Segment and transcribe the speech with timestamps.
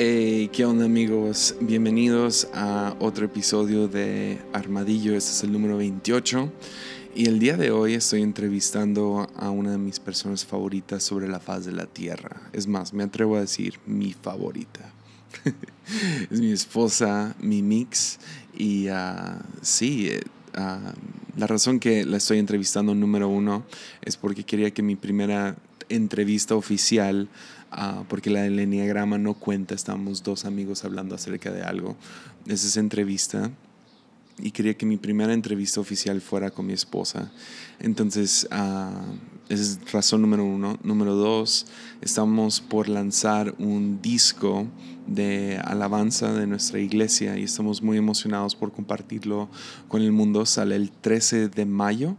[0.00, 1.56] Hey, ¿qué onda amigos?
[1.60, 6.52] Bienvenidos a otro episodio de Armadillo, este es el número 28
[7.16, 11.40] y el día de hoy estoy entrevistando a una de mis personas favoritas sobre la
[11.40, 12.48] faz de la Tierra.
[12.52, 14.88] Es más, me atrevo a decir mi favorita.
[16.30, 18.20] es mi esposa, mi mix
[18.56, 20.12] y uh, sí,
[20.56, 20.92] uh,
[21.36, 23.64] la razón que la estoy entrevistando número uno
[24.02, 25.56] es porque quería que mi primera
[25.88, 27.28] entrevista oficial
[27.70, 31.96] Uh, porque la del enneagrama no cuenta, estábamos dos amigos hablando acerca de algo.
[32.46, 33.50] Es esa entrevista
[34.38, 37.30] y quería que mi primera entrevista oficial fuera con mi esposa.
[37.78, 39.16] Entonces, uh,
[39.48, 40.78] es razón número uno.
[40.82, 41.66] Número dos,
[42.00, 44.66] estamos por lanzar un disco
[45.06, 49.48] de alabanza de nuestra iglesia y estamos muy emocionados por compartirlo
[49.88, 50.44] con el mundo.
[50.44, 52.16] Sale el 13 de mayo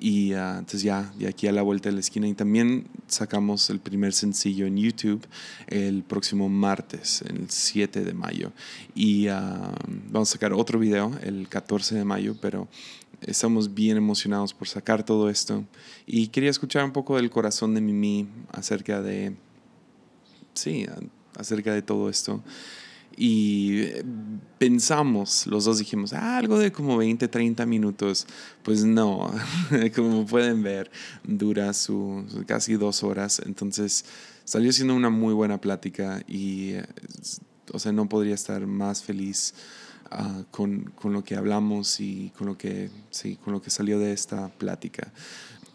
[0.00, 2.26] y uh, entonces ya de aquí a la vuelta de la esquina.
[2.26, 5.24] Y también sacamos el primer sencillo en YouTube
[5.68, 8.52] el próximo martes, el 7 de mayo.
[8.94, 9.32] Y uh,
[10.10, 12.66] vamos a sacar otro video el 14 de mayo, pero
[13.26, 15.64] estamos bien emocionados por sacar todo esto.
[16.06, 19.34] Y quería escuchar un poco del corazón de Mimi acerca de,
[20.54, 20.86] sí,
[21.36, 22.42] acerca de todo esto.
[23.16, 23.84] Y
[24.58, 28.26] pensamos, los dos dijimos, ah, algo de como 20, 30 minutos.
[28.62, 29.32] Pues no,
[29.94, 30.90] como pueden ver,
[31.24, 33.42] dura su, casi dos horas.
[33.44, 34.04] Entonces
[34.44, 36.74] salió siendo una muy buena plática y,
[37.72, 39.54] o sea, no podría estar más feliz
[40.12, 43.98] uh, con, con, lo que hablamos y con lo que, sí, con lo que salió
[43.98, 45.12] de esta plática.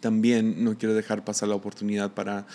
[0.00, 2.46] También no quiero dejar pasar la oportunidad para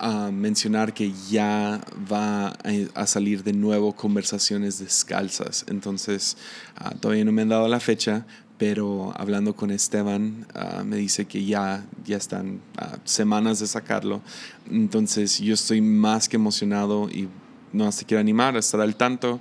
[0.00, 2.56] uh, mencionar que ya va
[2.94, 5.64] a, salir de nuevo conversaciones descalzas.
[5.68, 6.36] Entonces,
[6.80, 8.26] uh, todavía no me han dado la fecha,
[8.58, 12.60] pero hablando con Esteban uh, me dice que ya, ya están
[13.04, 14.20] semanas de sacarlo.
[14.68, 17.28] Entonces, yo estoy más que emocionado y
[17.72, 19.40] no te quiero animar a estar al tanto.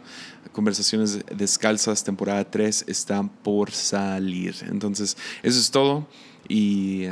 [0.52, 4.56] Conversaciones Descalzas, temporada 3, están por salir.
[4.70, 6.08] Entonces, eso es todo.
[6.48, 7.06] Y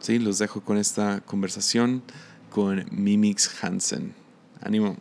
[0.00, 2.02] sí, los dejo con esta conversación
[2.50, 4.14] con Mimix Hansen.
[4.60, 4.96] Ánimo.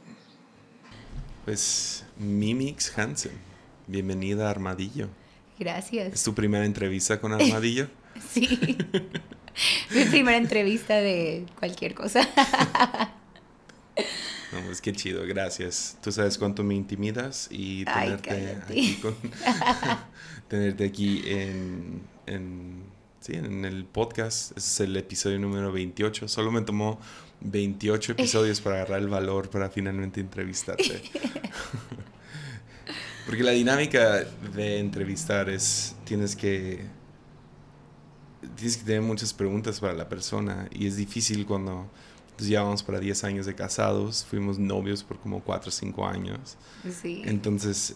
[1.46, 3.34] Pues Mimix Hansen,
[3.88, 5.10] bienvenida a Armadillo.
[5.58, 6.14] Gracias.
[6.14, 7.88] ¿Es tu primera entrevista con Armadillo?
[8.32, 8.78] sí.
[9.94, 12.22] Mi primera entrevista de cualquier cosa.
[14.52, 15.98] No, pues qué chido, gracias.
[16.02, 19.16] Tú sabes cuánto me intimidas y tenerte aquí, con,
[20.48, 22.84] tenerte aquí en, en,
[23.20, 24.58] sí, en el podcast.
[24.58, 26.28] Es el episodio número 28.
[26.28, 27.00] Solo me tomó
[27.42, 31.04] 28 episodios para agarrar el valor para finalmente entrevistarte.
[33.26, 34.24] Porque la dinámica
[34.56, 36.84] de entrevistar es, tienes que,
[38.56, 41.88] tienes que tener muchas preguntas para la persona y es difícil cuando
[42.40, 46.58] pues, llevamos para 10 años de casados, fuimos novios por como 4 o 5 años.
[47.02, 47.22] Sí.
[47.26, 47.96] Entonces,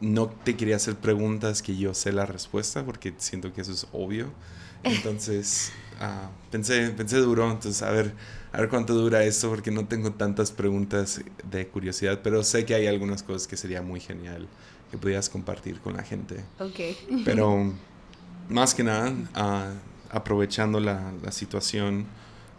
[0.00, 3.86] no te quería hacer preguntas que yo sé la respuesta porque siento que eso es
[3.92, 4.30] obvio.
[4.82, 8.14] Entonces, uh, pensé, pensé duro, entonces a ver,
[8.52, 12.74] a ver cuánto dura esto porque no tengo tantas preguntas de curiosidad, pero sé que
[12.74, 14.48] hay algunas cosas que sería muy genial
[14.90, 16.44] que pudieras compartir con la gente.
[16.58, 16.80] Ok.
[17.24, 17.74] Pero
[18.48, 22.06] más que nada, uh, aprovechando la, la, situación,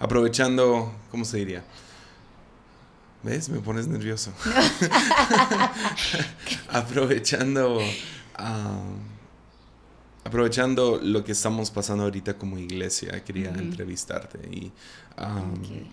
[0.01, 1.63] aprovechando, ¿cómo se diría?
[3.23, 3.50] ¿Ves?
[3.50, 4.34] Me pones nervioso.
[6.69, 7.78] aprovechando...
[7.78, 9.12] Uh,
[10.23, 14.72] aprovechando lo que estamos pasando ahorita como iglesia, quería entrevistarte y,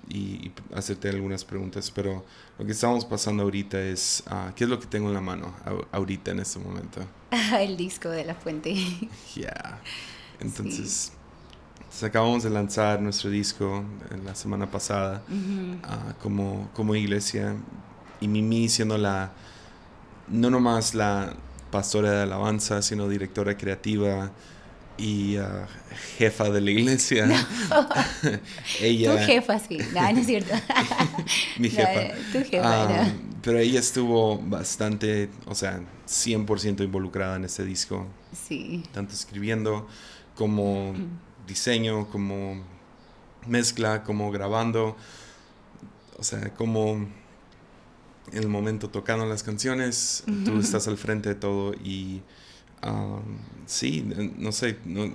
[0.09, 2.25] y, hacerte algunas preguntas, pero
[2.59, 5.55] lo que estamos pasando ahorita es, uh, ¿qué es lo que tengo en la mano
[5.93, 7.01] ahorita en este momento?
[7.59, 8.75] El disco de la fuente.
[9.35, 9.81] Ya.
[10.41, 11.13] Entonces,
[12.03, 13.85] acabamos de lanzar nuestro disco
[14.25, 15.23] la semana pasada
[15.83, 17.57] ah, como, como iglesia
[18.21, 19.33] y Mimi siendo la,
[20.29, 21.35] no nomás la
[21.71, 24.31] pastora de alabanza, sino directora creativa
[24.97, 25.45] y uh,
[26.19, 27.27] jefa de la iglesia.
[28.81, 29.79] ella, tu jefa, sí.
[29.95, 30.55] No, no es cierto.
[31.59, 32.15] mi jefa.
[32.33, 38.07] tu jefa um, Pero ella estuvo bastante, o sea, 100% involucrada en este disco.
[38.33, 38.83] Sí.
[38.93, 39.87] Tanto escribiendo
[40.35, 40.95] como
[41.49, 42.63] diseño, como
[43.47, 44.97] mezcla, como grabando.
[46.17, 47.09] O sea, como
[48.33, 52.23] en el momento tocando las canciones, tú estás al frente de todo y
[52.87, 53.23] um,
[53.67, 54.03] sí,
[54.37, 55.13] no sé, no,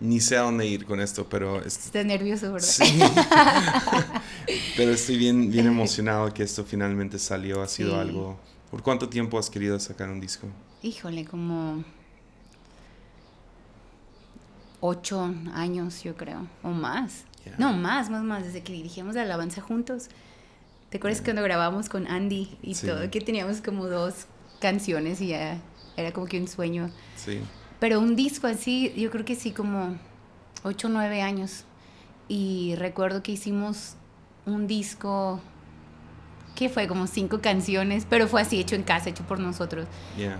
[0.00, 1.62] ni sé a dónde ir con esto, pero...
[1.62, 2.66] Estás nervioso, ¿verdad?
[2.66, 3.00] Sí.
[4.76, 8.38] pero estoy bien, bien emocionado que esto finalmente salió, ha sido algo...
[8.70, 10.46] ¿Por cuánto tiempo has querido sacar un disco?
[10.82, 11.84] Híjole, como
[14.80, 17.24] ocho años, yo creo, o más.
[17.58, 20.10] No, más, más, más, desde que dirigimos la alabanza juntos
[20.90, 23.08] ¿Te acuerdas cuando grabamos con Andy y todo?
[23.12, 24.26] Que teníamos como dos
[24.60, 25.58] canciones y ya
[25.96, 26.90] era como que un sueño.
[27.14, 27.40] Sí.
[27.78, 29.96] Pero un disco así, yo creo que sí, como
[30.64, 31.64] 8 o 9 años.
[32.26, 33.94] Y recuerdo que hicimos
[34.46, 35.40] un disco
[36.56, 39.86] que fue como cinco canciones, pero fue así hecho en casa, hecho por nosotros.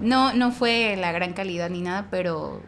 [0.01, 2.61] No, no fue la gran calidad ni nada, pero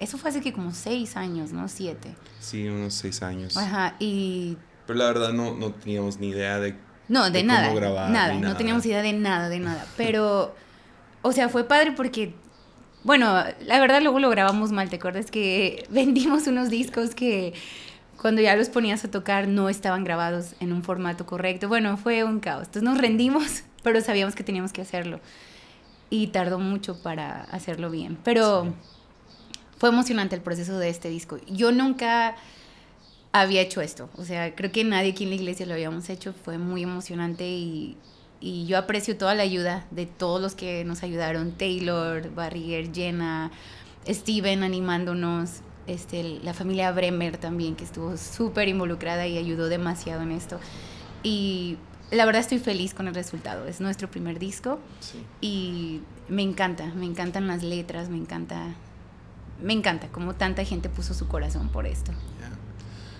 [0.00, 1.68] eso fue hace que como seis años, ¿no?
[1.68, 2.14] Siete.
[2.40, 3.56] Sí, unos seis años.
[3.56, 4.56] Ajá, y...
[4.86, 6.76] Pero la verdad no, no teníamos ni idea de...
[7.08, 7.72] No, de, nada.
[7.72, 9.86] nada, nada, no teníamos idea de nada, de nada.
[9.96, 10.54] Pero,
[11.22, 12.34] o sea, fue padre porque
[13.06, 15.30] bueno, la verdad luego lo grabamos mal, ¿te acuerdas?
[15.30, 17.54] Que vendimos unos discos que
[18.20, 21.68] cuando ya los ponías a tocar no estaban grabados en un formato correcto.
[21.68, 22.66] Bueno, fue un caos.
[22.66, 25.20] Entonces nos rendimos, pero sabíamos que teníamos que hacerlo.
[26.10, 28.18] Y tardó mucho para hacerlo bien.
[28.24, 28.74] Pero
[29.76, 31.38] fue emocionante el proceso de este disco.
[31.48, 32.36] Yo nunca
[33.32, 34.08] había hecho esto.
[34.16, 36.32] O sea, creo que nadie aquí en la iglesia lo habíamos hecho.
[36.32, 37.96] Fue muy emocionante y
[38.40, 43.50] y yo aprecio toda la ayuda de todos los que nos ayudaron, Taylor, Barrier, Jenna,
[44.06, 50.32] Steven animándonos, este, la familia Bremer también, que estuvo súper involucrada y ayudó demasiado en
[50.32, 50.60] esto.
[51.22, 51.78] Y
[52.10, 53.66] la verdad estoy feliz con el resultado.
[53.66, 54.78] Es nuestro primer disco
[55.40, 58.74] y me encanta, me encantan las letras, me encanta,
[59.62, 62.12] me encanta cómo tanta gente puso su corazón por esto.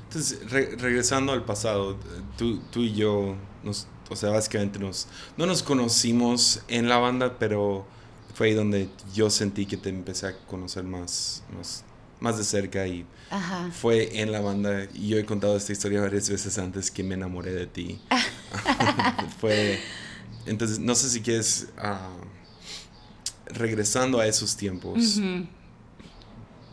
[0.04, 1.96] Entonces, regresando al pasado,
[2.36, 7.38] tú, tú y yo nos o sea, básicamente nos, no nos conocimos en la banda,
[7.38, 7.86] pero
[8.34, 11.84] fue ahí donde yo sentí que te empecé a conocer más, más,
[12.20, 13.06] más de cerca y
[13.72, 14.86] fue en la banda.
[14.94, 18.00] Y yo he contado esta historia varias veces antes que me enamoré de ti.
[19.40, 19.80] fue,
[20.46, 22.10] entonces, no sé si quieres, ah,
[23.46, 25.20] regresando a esos tiempos,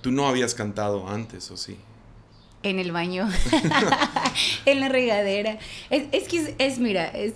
[0.04, 1.78] tú no habías cantado antes, ¿o sí?
[2.62, 3.28] En el baño,
[4.66, 5.58] en la regadera.
[5.90, 7.34] Es, es que es, mira, es,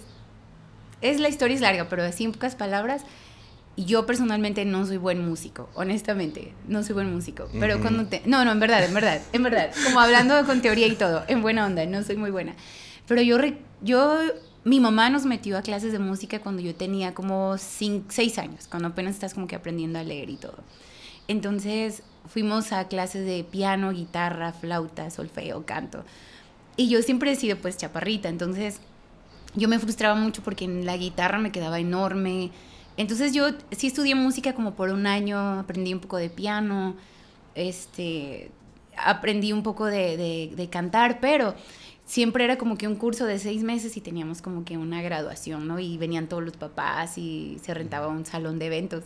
[1.01, 3.03] es, la historia es larga, pero así en pocas palabras,
[3.77, 7.47] yo personalmente no soy buen músico, honestamente, no soy buen músico.
[7.59, 8.21] Pero cuando te...
[8.25, 9.71] No, no, en verdad, en verdad, en verdad.
[9.85, 12.55] Como hablando con teoría y todo, en buena onda, no soy muy buena.
[13.07, 13.37] Pero yo,
[13.81, 14.19] yo
[14.65, 18.89] mi mamá nos metió a clases de música cuando yo tenía como 6 años, cuando
[18.89, 20.57] apenas estás como que aprendiendo a leer y todo.
[21.27, 26.03] Entonces fuimos a clases de piano, guitarra, flauta, solfeo, canto.
[26.75, 28.79] Y yo siempre he sido pues chaparrita, entonces
[29.55, 32.51] yo me frustraba mucho porque en la guitarra me quedaba enorme.
[32.97, 36.95] Entonces yo sí estudié música como por un año, aprendí un poco de piano,
[37.55, 38.51] este,
[38.95, 41.55] aprendí un poco de, de cantar, pero
[42.05, 45.67] siempre era como que un curso de seis meses y teníamos como que una graduación,
[45.67, 45.79] ¿no?
[45.79, 49.03] Y venían todos los papás y se rentaba un salón de eventos.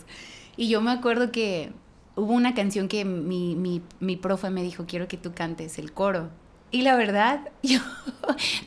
[0.56, 1.72] Y yo me acuerdo que
[2.16, 5.92] hubo una canción que mi, mi, mi profe me dijo, quiero que tú cantes el
[5.92, 6.30] coro.
[6.72, 7.80] Y la verdad, yo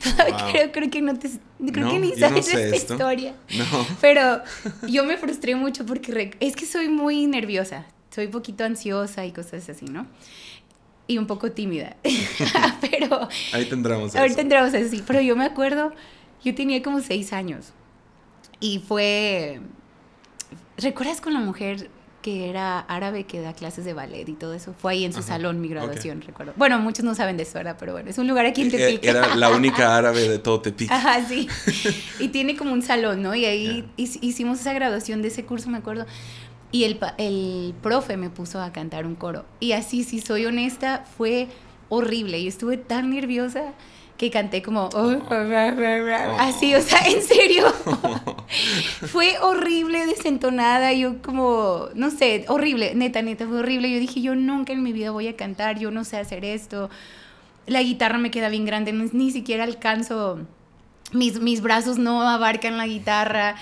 [0.03, 1.29] todavía creo, que no te...
[1.71, 3.35] Creo que ni sabes esta historia.
[3.57, 3.87] No.
[4.01, 4.41] Pero
[4.87, 7.85] yo me frustré mucho porque es que soy muy nerviosa.
[8.11, 10.05] Soy un poquito ansiosa y cosas así, ¿no?
[11.07, 11.97] Y un poco tímida.
[12.81, 13.27] pero...
[13.51, 15.03] Ahí tendremos Ahí tendremos así.
[15.05, 15.91] Pero yo me acuerdo,
[16.43, 17.73] yo tenía como seis años.
[18.59, 19.59] Y fue...
[20.77, 21.89] ¿Recuerdas con la mujer
[22.25, 24.73] que era árabe que da clases de ballet y todo eso.
[24.73, 26.53] Fue ahí en su salón mi graduación, recuerdo.
[26.55, 27.75] Bueno, muchos no saben de eso, ¿verdad?
[27.79, 29.05] Pero bueno, es un lugar aquí en e-, Tepic.
[29.05, 30.89] Era la única árabe de todo Tepic.
[30.89, 31.47] Ajá, sí.
[32.19, 33.35] Y tiene como un salón, ¿no?
[33.35, 36.07] Y ahí hicimos esa graduación de ese curso, me acuerdo.
[36.71, 39.45] Y el, el profe me puso a cantar un coro.
[39.59, 41.47] Y así, si soy honesta, fue
[41.89, 42.41] horrible.
[42.41, 43.73] Yo estuve tan nerviosa
[44.17, 45.17] que canté como oh,
[46.39, 47.65] así, o sea, en serio.
[49.07, 53.91] fue horrible, desentonada, yo como, no sé, horrible, neta, neta, fue horrible.
[53.91, 56.89] Yo dije, yo nunca en mi vida voy a cantar, yo no sé hacer esto.
[57.67, 60.39] La guitarra me queda bien grande, ni siquiera alcanzo,
[61.11, 63.55] mis, mis brazos no abarcan la guitarra.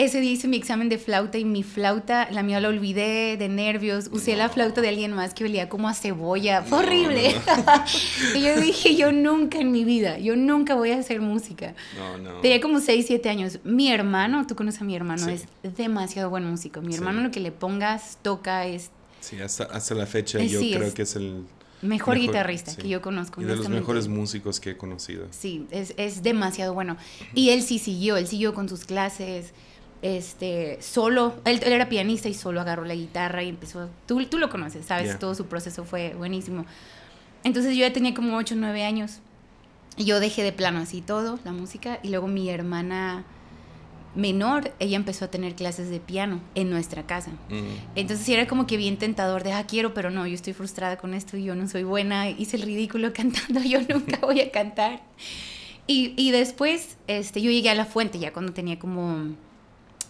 [0.00, 3.50] Ese día hice mi examen de flauta y mi flauta, la mía la olvidé de
[3.50, 4.08] nervios.
[4.10, 6.62] Usé la flauta de alguien más que olía como a cebolla.
[6.62, 7.34] Fue horrible.
[8.34, 11.74] y yo dije, yo nunca en mi vida, yo nunca voy a hacer música.
[11.98, 12.40] No, no.
[12.40, 13.58] Tenía como 6, 7 años.
[13.62, 16.80] Mi hermano, tú conoces a mi hermano, es demasiado buen músico.
[16.80, 18.90] Mi hermano lo que le pongas toca es...
[19.20, 21.44] Sí, hasta, hasta la fecha eh, yo creo que es el...
[21.82, 23.42] Mejor, guitarrista que yo conozco.
[23.42, 25.26] Y de los mejores músicos que he conocido.
[25.30, 26.96] Sí, es, es demasiado bueno.
[27.34, 29.52] Y él sí siguió, él siguió con sus clases
[30.02, 34.48] este, solo, él, era pianista y solo agarró la guitarra y empezó, tú, tú lo
[34.48, 36.64] conoces, sabes, todo su proceso fue buenísimo.
[37.44, 39.20] Entonces yo ya tenía como 8 o 9 años
[39.96, 43.24] y yo dejé de plano así todo, la música, y luego mi hermana
[44.14, 47.30] menor, ella empezó a tener clases de piano en nuestra casa.
[47.48, 47.94] Mm.
[47.94, 51.14] Entonces era como que bien tentador de, ah, quiero, pero no, yo estoy frustrada con
[51.14, 55.02] esto y yo no soy buena, hice el ridículo cantando, yo nunca voy a cantar.
[55.86, 59.34] Y, y después este, yo llegué a La Fuente ya cuando tenía como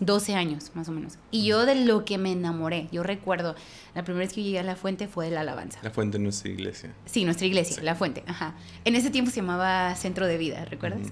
[0.01, 1.19] 12 años, más o menos.
[1.31, 3.55] Y yo de lo que me enamoré, yo recuerdo,
[3.95, 5.79] la primera vez que yo llegué a La Fuente fue de la alabanza.
[5.83, 6.95] La Fuente es nuestra iglesia.
[7.05, 7.83] Sí, nuestra iglesia, Sí.
[7.83, 8.55] La Fuente, ajá.
[8.85, 11.09] En ese tiempo se llamaba Centro de Vida, ¿recuerdas?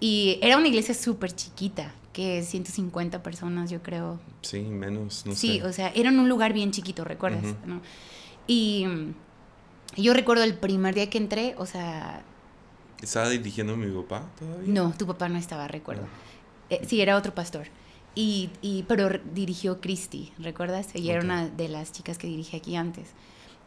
[0.00, 4.18] Y era una iglesia súper chiquita, que 150 personas, yo creo.
[4.40, 5.64] Sí, menos, no sí, sé.
[5.64, 7.44] o sea, era en un lugar bien chiquito, ¿recuerdas?
[7.66, 7.80] ¿No?
[8.46, 8.86] Y
[9.96, 12.22] yo recuerdo el primer día que entré, o sea,
[13.02, 14.72] ¿Estaba dirigiendo mi papá todavía?
[14.72, 16.04] no, tu papá no estaba, recuerdo.
[16.04, 16.70] Ah.
[16.70, 17.66] Eh, sí, era otro pastor.
[18.14, 20.88] Y, y, pero dirigió Christy, ¿recuerdas?
[20.94, 23.08] Ella era una de las chicas que dirigí aquí antes.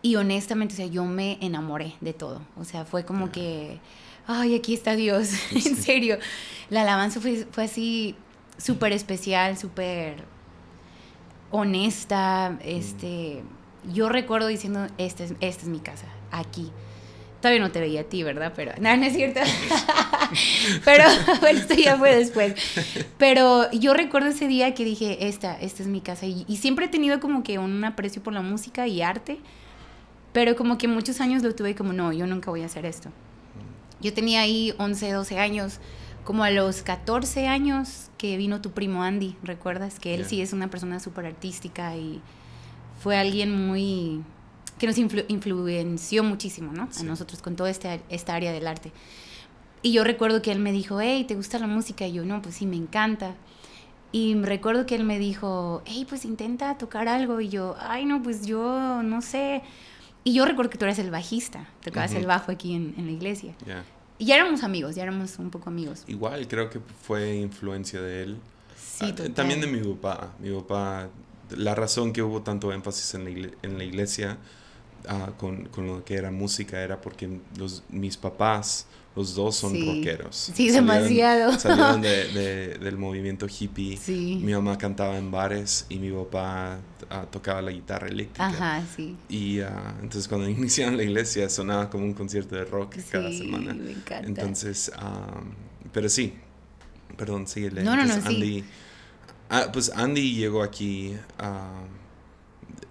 [0.03, 2.41] Y honestamente, o sea, yo me enamoré de todo.
[2.57, 3.31] O sea, fue como Ya.
[3.31, 3.79] que,
[4.27, 6.19] ay, aquí está Dios, en serio.
[6.69, 8.15] La alabanza fue, fue así
[8.57, 10.23] súper especial, súper
[11.51, 12.57] honesta.
[12.63, 13.43] Este,
[13.93, 16.71] Yo recuerdo diciendo, esta es, esta es mi casa, aquí.
[17.45, 18.53] Todavía no te veía a ti, ¿verdad?
[18.55, 19.39] Pero, no, no es cierto.
[20.83, 21.03] Pero,
[21.41, 22.55] bueno, esto ya fue después.
[23.19, 26.25] Pero yo recuerdo ese día que dije, esta, esta es mi casa.
[26.25, 29.37] Y, y siempre he tenido como que un aprecio por la música y arte.
[30.33, 33.09] Pero como que muchos años lo tuve como, no, yo nunca voy a hacer esto.
[34.01, 35.79] Yo tenía ahí 11, 12 años.
[36.23, 39.99] Como a los 14 años que vino tu primo Andy, ¿recuerdas?
[39.99, 40.29] Que él Ya.
[40.29, 42.21] sí es una persona súper artística y
[42.99, 44.23] fue alguien muy...
[44.79, 46.88] que nos influ- influenció muchísimo, ¿no?
[46.91, 47.01] Sí.
[47.01, 48.91] A nosotros con toda este, esta área del arte.
[49.82, 52.08] Y yo recuerdo que él me dijo, hey, ¿te gusta la música?
[52.08, 53.36] Y yo, no, pues sí, me encanta.
[54.12, 57.39] Y recuerdo que él me dijo, hey, pues intenta tocar algo.
[57.41, 59.62] Y yo, ay, no, pues yo no sé.
[60.24, 62.22] Y yo recuerdo que tú eras el bajista, tocabas Ujú.
[62.22, 63.53] el bajo aquí en, en la iglesia.
[63.65, 63.84] Ya.
[64.17, 66.03] Y ya éramos amigos, ya éramos un poco amigos.
[66.08, 68.38] Igual creo que fue influencia de él.
[68.75, 69.34] Sí, Ah.
[69.36, 70.32] También de mi papá.
[70.39, 71.10] Mi papá,
[71.51, 74.38] la razón que hubo tanto énfasis en la, en la iglesia
[75.09, 79.71] ah, con, con lo que era música era porque los, mis papás, los dos son
[79.71, 79.85] Sí.
[79.85, 80.51] rockeros.
[80.53, 81.57] Sí, demasiado.
[81.57, 83.95] Salieron de- de- del movimiento hippie.
[83.97, 84.39] Sí.
[84.43, 88.47] Mi mamá cantaba en bares y mi papá ah, tocaba la guitarra eléctrica.
[88.47, 89.15] Ajá, sí.
[89.29, 93.38] Y ah, entonces cuando iniciaron la iglesia sonaba como un concierto de rock cada Sí,
[93.38, 93.74] semana.
[93.74, 94.27] me encanta.
[94.27, 95.53] Entonces, am,
[95.93, 96.33] pero sí,
[97.15, 97.83] perdón, síguele.
[97.83, 98.21] No, no, no, sí.
[98.25, 98.63] Andy,
[99.50, 101.88] ah, pues Andy llegó aquí am,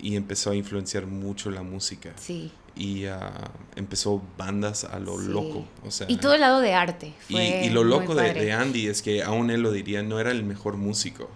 [0.04, 2.12] y empezó a influenciar mucho la música.
[2.16, 2.52] Sí.
[2.76, 5.28] Y ah, empezó bandas a lo Sí.
[5.28, 5.64] loco.
[5.86, 7.14] O sea, Y todo el lado de arte.
[7.28, 10.30] y, Fue y lo loco de, Andy es que aún él lo diría, no era
[10.30, 11.30] el mejor músico.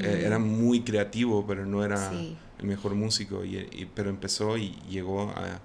[0.00, 2.36] Eh, era muy creativo, pero no era Sí.
[2.58, 3.44] el mejor músico.
[3.44, 5.60] Y, y- pero empezó y llegó a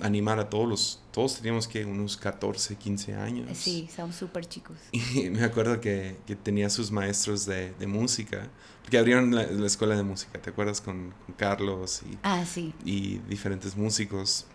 [0.00, 1.02] animar a todos los...
[1.12, 3.56] Todos teníamos que unos 14, 15 años.
[3.56, 4.76] Sí, estábamos súper chicos.
[4.92, 8.48] Y me acuerdo que, que tenía sus maestros de, de música,
[8.82, 10.80] porque abrieron la, la escuela de música, ¿te acuerdas?
[10.80, 12.72] Con, con Carlos y, Ah, sí.
[12.84, 14.46] y diferentes músicos,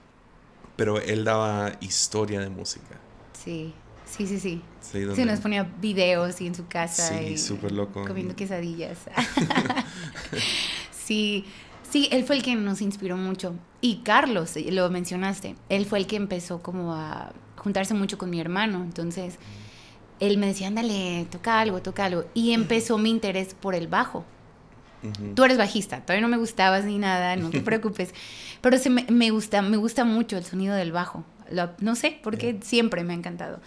[0.76, 3.00] pero él daba historia de música.
[3.44, 3.74] Sí.
[4.06, 4.62] Sí, sí, sí.
[4.82, 7.18] Sí, Se nos ponía videos y en su casa.
[7.18, 8.06] Sí, súper loco.
[8.06, 8.98] Comiendo quesadillas.
[11.06, 11.46] sí,
[11.92, 13.54] sí, él fue el que nos inspiró mucho.
[13.82, 18.30] Y Carlos, eh, lo mencionaste, él fue el que empezó como a juntarse mucho con
[18.30, 18.82] mi hermano.
[18.84, 19.38] Entonces,
[20.20, 22.26] él me decía, ándale, toca algo, toca algo.
[22.34, 24.24] Y empezó mi interés por el bajo.
[25.36, 28.14] Tú eres bajista, todavía no me gustabas ni nada, no te preocupes.
[28.62, 31.24] Pero se me, me gusta, me gusta mucho el sonido del bajo.
[31.50, 33.60] Lo- no sé, porque siempre me ha encantado.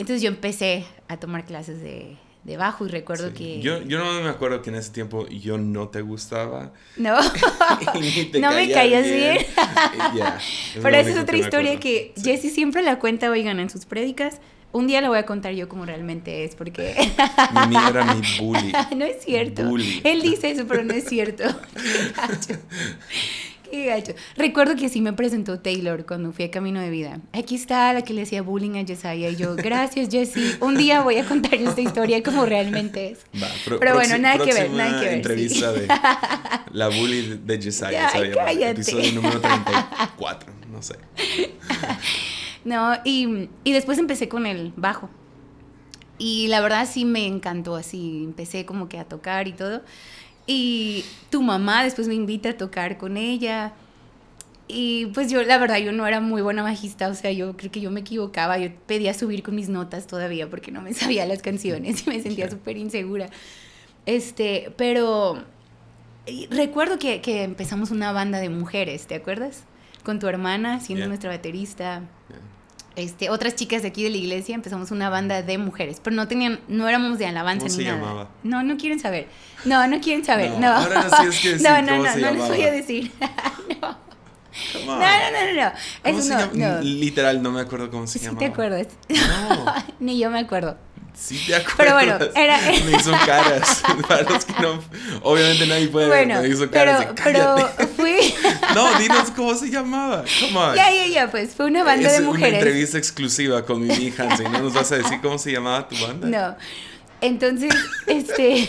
[0.00, 3.34] Entonces yo empecé a tomar clases de, de bajo y recuerdo Sí.
[3.34, 3.60] que...
[3.60, 6.72] Yo, yo no me acuerdo que en ese tiempo yo no te gustaba.
[6.96, 7.16] No,
[8.32, 9.38] te No me caía caías bien.
[10.16, 10.38] Ya,
[10.82, 12.22] pero esa es otra historia que Sí.
[12.24, 14.40] Jesse siempre la cuenta, oigan, en sus prédicas.
[14.72, 16.94] Un día la voy a contar yo como realmente es, porque
[17.54, 18.72] Mimi era mi bully.
[18.96, 19.62] no es cierto.
[19.64, 20.00] Bully.
[20.02, 21.44] Él dice eso, pero no es cierto.
[23.74, 24.12] Qué gacho.
[24.36, 27.20] Recuerdo que sí me presentó Taylor cuando fui a Camino de Vida.
[27.32, 29.14] Aquí está la que le hacía bullying a Jesiah.
[29.30, 30.58] Y yo, gracias, Jesse.
[30.60, 33.18] Un día voy a contar esta historia como realmente es.
[33.42, 35.88] Va, pro- Pero bueno, nada que ver, nada que ver, entrevista de
[36.72, 38.10] la bully de Jesiah.
[38.70, 40.94] Episodio número 34, no sé.
[42.64, 45.10] No, y, y después empecé con el bajo.
[46.16, 48.22] Y la verdad sí me encantó así.
[48.24, 49.82] Empecé como que a tocar y todo.
[50.46, 53.72] Y tu mamá después me invita a tocar con ella.
[54.66, 57.70] Y pues yo, la verdad, yo no era muy buena bajista, o sea, yo creo
[57.70, 61.26] que yo me equivocaba, yo pedía subir con mis notas todavía porque no me sabía
[61.26, 63.28] las canciones y me sentía súper insegura.
[64.06, 65.42] Este, pero
[66.50, 69.64] recuerdo que, que empezamos una banda de mujeres, ¿te acuerdas?
[70.02, 72.02] Con tu hermana siendo nuestra baterista.
[72.96, 76.28] Este, otras chicas de aquí de la iglesia empezamos una banda de mujeres, pero no
[76.28, 78.00] tenían, no éramos de alabanza ¿Cómo ni se nada.
[78.00, 78.28] llamaba?
[78.44, 79.26] No, no quieren saber.
[79.64, 80.50] No, no quieren saber.
[80.52, 80.72] No, No.
[80.72, 82.66] ahora sí es que decir no, no, cómo no, se no les voy llamaba.
[82.68, 83.12] a decir.
[83.82, 84.04] no.
[84.86, 85.62] No, no, no, no.
[85.64, 85.72] no.
[86.04, 86.52] ¿Cómo Eso se no, llama?
[86.76, 86.80] no.
[86.82, 88.38] Literal, no me acuerdo cómo se Sí llama.
[88.38, 88.86] te acuerdas.
[89.08, 89.64] No.
[89.98, 90.78] Ni yo me acuerdo.
[91.16, 91.76] Sí te acuerdas.
[91.78, 93.82] Pero bueno, era- Me hizo caras.
[94.08, 94.82] Para los que no...
[95.22, 97.56] Obviamente nadie puede Bueno, me hizo pero, caras de, pero
[97.96, 98.34] fui...
[98.74, 100.24] No, dinos cómo se llamaba.
[100.40, 100.74] Come on.
[100.74, 102.54] ya, ya, ya, pues fue una banda es de una mujeres.
[102.54, 104.50] entrevista exclusiva con Mimi Hansen.
[104.52, 106.26] ¿No nos vas a decir cómo se llamaba tu banda?
[106.28, 106.56] No.
[107.20, 107.72] Entonces,
[108.06, 108.68] este.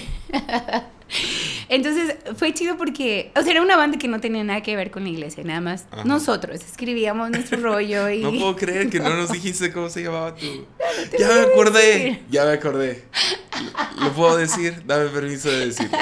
[1.69, 4.91] Entonces fue chido porque, o sea, era una banda que no tenía nada que ver
[4.91, 6.03] con la iglesia, nada más Ajá.
[6.05, 10.35] nosotros escribíamos nuestro rollo y No puedo creer que no nos dijiste cómo se llamaba
[10.35, 10.45] tu.
[11.17, 12.21] Ya me acordé.
[12.29, 13.03] Ya me acordé.
[13.99, 14.83] ¿Lo puedo decir?
[14.85, 15.97] Dame permiso de decirlo.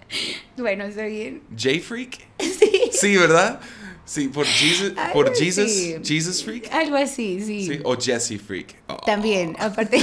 [0.56, 1.42] bueno, está bien.
[1.56, 2.18] ¿J-Freak?
[2.38, 3.60] Sí, Sí, ¿verdad?
[4.04, 5.70] Sí, por Jesus, por Jesus.
[6.02, 6.72] Jesus Freak.
[6.72, 7.66] algo así, sí.
[7.66, 8.74] Sí, o Jesse Freak.
[8.86, 8.96] Oh.
[9.04, 10.00] También, aparte.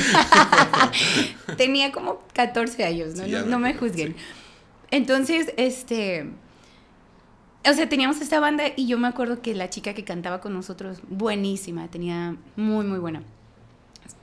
[1.57, 3.25] tenía como 14 años, ¿no?
[3.25, 4.15] Sí, no, no me juzguen.
[4.91, 6.29] Entonces, este.
[7.67, 10.53] O sea, teníamos esta banda y yo me acuerdo que la chica que cantaba con
[10.53, 13.23] nosotros, buenísima, tenía muy, muy buena.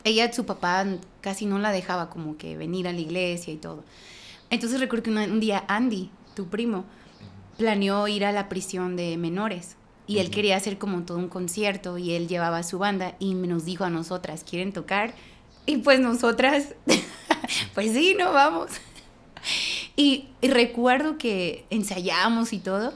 [0.05, 0.87] Ella, su papá
[1.21, 3.83] casi no la dejaba como que venir a la iglesia y todo.
[4.51, 6.85] Entonces recuerdo que una- un día Andy, tu primo,
[7.59, 9.77] planeó ir a la prisión de menores.
[10.07, 13.35] Y él quería hacer como todo un concierto y él llevaba a su banda y
[13.35, 15.15] nos dijo a nosotras, ¿quieren tocar?
[15.67, 16.75] Y pues nosotras,
[17.75, 18.71] pues sí, no vamos.
[19.97, 22.95] Y, y recuerdo que ensayamos y todo.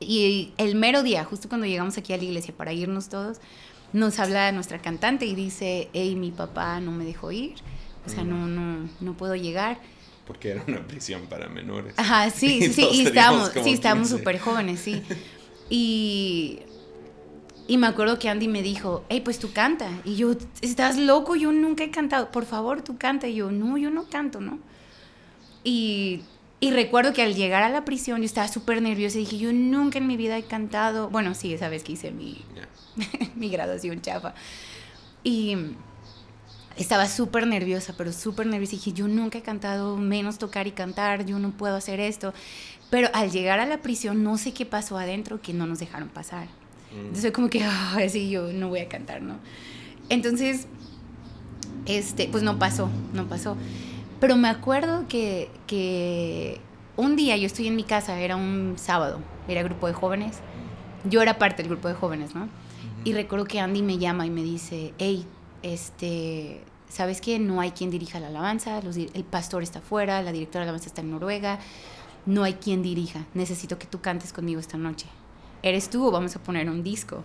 [0.00, 3.38] Y el mero día, justo cuando llegamos aquí a la iglesia para irnos todos,
[3.92, 7.54] nos habla nuestra cantante y dice, hey, mi papá no me dejó ir.
[8.06, 8.28] O sea, Mm.
[8.30, 9.80] no, no, no puedo llegar.
[10.26, 11.94] Porque era una prisión para menores.
[11.96, 14.18] Ajá, sí, Y sí, y estábamos, sí, estábamos 15.
[14.18, 15.02] súper jóvenes, sí.
[15.68, 16.60] Y,
[17.66, 19.90] y me acuerdo que Andy me dijo, hey, pues tú canta.
[20.04, 21.34] Y yo, ¿estás loco?
[21.36, 22.30] Yo nunca he cantado.
[22.30, 23.26] Por favor, tú canta.
[23.28, 24.58] Y yo, no, yo no canto, ¿no?
[25.64, 26.22] Y,
[26.60, 29.52] y recuerdo que al llegar a la prisión yo estaba súper nerviosa y dije, yo
[29.52, 31.10] nunca en mi vida he cantado.
[31.10, 32.68] Bueno, sí, esa vez que hice mi, Ya.
[33.36, 34.34] mi graduación chafa.
[35.24, 35.56] Y
[36.76, 38.74] estaba súper nerviosa, pero súper nerviosa.
[38.74, 42.32] Y dije, yo nunca he cantado, menos tocar y cantar, yo no puedo hacer esto.
[42.90, 46.08] Pero al llegar a la prisión, no sé qué pasó adentro que no nos dejaron
[46.08, 46.46] pasar.
[46.92, 47.06] Mm.
[47.06, 49.38] Entonces como que, ah, sí, yo no voy a cantar, ¿no?
[50.08, 50.66] Entonces,
[51.86, 53.56] este, pues no pasó, no pasó.
[54.20, 56.60] Pero me acuerdo que, que
[56.96, 60.38] un día yo estoy en mi casa, era un sábado, era grupo de jóvenes.
[61.04, 62.48] Yo era parte del grupo de jóvenes, ¿no?
[63.04, 65.24] Y recuerdo que Andy me llama y me dice, hey,
[65.62, 67.38] este, ¿sabes qué?
[67.38, 70.70] No hay quien dirija la alabanza, los el pastor está afuera, la directora de la
[70.70, 71.60] alabanza está en Noruega,
[72.26, 75.06] no hay quien dirija, necesito que tú cantes conmigo esta noche.
[75.62, 77.24] ¿Eres tú o vamos a poner un disco?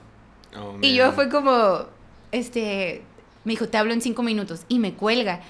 [0.56, 1.86] Oh, Y yo fue como,
[2.32, 3.04] este,
[3.44, 5.42] me dijo, te hablo en cinco minutos y me cuelga.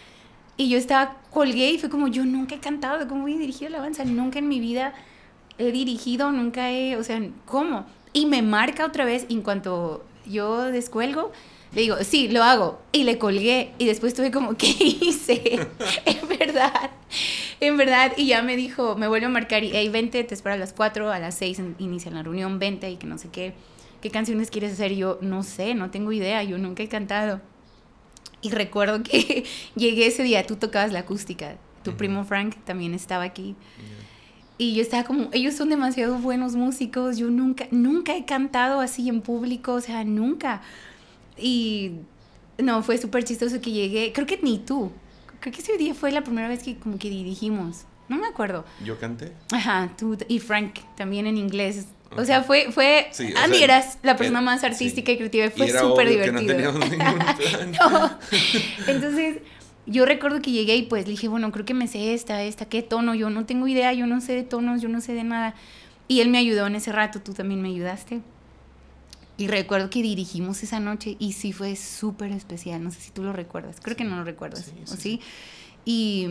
[0.56, 4.06] Y yo estaba, colgué y fue como, yo nunca he cantado, ¿cómo a dirigir alabanza?
[4.06, 4.94] Nunca en mi vida
[5.58, 7.86] he dirigido, nunca he, o sea, ¿cómo?
[8.14, 11.32] Y me marca otra vez y en cuanto yo descuelgo,
[11.74, 12.80] le digo, sí, lo hago.
[12.92, 15.68] Y le colgué y después tuve como, ¿qué hice?
[16.06, 16.92] en verdad,
[17.60, 18.14] en verdad.
[18.16, 20.74] Y ya me dijo, me vuelve a marcar y, hey, vente, te espero a las
[20.74, 23.54] 4, a las 6 inicia la reunión, vente y que no sé qué.
[24.02, 24.92] ¿Qué canciones quieres hacer?
[24.92, 27.42] Y yo, no sé, no tengo idea, yo nunca he cantado.
[28.44, 31.98] Y recuerdo que llegué ese día, tú tocabas la acústica, tu Ujú.
[31.98, 33.56] primo Frank también estaba aquí.
[34.58, 39.10] Y yo estaba como, ellos son demasiado buenos músicos, yo nunca, nunca he cantado así
[39.10, 40.62] en público, o sea, nunca.
[41.38, 41.94] Y
[42.60, 44.92] no, fue súper chistoso que llegué, creo que ni tú,
[45.40, 48.64] creo que ese día fue la primera vez que como que dirigimos, no me acuerdo.
[48.86, 49.32] ¿Yo canté?
[49.52, 51.88] Ajá, tú y Frank también en inglés.
[52.18, 55.14] O sea, fue, fue, Sí, Andy sea, eras la persona era- más artística sí.
[55.14, 56.72] y creativa y fue súper obvio que divertido.
[56.72, 57.72] no teníamos ningún plan.
[57.72, 58.18] No.
[58.88, 59.38] Entonces,
[59.86, 62.82] yo recuerdo que llegué y pues dije, bueno, creo que me sé esta, esta, ¿qué
[62.84, 63.16] tono?
[63.16, 65.56] Yo no tengo idea, yo no sé de tonos, yo no sé de nada.
[66.08, 68.22] Y él me ayudó en ese rato, tú también me ayudaste.
[69.36, 73.24] Y recuerdo que dirigimos esa noche y sí fue súper especial, no sé si tú
[73.24, 75.22] lo recuerdas, creo que no lo recuerdas, Sí, ¿o sí?
[75.86, 76.28] Y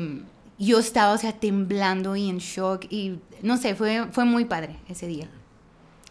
[0.59, 4.77] yo estaba, o sea, temblando y en shock y no sé, fue, fue muy padre
[4.89, 5.29] ese día.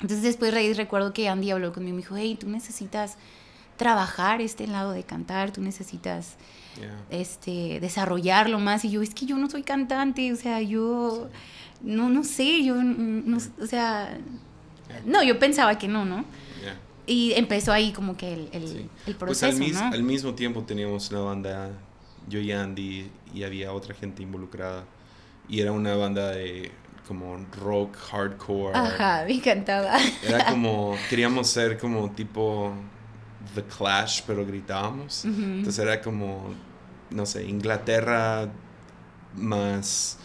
[0.02, 3.18] Entonces después Reyes recuerdo que Andy habló conmigo y me dijo, hey, tú necesitas
[3.78, 6.36] trabajar este lado de cantar, tú necesitas
[6.80, 6.96] Yeah.
[7.10, 8.86] este, desarrollarlo más.
[8.86, 11.30] Y yo, es que yo no soy cantante, o sea, yo
[11.82, 14.18] no, no sé, yo, no, o sea,
[15.06, 16.24] no, yo pensaba que no, ¿no?
[16.62, 16.80] Yeah.
[17.08, 18.78] Y empezó ahí como que el, el, Sí.
[18.78, 19.82] el Pues proceso, al, mis- ¿no?
[19.88, 21.72] al mismo tiempo teníamos una banda,
[22.30, 24.86] yo y Andy, y había otra gente involucrada.
[25.50, 26.72] Y era una banda de
[27.12, 28.74] como rock, hardcore.
[28.74, 29.98] Ajá, me encantaba.
[30.24, 32.74] Era como, queríamos ser como tipo
[33.54, 35.26] The Clash, pero gritábamos.
[35.26, 36.54] Entonces era como,
[37.10, 38.48] no sé, Inglaterra
[39.36, 40.20] más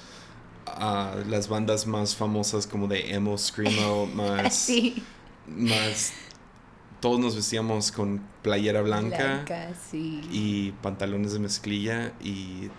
[0.67, 5.03] ah, las bandas más famosas como de emo, screamo, más Sí,
[5.49, 6.13] más
[7.01, 10.21] todos nos vestíamos con playera blanca, Blanca, sí.
[10.31, 12.71] y pantalones de mezclilla y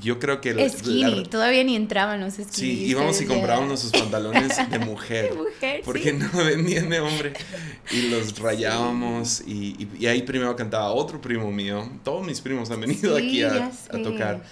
[0.00, 2.50] yo creo que la- Skinny, la- todavía ni entraban los skinny.
[2.52, 6.16] sí íbamos y comprábamos nuestros pantalones de mujer De mujer, porque sí.
[6.18, 7.32] no vendían de hombre
[7.90, 12.70] y los rayábamos y, y- y ahí primero cantaba otro primo mío todos mis primos
[12.70, 14.42] han venido Sí, aquí a, a tocar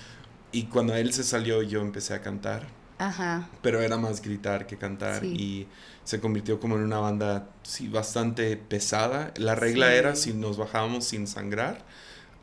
[0.53, 2.67] y cuando él se salió yo empecé a cantar
[2.99, 3.49] Ajá.
[3.63, 5.27] pero era más gritar que cantar Sí.
[5.29, 5.67] y
[6.05, 9.33] se convirtió como en una banda sí bastante pesada.
[9.37, 9.95] La regla Sí.
[9.95, 11.85] era si nos bajábamos sin sangrar,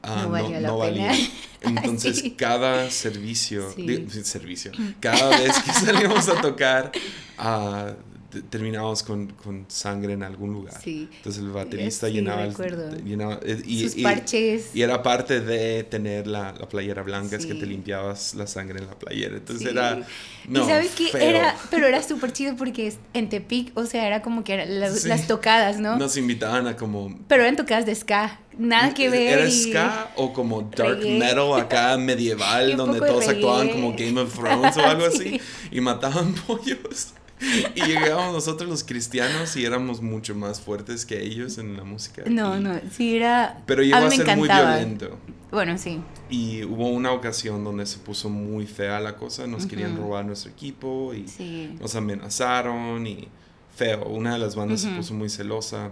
[0.03, 1.13] ah, No valía la pena.
[1.61, 2.31] Entonces Sí.
[2.31, 4.07] cada servicio, Sí.
[4.23, 6.91] servicio, cada vez que salíamos a tocar,
[7.37, 10.79] ah, te- terminábamos con, con sangre en algún lugar.
[10.81, 11.09] Sí.
[11.17, 14.69] Entonces el baterista sí, llenaba, el- llenaba eh, y, Sus y- parches.
[14.73, 17.59] y era parte de tener la, la playera blanca, es que Sí.
[17.59, 19.35] te limpiabas la sangre en la playera.
[19.37, 19.69] Entonces Sí.
[19.73, 19.99] era...
[20.47, 24.21] No, y sabes que era, pero era súper chido porque en Tepic, o sea, era
[24.21, 25.09] como que eran las, Sí.
[25.09, 25.97] las tocadas, ¿no?
[25.97, 27.13] Nos invitaban a como...
[27.27, 29.39] Pero eran tocadas de ska, nada que ver.
[29.39, 31.19] ¿Era y- ska o como dark reggae.
[31.19, 33.81] metal acá medieval Y donde todos actuaban reggae.
[33.81, 35.41] como Game of Thrones o algo así Sí.
[35.71, 37.13] y mataban pollos?
[37.75, 42.23] Y llegábamos nosotros los cristianos y éramos mucho más fuertes que ellos en la música.
[42.25, 43.61] No, Y- no, sí era...
[43.65, 45.17] Pero llegó a ser muy violento.
[45.51, 46.01] Bueno, sí.
[46.29, 50.51] Y hubo una ocasión donde se puso muy fea la cosa, nos querían robar nuestro
[50.51, 51.75] equipo y Sí.
[51.79, 53.27] nos amenazaron y
[53.75, 54.05] feo.
[54.07, 55.91] Una de las bandas se puso muy celosa.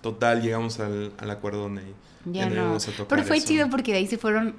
[0.00, 1.82] Total, llegamos al, al acuerdo donde
[2.24, 2.54] Ya no.
[2.54, 3.46] íbamos a tocar Pero fue eso.
[3.48, 4.54] chido porque de ahí se fueron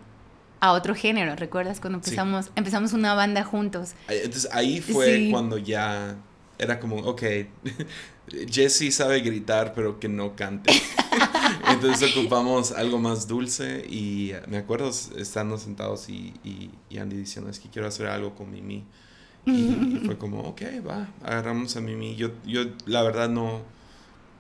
[0.60, 1.80] a otro género, ¿recuerdas?
[1.80, 2.10] Cuando Sí.
[2.12, 3.92] empezamos, empezamos una banda juntos.
[4.08, 5.32] Entonces ahí fue Sí.
[5.32, 6.16] cuando ya
[6.58, 7.24] era como, ok,
[8.50, 10.72] Jesse sabe gritar pero que no cante.
[11.70, 17.50] Entonces ocupamos algo más dulce y me acuerdo estando sentados y, y, y Andy diciendo,
[17.50, 18.84] es que quiero hacer algo con Mimi.
[19.46, 22.16] Y fue como, ok, va, agarramos a Mimi.
[22.16, 23.62] Yo, yo la verdad no,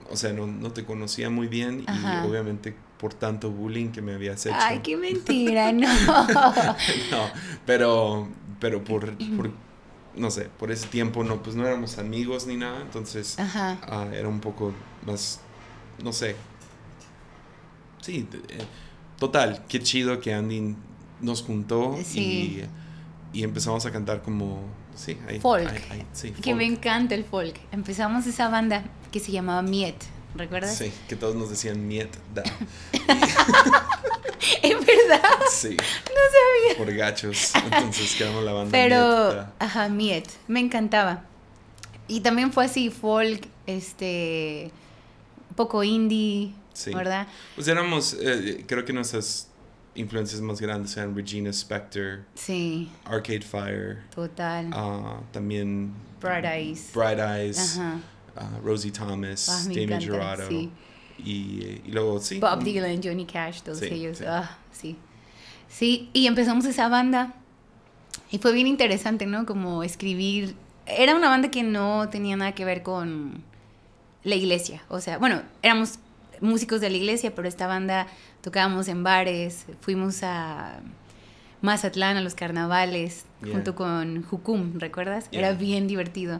[0.10, 2.23] o sea, no, no te conocía muy bien Ajá.
[2.23, 4.55] y obviamente por tanto bullying que me habías hecho.
[4.60, 5.88] Ay, qué mentira, no.
[5.88, 7.29] no,
[7.65, 8.27] pero,
[8.60, 9.51] pero por, por,
[10.15, 13.77] no sé, por ese tiempo no, pues no éramos amigos ni nada, entonces Ajá.
[13.84, 14.73] ah, era un poco
[15.05, 15.41] más,
[16.03, 16.36] no sé.
[18.01, 18.58] Sí, eh,
[19.19, 20.75] total, qué chido que Andy
[21.21, 22.65] nos juntó Sí.
[23.34, 24.62] y, y empezamos a cantar como,
[24.95, 25.69] sí, Folk.
[25.91, 26.77] ahí, sí, Que me folk.
[26.77, 27.60] encanta el folk.
[27.71, 29.95] Empezamos esa banda que se llamaba Miet,
[30.36, 30.78] ¿recuerdas?
[30.78, 32.43] Sí, que todos nos decían Niet da.
[34.62, 35.21] ¿En verdad?
[35.52, 36.21] Sí, No
[36.67, 36.78] sabía.
[36.78, 37.54] por gachos.
[37.56, 41.24] Entonces quedamos la banda Pero, ajá, Miet, me encantaba.
[42.08, 44.71] Y también fue así, folk, este,
[45.56, 46.93] poco indie, Sí.
[46.93, 47.28] ¿verdad?
[47.56, 49.48] Pues éramos, eh, creo que nuestras
[49.95, 54.69] influencias más grandes eran Regina Spektor, Sí, Arcade Fire, total.
[54.74, 56.91] ah, también Bright Eyes.
[56.93, 58.00] Bright Eyes, Ajá.
[58.63, 60.48] Rosie Thomas, Ah, encanta, Gerardo.
[60.50, 60.69] sí.
[61.17, 62.39] Y, y luego, sí.
[62.39, 64.17] Bob mm, Dylan, Johnny Cash, todos Sí, ellos.
[64.17, 64.26] sí.
[64.28, 64.98] Ah, sí.
[65.69, 67.34] Sí, y empezamos esa banda.
[68.32, 69.45] Y fue bien interesante, ¿no?
[69.45, 70.56] Como escribir.
[70.86, 73.43] Era una banda que no tenía nada que ver con
[74.24, 74.84] la iglesia.
[74.89, 76.00] O sea, bueno, éramos
[76.41, 78.08] músicos de la iglesia, pero esta banda
[78.41, 80.82] tocábamos en bares, fuimos a
[81.62, 83.54] Mazatlán a los carnavales, Yeah.
[83.54, 85.30] junto con Jucum, ¿recuerdas?
[85.32, 85.39] Yeah.
[85.41, 86.39] Era bien divertido.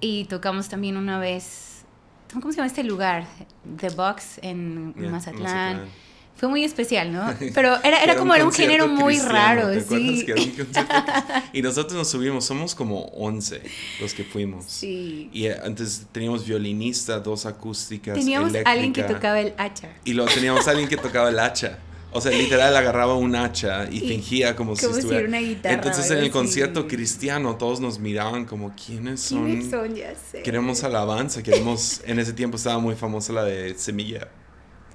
[0.00, 1.82] Y tocamos también una vez,
[2.32, 3.26] ¿cómo se llama este lugar?
[3.78, 5.88] The Box en yeah, Mazatlán.
[6.36, 7.34] Fue muy especial, ¿no?
[7.54, 10.24] Pero era, era como era un género muy raro, ¿te acuerdas sí.
[10.24, 10.68] que un
[11.52, 13.60] y nosotros nos subimos, somos como 11
[14.00, 14.64] los que fuimos.
[14.64, 15.28] Sí.
[15.34, 18.18] Y eh, antes teníamos violinista, dos acústicas.
[18.18, 19.90] Teníamos alguien que tocaba el hacha.
[20.04, 21.78] Y luego teníamos alguien que tocaba el hacha.
[22.12, 25.20] O sea, literal agarraba un hacha y, Y fingía como, si como si estuviera.
[25.20, 29.46] era una guitarra Entonces en el algo concierto cristiano todos nos miraban como quiénes son.
[29.46, 29.94] ¿Quiénes son?
[29.94, 30.42] Ya sé.
[30.42, 32.00] Queremos alabanza, queremos.
[32.04, 34.28] En ese tiempo estaba muy famosa la de semilla,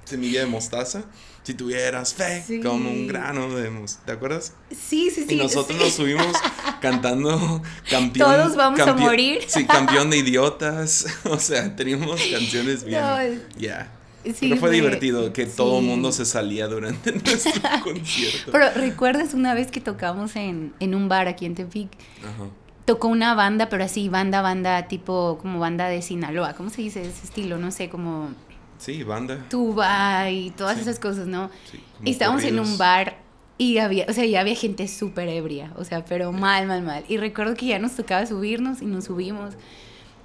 [0.04, 1.04] semilla de mostaza.
[1.42, 2.60] Si tuvieras fe, Sí.
[2.60, 4.04] como un grano de mostaza.
[4.06, 4.52] ¿Te acuerdas?
[4.70, 5.34] Sí, sí, sí.
[5.34, 5.84] y nosotros sí.
[5.84, 6.26] nos subimos
[6.82, 8.28] cantando campeón.
[8.30, 9.38] Todos vamos a campeón- morir.
[9.46, 11.06] Sí, campeón de idiotas.
[11.24, 13.00] O sea, teníamos canciones bien.
[13.00, 13.16] No,
[13.58, 13.92] Ya.
[14.34, 17.52] Sí, Pero fue divertido que todo el mundo se salía durante nuestro
[17.84, 18.50] concierto.
[18.52, 21.88] Pero ¿recuerdas una vez que tocamos en, en un bar aquí en Tepic?
[22.22, 22.48] Ajá.
[22.84, 26.54] Tocó una banda, pero así, banda, banda, tipo como banda de Sinaloa.
[26.54, 27.58] ¿Cómo se dice ese estilo?
[27.58, 28.30] No sé, como
[28.78, 29.44] Sí, banda.
[29.50, 30.82] tuba y todas Sí.
[30.82, 31.50] esas cosas, ¿no?
[31.70, 32.68] Sí, Y estábamos en corridos.
[32.70, 33.18] un bar
[33.58, 37.04] y había, o sea, ya había gente súper ebria, o sea, pero mal, mal, mal.
[37.08, 39.54] Y recuerdo que ya nos tocaba subirnos y nos subimos.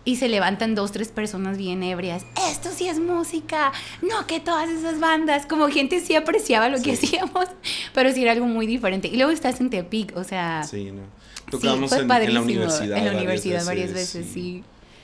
[0.04, 2.26] Y se levantan dos, tres personas bien ebrias.
[2.50, 3.72] Esto sí es música.
[4.02, 5.46] No que todas esas bandas.
[5.46, 7.06] Como gente sí apreciaba lo que Sí.
[7.08, 7.46] hacíamos,
[7.94, 9.08] pero sí era algo muy diferente.
[9.08, 10.64] Y luego estás en Tepic, o sea.
[10.64, 11.04] Sí, no.
[11.04, 12.84] sí, Tocamos fue en, en la universidad.
[12.84, 14.64] En la varias universidad varias veces, y- sí.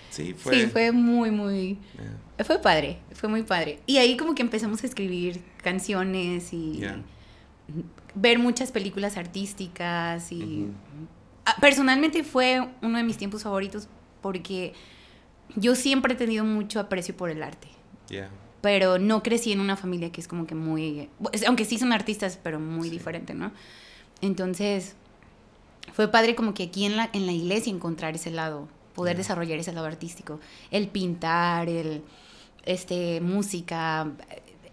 [0.09, 0.61] Sí, fue.
[0.61, 1.77] Sí, fue muy, muy...
[2.43, 3.79] Fue padre, fue muy padre.
[3.85, 7.01] Y ahí como que empezamos a escribir canciones y Yeah.
[8.15, 10.41] ver muchas películas artísticas y...
[10.63, 10.71] Ujú.
[11.45, 13.87] Ah, Personalmente fue uno de mis tiempos favoritos
[14.21, 14.73] porque
[15.55, 17.67] yo siempre he tenido mucho aprecio por el arte.
[18.09, 18.29] Yeah.
[18.61, 21.93] pero no crecí en una familia que es como que muy, pues, aunque sí son
[21.93, 22.95] artistas, pero muy Sí.
[22.97, 23.51] diferente, ¿no?
[24.21, 24.95] Entonces,
[25.93, 29.19] fue padre como que aquí en la, en la iglesia encontrar ese lado, poder Ya.
[29.19, 30.39] desarrollar ese lado artístico,
[30.71, 32.01] el pintar, el,
[32.65, 34.11] este, música,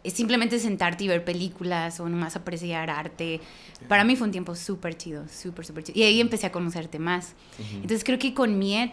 [0.03, 3.41] eh, simplemente sentarte y ver películas o nomás apreciar arte.
[3.89, 5.99] Para mí fue un tiempo súper chido, súper, súper chido.
[5.99, 7.35] Y ahí empecé a conocerte más.
[7.59, 7.75] Ujú.
[7.77, 8.93] Entonces creo que con Miet,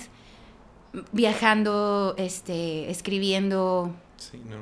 [1.12, 4.58] viajando, este, escribiendo, Sí, no.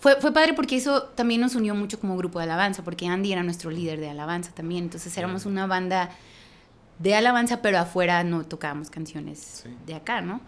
[0.00, 3.32] fue, fue padre porque eso también nos unió mucho como grupo de alabanza, porque Andy
[3.32, 4.84] era nuestro líder de alabanza también.
[4.84, 6.10] Entonces éramos una banda
[6.98, 9.70] de alabanza, pero afuera no tocábamos canciones Sí.
[9.86, 10.40] de acá, ¿no?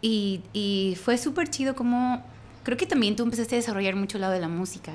[0.00, 2.22] Y, y fue súper chido como...
[2.62, 4.92] Creo que también tú empezaste a desarrollar mucho el lado de la música.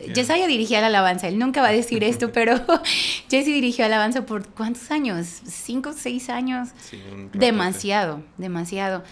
[0.00, 0.12] Yeah.
[0.12, 2.56] Yesaya dirigía la alabanza, él nunca va a decir esto, pero
[3.30, 5.26] Jesse dirigió alabanza por ¿cuántos años?
[5.46, 6.70] ¿Cinco, seis años?
[6.90, 7.00] Sí.
[7.32, 9.02] Demasiado, demasiado.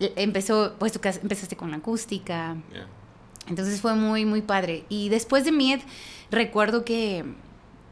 [0.00, 2.86] E- Empezó, pues tú empezaste con la acústica, Yeah.
[3.46, 4.84] entonces fue muy, muy padre.
[4.88, 5.80] Y después de Mied,
[6.30, 7.24] recuerdo que,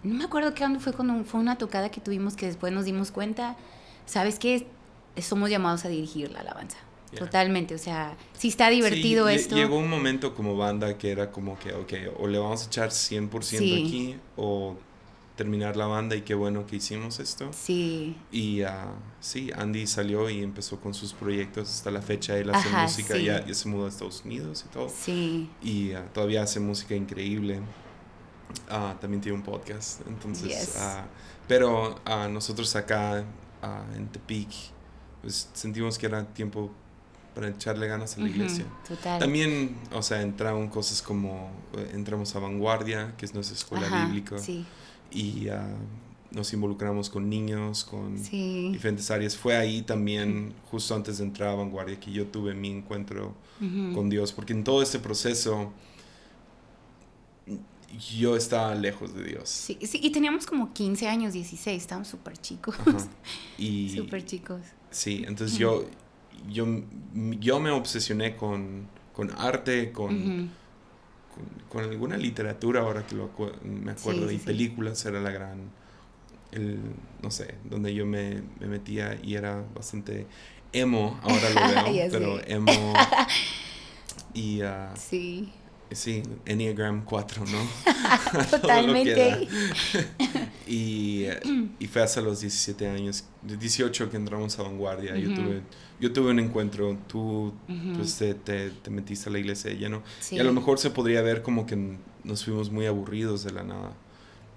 [0.02, 2.84] no me acuerdo qué año fue cuando fue una tocada que tuvimos que después nos
[2.86, 3.56] dimos cuenta,
[4.06, 4.66] ¿sabes qué?
[5.20, 6.78] Somos llamados a dirigir la alabanza.
[7.18, 9.56] Totalmente, o sea, si está divertido Sí, esto.
[9.56, 12.90] Llegó un momento como banda que era como que, ok, o le vamos a echar
[12.90, 13.84] 100% Sí.
[13.86, 14.76] aquí o
[15.36, 17.50] terminar la banda y qué bueno que hicimos esto.
[17.52, 22.38] Sí, Y ah, sí, Andy salió y empezó con sus proyectos hasta la fecha.
[22.38, 23.24] Él hace Ajá, música, sí.
[23.24, 24.88] ya, ya se mudó a Estados Unidos y todo.
[24.88, 27.60] sí, Y ah, todavía hace música increíble.
[28.68, 30.02] Ah, también tiene un podcast.
[30.06, 30.78] Entonces, Yes.
[31.48, 31.98] pero
[32.30, 33.24] nosotros acá
[33.96, 34.50] en Tepic,
[35.22, 36.70] pues sentimos que era tiempo
[37.34, 38.64] para echarle ganas a la iglesia.
[38.86, 39.18] total.
[39.18, 44.06] También, o sea, entraron cosas como, eh, entramos a Vanguardia, que es nuestra escuela Ajá,
[44.06, 44.64] bíblica, Sí,
[45.10, 45.66] y ah,
[46.30, 48.70] nos involucramos con niños, con sí.
[48.72, 49.36] diferentes áreas.
[49.36, 53.34] Fue ahí también, justo antes de entrar a Vanguardia, que yo tuve mi encuentro
[53.94, 55.72] con Dios, porque en todo este proceso
[58.18, 59.48] yo estaba lejos de Dios.
[59.48, 62.74] Sí, sí, y teníamos como 15 años, 16, estábamos súper chicos.
[63.94, 64.60] Súper chicos.
[64.90, 65.86] sí, entonces yo,
[66.48, 66.66] yo,
[67.40, 70.46] yo me obsesioné con, con arte, con,
[71.34, 75.20] con, con alguna literatura, ahora que lo acu- me acuerdo, Sí, y sí, películas era
[75.20, 75.70] la gran,
[76.52, 76.80] el,
[77.22, 80.26] no sé, donde yo me, me metía y era bastante
[80.72, 82.94] emo, ahora lo veo, pero emo.
[84.34, 85.52] Y ah, Sí,
[85.94, 87.58] sí, Enneagram 4, ¿no?
[88.50, 89.48] Totalmente.
[90.66, 91.26] Y,
[91.78, 95.16] y fue hasta los 17 años, de 18 que entramos a Vanguardia.
[95.16, 95.62] yo, tuve,
[96.00, 97.92] yo tuve un encuentro, tú Ujú.
[97.96, 99.70] pues, te, te, te metiste a la iglesia.
[100.20, 100.36] Sí.
[100.36, 103.62] Y a lo mejor se podría ver como que nos fuimos muy aburridos de la
[103.62, 103.92] nada.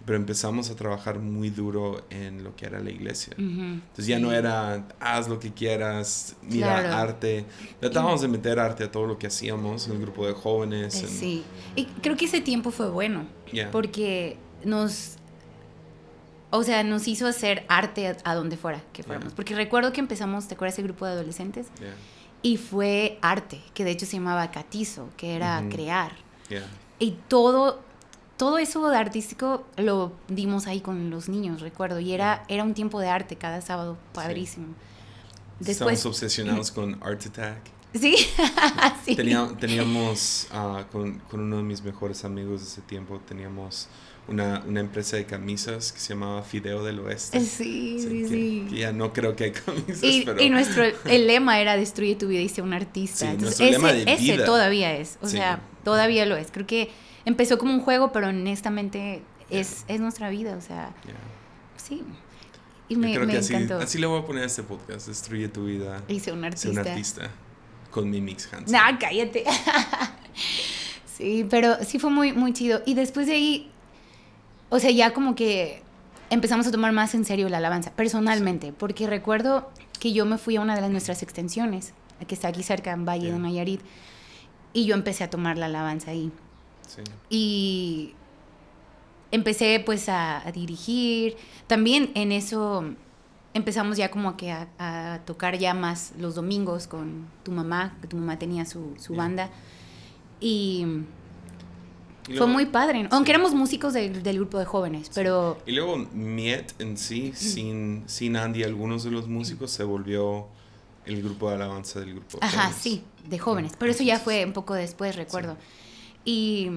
[0.07, 3.33] Pero empezamos a trabajar muy duro en lo que era la iglesia.
[3.37, 6.95] Ujú, Entonces ya no era haz lo que quieras, mira Claro.
[6.95, 7.45] arte.
[7.81, 10.95] Tratábamos de meter arte a todo lo que hacíamos en el grupo de jóvenes.
[10.95, 11.43] Eh, en- Sí,
[11.75, 13.69] y creo que ese tiempo fue bueno, Yeah.
[13.69, 15.17] porque nos,
[16.51, 19.29] o sea, nos hizo hacer arte a, a donde fuera que fuéramos.
[19.29, 19.35] Yeah.
[19.35, 21.67] Porque recuerdo que empezamos, ¿te acuerdas ese grupo de adolescentes?
[21.81, 21.93] Yeah,
[22.43, 25.69] Y fue arte, que de hecho se llamaba Catizo, que era Ujú.
[25.69, 26.13] crear.
[26.49, 26.65] yeah.
[26.99, 27.81] Y todo,
[28.37, 31.99] todo eso de artístico lo dimos ahí con los niños, recuerdo.
[31.99, 34.67] Y era, era un tiempo de arte cada sábado, padrísimo.
[35.59, 37.61] Después, Estamos obsesionados con Art Attack.
[37.93, 38.15] sí,
[39.05, 39.15] sí.
[39.15, 43.87] Tenía- teníamos ah, con, con uno de mis mejores amigos de ese tiempo, teníamos
[44.27, 47.39] una, una empresa de camisas que se llamaba Fideo del Oeste.
[47.39, 48.67] Sí, sí, que, sí.
[48.69, 50.39] que ya no creo que hay camisas, Y, pero...
[50.43, 53.19] y nuestro el lema era destruye tu vida y sé un artista.
[53.25, 55.17] Sí, Entonces, ese, lema de ese todavía es.
[55.21, 55.37] O Sí.
[55.37, 56.51] sea, todavía lo es.
[56.51, 56.91] Creo que
[57.27, 60.55] empezó como un juego, pero honestamente es, es nuestra vida.
[60.57, 61.15] O sea, Yeah.
[61.75, 62.03] sí.
[62.89, 63.79] Y Yo me, creo me que así, encantó.
[63.83, 66.47] así le voy a poner a este podcast, Destruye tu vida, Y sé un sé
[66.47, 66.69] artista.
[66.69, 67.29] un artista,
[67.91, 68.71] con mi Mix Hansen.
[68.71, 69.43] Nah, cállate.
[71.05, 72.81] sí, pero sí fue muy, muy chido.
[72.85, 73.71] Y después de ahí,
[74.69, 75.81] o sea, ya como que
[76.29, 80.55] empezamos a tomar más en serio la alabanza, personalmente, porque recuerdo que yo me fui
[80.55, 81.93] a una de las nuestras extensiones,
[82.27, 83.37] que está aquí cerca, en Valle de.
[83.39, 83.81] Nayarit,
[84.73, 86.31] y yo empecé a tomar la alabanza ahí.
[86.87, 87.01] Sí.
[87.29, 88.13] Y
[89.31, 91.35] empecé pues a, a dirigir.
[91.67, 92.83] También en eso
[93.53, 98.07] empezamos ya como que a, a tocar ya más los domingos con tu mamá, que
[98.07, 99.49] tu mamá tenía su, su banda.
[100.39, 100.85] Y
[102.29, 103.09] Y fue muy padre, ¿no?
[103.11, 108.03] aunque éramos músicos del- del grupo de jóvenes, pero Y luego Miet en sí, sin,
[108.07, 110.47] sin Andy, algunos de los músicos se volvió
[111.05, 112.37] El grupo de alabanza del grupo.
[112.41, 113.71] Ajá, sí, de jóvenes.
[113.79, 115.55] Pero eso ya fue un poco después, recuerdo.
[116.27, 116.69] Y,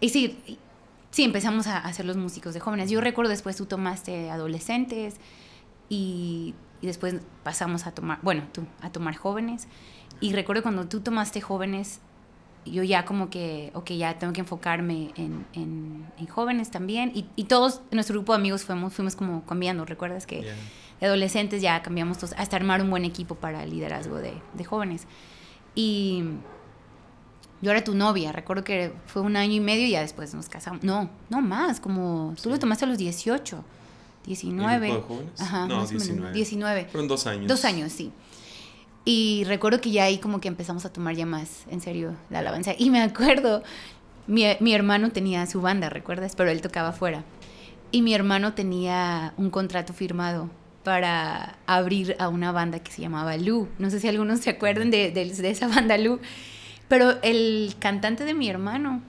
[0.00, 0.36] y sí,
[1.12, 2.90] sí, empezamos a hacer los músicos de jóvenes.
[2.90, 5.20] Yo recuerdo después tú tomaste adolescentes
[5.88, 7.14] y, y después
[7.44, 9.68] pasamos a tomar, bueno, tú, a tomar jóvenes.
[10.20, 12.00] Y recuerdo cuando tú tomaste jóvenes,
[12.66, 17.12] yo ya como que, ok, ya tengo que enfocarme en, en, en jóvenes también.
[17.14, 20.26] Y, y, todos, nuestro grupo de amigos fuimos, fuimos como cambiando, ¿recuerdas?
[20.26, 20.54] Que yeah.
[20.98, 24.64] de adolescentes ya cambiamos todos hasta armar un buen equipo para el liderazgo de, de
[24.64, 25.06] jóvenes.
[25.76, 26.24] Y
[27.62, 30.48] yo era tu novia, recuerdo que fue un año y medio y ya después nos
[30.48, 30.82] casamos.
[30.82, 32.48] No, no más, como tú sí.
[32.50, 33.64] lo tomaste a los 18,
[34.26, 34.86] 19.
[34.86, 35.40] ¿El grupo de jóvenes?
[35.40, 36.18] Ajá, no, más 19.
[36.18, 36.84] O menos, 19.
[36.90, 37.46] Fueron dos años.
[37.46, 38.10] Dos años, sí.
[39.04, 42.40] Y recuerdo que ya ahí como que empezamos a tomar ya más en serio la
[42.40, 42.74] alabanza.
[42.76, 43.62] Y me acuerdo,
[44.26, 46.34] mi, mi hermano tenía su banda, ¿recuerdas?
[46.34, 47.24] Pero él tocaba afuera.
[47.92, 50.50] Y mi hermano tenía un contrato firmado
[50.82, 53.68] para abrir a una banda que se llamaba Lu.
[53.78, 56.18] No sé si algunos se acuerdan de, de, de esa banda Lu.
[56.92, 59.00] Pero el cantante de mi hermano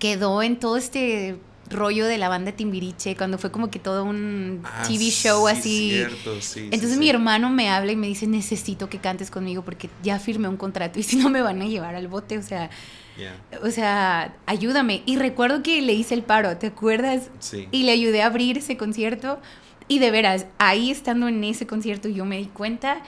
[0.00, 1.36] quedó en todo este
[1.68, 5.52] rollo de la banda Timbiriche, cuando fue como que todo un Ah, TV show sí,
[5.56, 5.90] así.
[5.90, 9.62] cierto, sí, Entonces sí, mi hermano me habla y me dice, necesito que cantes conmigo
[9.62, 12.42] porque ya firmé un contrato y si no me van a llevar al bote, o
[12.42, 12.70] sea,
[13.16, 15.04] Yeah, o sea, ayúdame.
[15.06, 17.30] Y recuerdo que le hice el paro, ¿te acuerdas?
[17.38, 17.68] Sí.
[17.70, 19.38] Y le ayudé a abrir ese concierto.
[19.86, 23.02] Y de veras, ahí estando en ese concierto yo me di cuenta,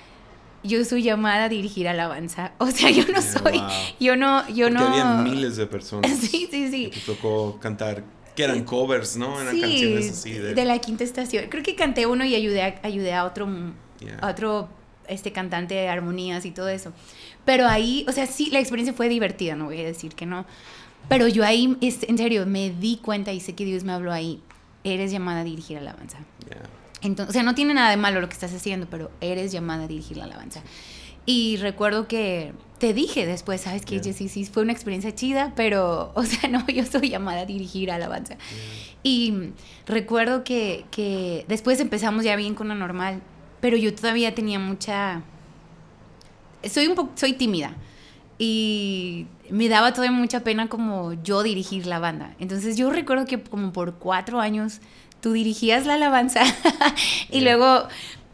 [0.64, 2.52] yo soy llamada a dirigir alabanza.
[2.58, 3.68] O sea, yo no soy, wow.
[4.00, 4.86] yo no, yo Porque no...
[4.88, 6.10] había miles de personas.
[6.20, 6.90] Sí, sí, sí.
[6.90, 8.04] que te tocó cantar,
[8.36, 9.40] que eran covers, ¿no?
[9.40, 10.54] Eran Sí, canciones así de...
[10.54, 11.46] de la quinta estación.
[11.48, 13.48] Creo que canté uno y ayudé a, ayudé a otro,
[14.00, 14.18] Yeah.
[14.20, 14.68] a otro
[15.06, 16.92] este cantante de armonías y todo eso.
[17.44, 20.44] Pero ahí, o sea, sí, la experiencia fue divertida, no voy a decir que no.
[21.08, 24.12] Pero yo ahí, es- en serio, me di cuenta y sé que Dios me habló
[24.12, 24.40] ahí.
[24.84, 26.18] Eres llamada a dirigir alabanza.
[26.48, 26.62] Yeah.
[27.02, 29.84] Entonces, o sea, no tiene nada de malo lo que estás haciendo, pero eres llamada
[29.84, 30.62] a dirigir la alabanza.
[31.24, 34.04] Y recuerdo que te dije después, ¿sabes qué, Yeah.
[34.04, 34.28] Jessy?
[34.28, 38.36] Sí, fue una experiencia chida, pero, o sea, no, yo soy llamada a dirigir alabanza.
[39.02, 39.50] Y
[39.86, 43.22] recuerdo que, que después empezamos ya bien con lo normal,
[43.60, 45.22] pero yo todavía tenía mucha...
[46.64, 47.76] Soy un poco, soy tímida
[48.44, 52.34] y me daba todavía mucha pena como yo dirigir la banda.
[52.40, 54.80] Entonces yo recuerdo que como por cuatro años
[55.22, 56.42] tú dirigías la alabanza
[57.30, 57.44] y Yeah.
[57.56, 57.88] luego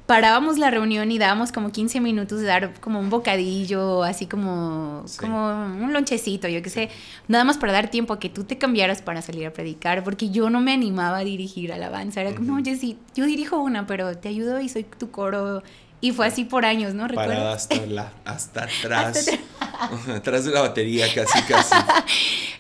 [0.07, 5.03] parábamos la reunión y dábamos como 15 minutos de dar como un bocadillo, así como,
[5.07, 5.19] Sí.
[5.19, 6.89] como un lonchecito, yo qué sé,
[7.29, 10.31] nada más para dar tiempo a que tú te cambiaras para salir a predicar, porque
[10.31, 12.59] yo no me animaba a dirigir alabanza, era como, Ujú.
[12.61, 15.63] no, Jessy, yo dirijo una, pero te ayudo y soy tu coro,
[16.01, 17.07] y fue así por años, ¿no?
[17.09, 17.69] Parada ¿Recuerdas?
[17.71, 19.31] hasta, la, hasta atrás.
[20.17, 21.75] Atrás de la batería, casi, casi.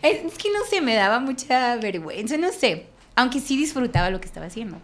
[0.02, 2.86] Es que no sé, me daba mucha vergüenza, no sé,
[3.18, 4.78] aunque sí disfrutaba lo que estaba haciendo.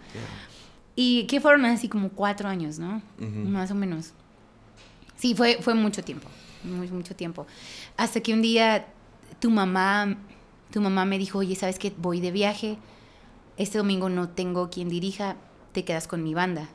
[0.96, 3.00] Y que fueron así como cuatro años, ¿no?
[3.18, 4.12] Más o menos.
[5.14, 6.26] Sí, fue, fue mucho tiempo,
[6.64, 7.46] muy, mucho tiempo.
[7.96, 8.88] Hasta que un día
[9.38, 10.16] tu mamá,
[10.72, 11.92] tu mamá me dijo, oye, ¿sabes qué?
[11.96, 12.76] Voy de viaje,
[13.56, 15.36] este domingo no tengo quien dirija,
[15.70, 16.68] te quedas con mi banda.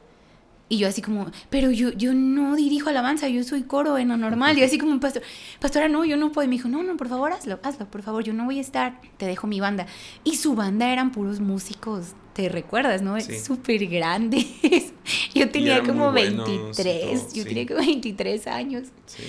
[0.72, 4.18] Y yo así como, pero yo, yo no dirijo alabanza, yo soy coro en lo
[4.18, 4.56] normal.
[4.60, 5.24] Y así como, pastor,
[5.60, 6.46] pastora, no, yo no puedo.
[6.46, 8.62] Y me dijo, no, no, por favor, hazlo, hazlo, por favor, yo no voy a
[8.62, 9.88] estar, te dejo mi banda.
[10.24, 13.20] Y su banda eran puros músicos, te recuerdas, ¿no?
[13.20, 13.40] Sí.
[13.40, 14.46] Súper grandes.
[15.34, 17.50] Yo tenía como muy buenos y 23, todo, yo sí.
[17.50, 18.88] tenía como 23 años.
[19.08, 19.24] Sí.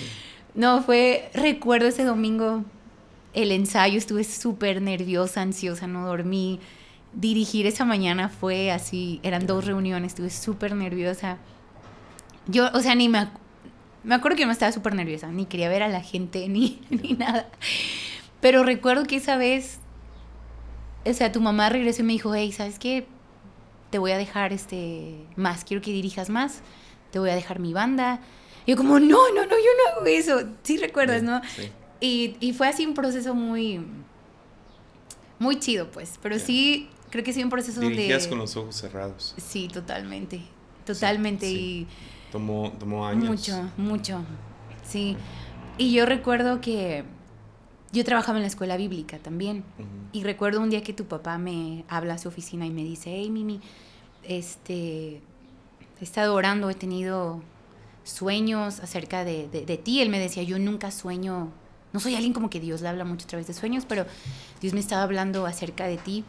[0.53, 2.63] No, fue, recuerdo ese domingo,
[3.33, 6.59] el ensayo, estuve súper nerviosa, ansiosa, no dormí.
[7.13, 11.37] Dirigir esa mañana fue así, eran dos reuniones, estuve súper nerviosa.
[12.47, 13.31] Yo, o sea, ni me, ac-
[14.03, 17.13] me acuerdo que no estaba súper nerviosa, ni quería ver a la gente, ni, ni
[17.13, 17.49] nada.
[18.39, 19.79] Pero recuerdo que esa vez,
[21.05, 23.05] o sea, tu mamá regresó y me dijo, hey, ¿sabes qué?
[23.89, 26.61] Te voy a dejar este más, quiero que dirijas más,
[27.11, 28.21] te voy a dejar mi banda.
[28.65, 30.43] Y yo como, no, no, no, yo no hago eso.
[30.63, 31.41] Sí recuerdas, ¿no?
[31.57, 31.69] Sí.
[31.99, 33.85] Y, y fue así un proceso muy,
[35.39, 36.17] muy chido, pues.
[36.21, 38.29] Pero sí, creo que sí un proceso Dirigías de...
[38.29, 39.35] con los ojos cerrados.
[39.37, 40.41] Sí, totalmente.
[40.85, 41.45] Totalmente.
[41.45, 41.85] sí.
[42.31, 42.71] Tomó,
[43.05, 43.25] años.
[43.29, 44.23] mucho, mucho.
[44.83, 45.17] Sí.
[45.77, 47.03] Y yo recuerdo que
[47.91, 49.65] yo trabajaba en la escuela bíblica también.
[49.77, 49.87] Ujú.
[50.13, 53.11] Y recuerdo un día que tu papá me habla a su oficina y me dice,
[53.13, 53.59] hey Mimi,
[54.23, 55.21] este,
[55.99, 57.41] he estado orando, he tenido
[58.03, 60.01] sueños acerca de, de- de ti.
[60.01, 61.49] Él me decía, yo nunca sueño,
[61.93, 64.05] no soy alguien como que Dios le habla mucho a través de sueños, pero
[64.61, 66.23] Dios me estaba hablando acerca de ti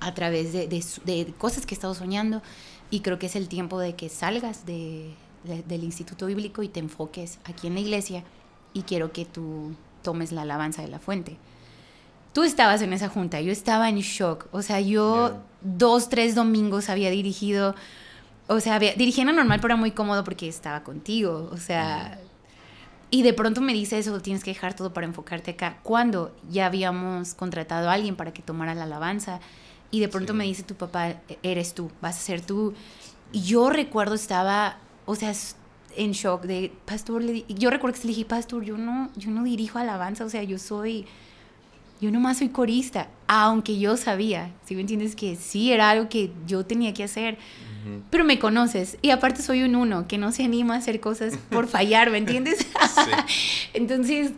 [0.00, 2.42] a través de, de su- de cosas que he estado soñando.
[2.90, 5.10] Y creo que es el tiempo de que salgas de-
[5.44, 8.24] de- del instituto bíblico y te enfoques aquí en la iglesia.
[8.72, 11.36] Y quiero que tú tomes la alabanza de la fuente.
[12.32, 16.88] Tú estabas en esa junta, yo estaba en shock, o sea, yo dos, tres domingos
[16.88, 17.74] había dirigido
[18.50, 22.18] o sea, dirigiendo normal, pero era muy cómodo porque estaba contigo, o sea,
[23.10, 25.78] y de pronto me dice eso, tienes que dejar todo para enfocarte acá.
[25.82, 29.40] Cuando ya habíamos contratado a alguien para que tomara la alabanza,
[29.90, 32.74] y de pronto me dice tu papá, e-, eres tú, vas a ser tú.
[33.32, 35.32] Y yo recuerdo estaba, o sea,
[35.96, 39.44] en shock de, pastor, le yo recuerdo que le dije, pastor, yo no, yo no
[39.44, 41.06] dirijo alabanza, o sea, yo soy,
[42.00, 46.30] yo nomás soy corista, aunque yo sabía, si me entiendes, que sí era algo que
[46.46, 47.38] yo tenía que hacer,
[48.10, 51.36] pero me conoces, y aparte soy un uno, que no se anima a hacer cosas
[51.50, 52.66] por fallar, ¿me entiendes?
[53.74, 54.32] Entonces,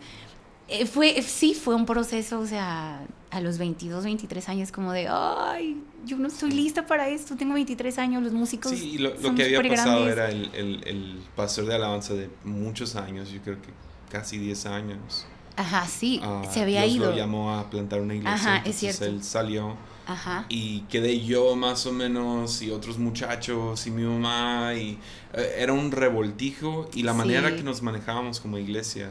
[0.69, 5.07] eh, fue, sí fue un proceso, o sea, a los 22, 23 años, como de,
[5.09, 8.73] ay, yo no estoy lista para esto, tengo 23 años, los músicos.
[8.73, 12.97] Sí, lo, lo que había pasado era el, el, el, pastor de alabanza de muchos
[12.97, 13.69] años, yo creo que
[14.11, 15.27] casi 10 años.
[15.57, 17.11] Ajá, sí, ah, se había Dios ido.
[17.11, 18.57] lo llamó a plantar una iglesia.
[18.57, 19.05] Ajá, es cierto.
[19.05, 19.77] Él salió.
[20.07, 20.47] Ajá.
[20.49, 24.99] Y quedé yo más o menos y otros muchachos y mi mamá y
[25.35, 29.11] eh, era un revoltijo y la manera que nos manejábamos como iglesia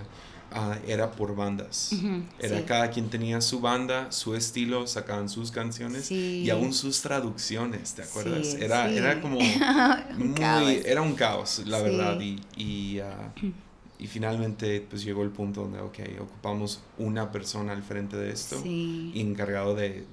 [0.52, 1.92] Ah, era por bandas.
[2.40, 7.94] era cada quien tenía su banda, su estilo, sacaban sus canciones y aún sus traducciones,
[7.94, 8.56] ¿te acuerdas?
[8.56, 9.40] era, era como
[10.18, 12.20] muy, era un caos, la verdad.
[12.20, 13.32] Y, y, ah,
[14.00, 18.60] y, finalmente pues llegó el punto donde, ok, ocupamos una persona al frente de esto,
[18.66, 20.04] encargado de,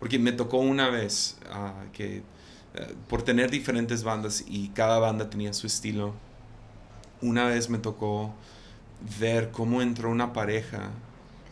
[0.00, 5.30] Porque me tocó una vez ah, que eh, por tener diferentes bandas y cada banda
[5.30, 6.14] tenía su estilo,
[7.22, 8.34] una vez me tocó
[9.18, 10.90] ver cómo entró una pareja.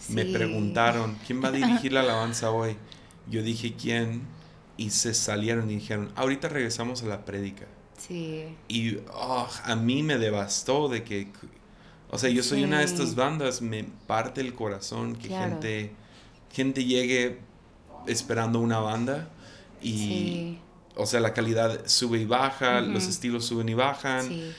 [0.08, 2.76] Me preguntaron, ¿quién va a dirigir la alabanza hoy?
[3.28, 4.22] Yo dije, ¿quién?
[4.76, 7.66] Y se salieron y dijeron, ahorita regresamos a la prédica.
[7.96, 8.44] Sí.
[8.68, 11.28] Y oh, a mí me devastó de que,
[12.10, 15.92] o sea, yo soy una de estas bandas, me parte el corazón que gente,
[16.52, 17.38] gente llegue
[18.06, 19.30] esperando una banda
[19.80, 20.58] y,
[20.96, 24.28] o sea, la calidad sube y baja, los estilos suben y bajan.
[24.28, 24.52] Sí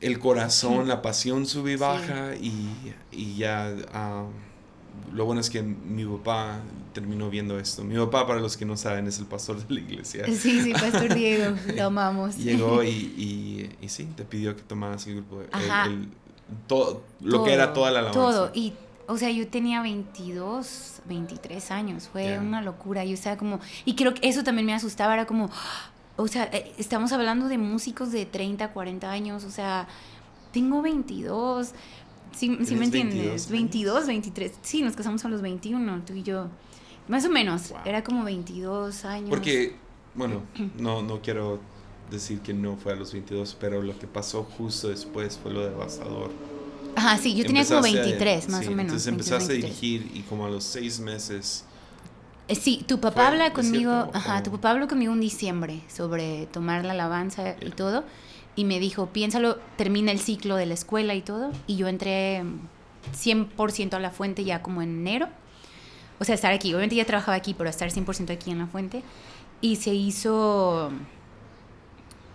[0.00, 2.68] el corazón, la pasión sube y baja y,
[3.10, 4.24] y, ya ah,
[5.12, 6.60] lo bueno es que mi papá
[6.92, 7.84] terminó viendo esto.
[7.84, 10.24] Mi papá, para los que no saben, es el pastor de la iglesia.
[10.26, 12.36] Sí, sí, Pastor Diego, lo amamos.
[12.36, 15.42] Llegó y, y, y, sí, te pidió que tomaras el grupo.
[15.42, 16.08] El,
[16.66, 18.20] todo, lo que era toda la alabanza.
[18.20, 18.72] Todo, y
[19.06, 23.04] o sea, yo tenía 22, 23 años, fue una locura.
[23.04, 25.50] Yo estaba como, y creo que eso también me asustaba, era como,
[26.18, 29.86] o sea, eh, estamos hablando de músicos de 30, 40 años, o sea,
[30.52, 31.70] tengo 22,
[32.32, 33.48] ¿sí, me entiendes?
[33.48, 36.48] 22, 23, sí, nos casamos a los 21, tú y yo,
[37.06, 39.30] más o menos, era como 22 años.
[39.30, 39.76] Porque,
[40.16, 40.42] bueno,
[40.76, 41.60] no, no quiero
[42.10, 45.64] decir que no fue a los 22, pero lo que pasó justo después fue lo
[45.64, 46.32] devastador.
[46.96, 48.80] Ajá, sí, yo tenía como 23, más o menos.
[48.80, 51.64] Entonces empezaste a dirigir y como a los seis meses
[52.54, 56.92] sí, tu papá habla conmigo, ajá, tu papá habló conmigo en diciembre sobre tomar la
[56.92, 58.04] alabanza y todo,
[58.56, 62.42] y me dijo, piénsalo, termina el ciclo de la escuela y todo, y yo entré
[63.12, 65.28] 100% a la fuente ya como en enero,
[66.18, 69.02] o sea, estar aquí, obviamente ya trabajaba aquí, pero estar 100% aquí en la fuente,
[69.60, 70.90] y se hizo,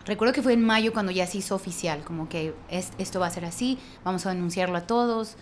[0.06, 3.28] recuerdo que fue en mayo cuando ya se hizo oficial, como que es, esto va
[3.28, 5.36] a ser así, vamos a anunciarlo a todos,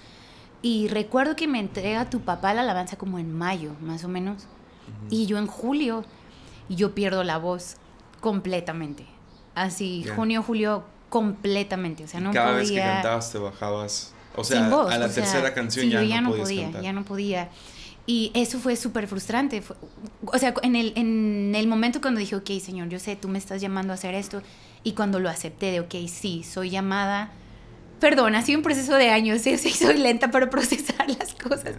[0.62, 4.48] y recuerdo que me entrega tu papá la alabanza como en mayo, más o menos.
[5.10, 6.06] Y yo en julio,
[6.70, 7.78] yo pierdo la voz
[8.20, 9.06] completamente.
[9.56, 12.04] Así, junio, julio, completamente.
[12.04, 14.14] O sea, no cada vez que cantabas te bajabas.
[14.36, 17.50] O sea, a la tercera canción ya, ya, no, podía, ya no podía.
[18.08, 19.62] Y eso fue súper frustrante.
[20.26, 23.38] o sea, en el, en el momento cuando dije, ok, Señor, yo sé, tú me
[23.38, 24.42] estás llamando a hacer esto.
[24.84, 27.32] Y cuando lo acepté de, ok, sí, soy llamada.
[28.02, 31.76] Perdón, ha sido un proceso de años, sí, soy lenta para procesar las cosas.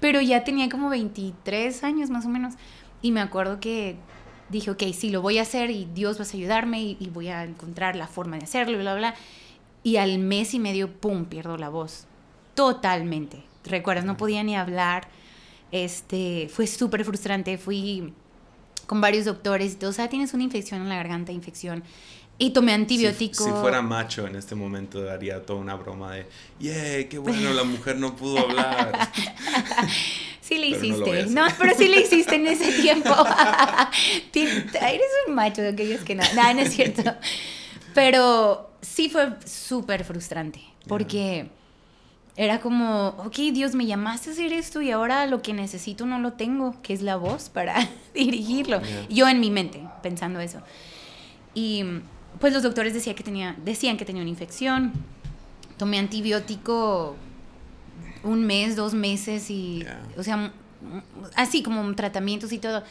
[0.00, 2.54] Pero ya tenía como 23 años más o menos.
[3.00, 3.96] Y me acuerdo que
[4.50, 7.42] dije, ok, sí, lo voy a hacer y Dios va a ayudarme y, voy a
[7.44, 9.14] encontrar la forma de hacerlo, bla, bla.
[9.82, 12.06] Y al mes y medio, ¡pum!, pierdo la voz.
[12.54, 13.42] Totalmente.
[13.64, 14.04] ¿Recuerdas?
[14.04, 15.08] No podía ni hablar.
[15.72, 17.56] Este, fue súper frustrante.
[17.56, 18.12] Fui
[18.86, 19.88] con varios doctores y todo.
[19.88, 21.82] O sea, tienes una infección en la garganta, infección.
[22.42, 23.44] Y tomé antibiótico.
[23.44, 26.26] Si, fuera macho en este momento daría toda una broma de,
[26.58, 27.04] ¡yay!
[27.04, 27.52] ¡Qué bueno!
[27.52, 29.12] La mujer no pudo hablar.
[30.40, 31.26] sí le hiciste.
[31.26, 33.14] No, pero sí le hiciste en ese tiempo.
[34.34, 36.24] Eres un macho de aquellos que no.
[36.34, 37.14] No, no es cierto.
[37.94, 40.60] Pero sí fue súper frustrante.
[40.88, 41.48] Porque
[42.34, 46.18] era como, ok, Dios, me llamaste a hacer esto y ahora lo que necesito no
[46.18, 48.80] lo tengo, que es la voz para dirigirlo.
[49.08, 50.60] Yo en mi mente, pensando eso.
[51.54, 51.84] Y
[52.40, 54.92] pues los doctores decían que tenía, decían que tenía una infección.
[55.76, 57.16] Tomé antibiótico
[58.24, 59.84] un mes, dos meses y,
[60.16, 60.52] o sea,
[61.34, 62.82] así como tratamientos y todo.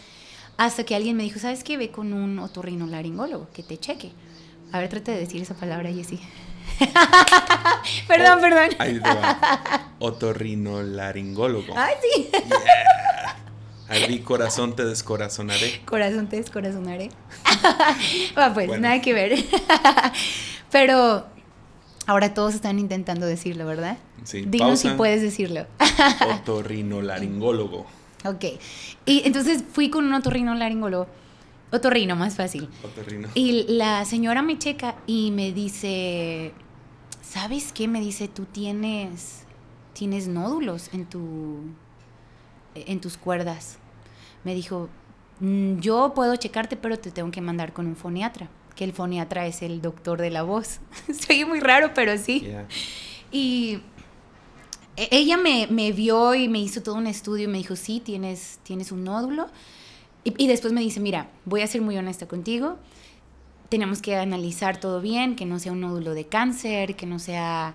[0.57, 1.77] Hasta que alguien me dijo, ¿sabes qué?
[1.77, 4.11] Ve con un otorrinolaringólogo que te cheque.
[4.71, 6.19] A ver, trata de decir esa palabra, Jessie.
[8.07, 8.69] perdón, Oh, perdón.
[8.79, 9.91] Ahí te va.
[9.99, 11.73] Otorrinolaringólogo.
[11.75, 12.29] Ay, sí.
[12.33, 13.20] Al
[14.09, 15.81] mi corazón te descorazonaré.
[15.85, 17.09] Corazón te descorazonaré.
[18.37, 18.81] Va, pues, Bueno.
[18.83, 19.33] nada que ver.
[20.71, 21.25] Pero
[22.07, 23.97] ahora todos están intentando decirlo, ¿verdad?
[24.23, 25.65] Sí, Dinos si puedes decirlo.
[26.35, 27.85] Otorrinolaringólogo.
[28.25, 28.45] ok.
[29.05, 31.07] Y entonces fui con un otorrinolaringólogo.
[31.71, 32.67] Otorrino, más fácil.
[32.83, 33.29] Otorrino.
[33.33, 36.51] Y la señora me checa y me dice,
[37.21, 37.87] ¿sabes qué?
[37.87, 39.43] Me dice, tú tienes,
[39.93, 41.61] tienes nódulos en, tu,
[42.75, 43.77] en tus cuerdas.
[44.43, 44.89] Me dijo,
[45.39, 49.45] "Mm, yo puedo checarte, pero te tengo que mandar con un foniatra, que el foniatra
[49.47, 50.79] es el doctor de la voz.
[51.27, 52.41] Soy muy raro, pero sí.
[52.41, 52.67] Yeah.
[53.31, 53.81] Y
[54.97, 57.99] e- ella me, me vio y me hizo todo un estudio y me dijo, sí,
[58.03, 59.47] tienes, tienes un nódulo.
[60.23, 62.77] Y, y después me dice, mira, voy a ser muy honesta contigo.
[63.69, 67.73] Tenemos que analizar todo bien, que no sea un nódulo de cáncer, que no sea,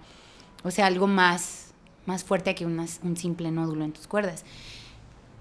[0.63, 1.73] o sea, algo más,
[2.05, 4.45] más fuerte que unas- un simple nódulo en tus cuerdas.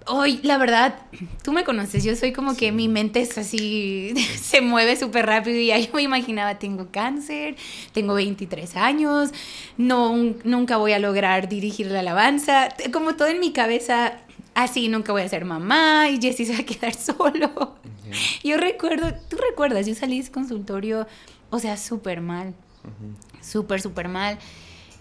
[0.08, 0.95] Hoy, la verdad,
[1.43, 5.58] tú me conoces, yo soy como que mi mente es así, se mueve súper rápido
[5.58, 7.56] y ya yo me imaginaba, tengo cáncer,
[7.91, 9.32] tengo 23 años,
[9.78, 14.20] no, nunca voy a lograr dirigir la alabanza, como todo en mi cabeza,
[14.53, 17.76] así, nunca voy a ser mamá y Jessy se va a quedar solo.
[18.03, 18.16] Yeah.
[18.43, 21.08] Yo recuerdo, tú recuerdas, yo salí de ese consultorio,
[21.49, 22.49] o sea, súper mal,
[22.84, 23.16] Ujú.
[23.41, 24.38] súper, súper mal.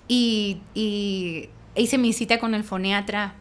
[0.08, 3.34] Y, y hice mi cita con el foniatra,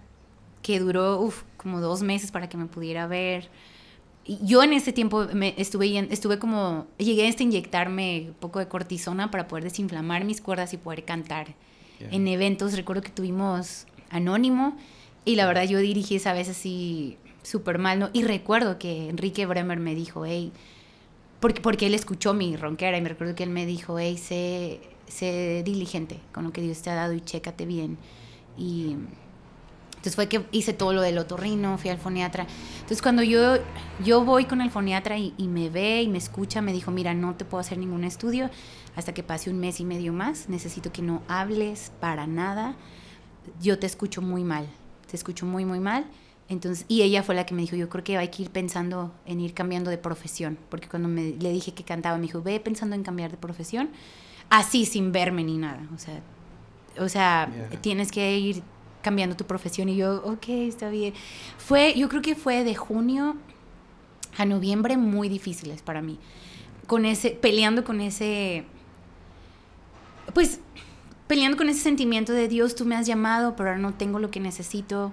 [0.61, 3.49] que duró uf, como dos meses para que me pudiera ver.
[4.26, 8.68] Y yo en ese tiempo me estuve, estuve como, llegué hasta inyectarme un poco de
[8.68, 11.55] cortisona para poder desinflamar mis cuerdas y poder cantar.
[11.99, 12.09] Yeah.
[12.11, 14.78] En eventos, recuerdo que tuvimos Anónimo
[15.26, 18.09] y la verdad yo dirigí esa vez así súper mal, ¿no?
[18.14, 20.51] Y recuerdo que Enrique Bremer me dijo, hey,
[21.39, 24.80] porque, porque él escuchó mi ronquera y me recuerdo que él me dijo, hey, sé,
[25.07, 27.97] sé diligente con lo que Dios te ha dado y chécate bien.
[28.57, 28.95] Y
[30.04, 32.45] entonces fue que hice todo lo del otorrino, fui al foniatra.
[32.74, 33.56] Entonces cuando yo,
[34.04, 37.14] yo voy con el foniatra y, y me ve y me escucha, me dijo, mira,
[37.14, 38.49] no te puedo hacer ningún estudio
[38.97, 40.49] hasta que pase un mes y medio más.
[40.49, 42.76] Necesito que no hables para nada.
[43.62, 44.68] Yo te escucho muy mal,
[45.10, 46.04] te escucho muy, muy mal.
[46.49, 49.14] Entonces, y ella fue la que me dijo, yo creo que hay que ir pensando
[49.26, 52.60] en ir cambiando de profesión, porque cuando me, le dije que cantaba, me dijo, ve
[52.60, 53.89] pensando en cambiar de profesión,
[54.49, 56.20] así sin verme ni nada, o sea,
[56.99, 57.82] o sea, Yeah.
[57.82, 58.64] tienes que ir
[59.04, 61.14] cambiando tu profesión y yo, ok, está bien.
[61.60, 63.36] Fue, yo creo que fue de junio
[64.38, 66.18] a noviembre muy difíciles para mí,
[66.88, 68.66] con ese, peleando con ese,
[70.34, 70.60] pues,
[71.28, 74.32] peleando con ese sentimiento de Dios, tú me has llamado, pero ahora no tengo lo
[74.32, 75.12] que necesito,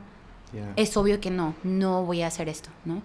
[0.53, 0.73] Yeah.
[0.75, 3.03] es obvio que no, no voy a hacer esto, ¿no?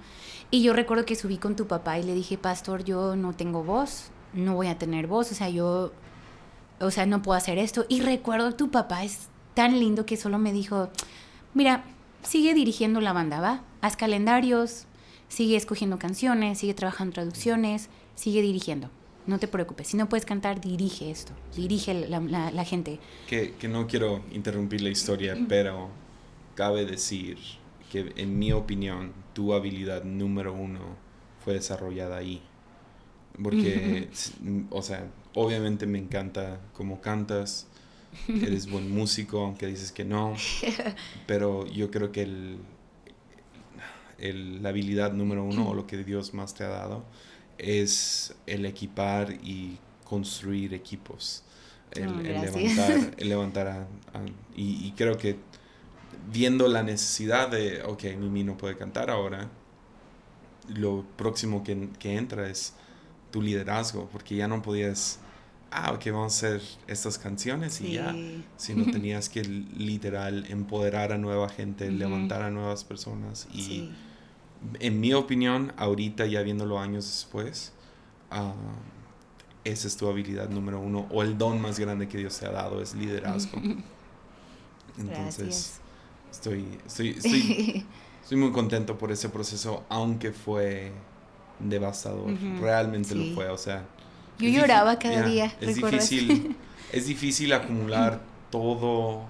[0.49, 3.63] Y yo recuerdo que subí con tu papá y le dije, pastor, yo no tengo
[3.63, 5.91] voz, no voy a tener voz, o sea, yo,
[6.79, 7.85] o sea, no puedo hacer esto.
[7.87, 10.89] Y recuerdo tu papá es tan lindo que solo me dijo,
[11.53, 11.83] mira,
[12.23, 13.63] sigue dirigiendo la banda, ¿va?
[13.81, 14.85] Haz calendarios,
[15.29, 18.89] sigue escogiendo canciones, sigue trabajando traducciones, sigue dirigiendo.
[19.27, 22.99] No te preocupes, si no puedes cantar, dirige esto, dirige la, la- la gente.
[23.27, 25.89] Que, que no quiero interrumpir la historia, pero
[26.53, 27.37] cabe decir
[27.91, 30.79] que en mi opinión tu habilidad número uno
[31.43, 32.41] fue desarrollada ahí.
[33.41, 34.09] Porque,
[34.69, 37.67] o sea, obviamente me encanta cómo cantas,
[38.41, 40.35] eres buen músico, aunque dices que no,
[41.27, 42.57] pero yo creo que el,
[44.17, 47.03] el- la habilidad número uno o lo que Dios más te ha dado
[47.57, 51.43] es el equipar y construir equipos.
[51.91, 53.81] El, Oh, levantar, el levantar a-
[54.13, 55.37] a- y, y creo que
[56.31, 59.49] viendo la necesidad de, ok, Mimi no puede cantar ahora,
[60.67, 62.73] lo próximo que, que entra es
[63.31, 65.19] tu liderazgo, porque ya no podías,
[65.71, 68.15] ah, ok, vamos a hacer estas canciones y ya,
[68.57, 73.91] sino tenías que literal empoderar a nueva gente, levantar a nuevas personas y Sí.
[74.79, 77.73] en mi opinión, ahorita ya viéndolo años después,
[78.31, 78.53] ah,
[79.63, 82.51] esa es tu habilidad número uno o el don más grande que Dios te ha
[82.51, 83.59] dado es liderazgo.
[84.97, 85.79] Entonces,
[86.31, 87.85] estoy, estoy, estoy,
[88.21, 90.91] estoy muy contento por ese proceso, aunque fue
[91.59, 92.31] devastador.
[92.61, 93.29] Realmente sí.
[93.29, 93.85] lo fue, o sea.
[94.37, 96.09] Yo es lloraba cada día, Es ¿recuerdas?
[96.09, 96.57] difícil,
[96.91, 98.21] es difícil acumular
[98.51, 99.25] todo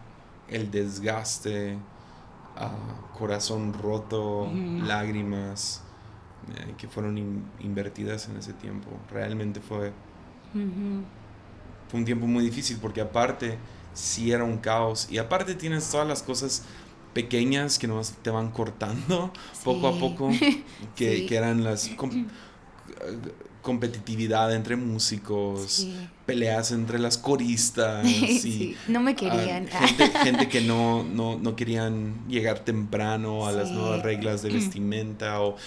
[0.48, 1.78] el desgaste,
[2.56, 2.72] ah,
[3.18, 5.84] corazón roto, lágrimas
[6.56, 8.90] eh, que fueron in- invertidas en ese tiempo.
[9.12, 9.94] Realmente fue,
[11.90, 13.58] fue un tiempo muy difícil porque aparte
[13.94, 15.08] sí era un caos.
[15.10, 16.64] Y aparte tienes todas las cosas
[17.14, 19.32] pequeñas que nomás te van cortando
[19.64, 20.30] poco a poco,
[20.96, 21.90] que, que eran las
[23.66, 25.88] competitividad entre músicicos,
[26.28, 28.06] peleas entre las coristas
[28.46, 29.68] y no me querían.
[30.24, 35.58] gente, que no, no, no, querían llegar temprano a las nuevas reglas de vestimenta o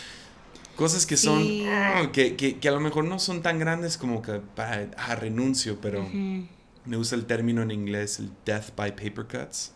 [0.77, 4.23] cosas que son ah, que, que, que, a lo mejor no son tan grandes como
[4.23, 9.73] que ah, renuncio, pero me gusta el término en inglés, el death by paper cuts.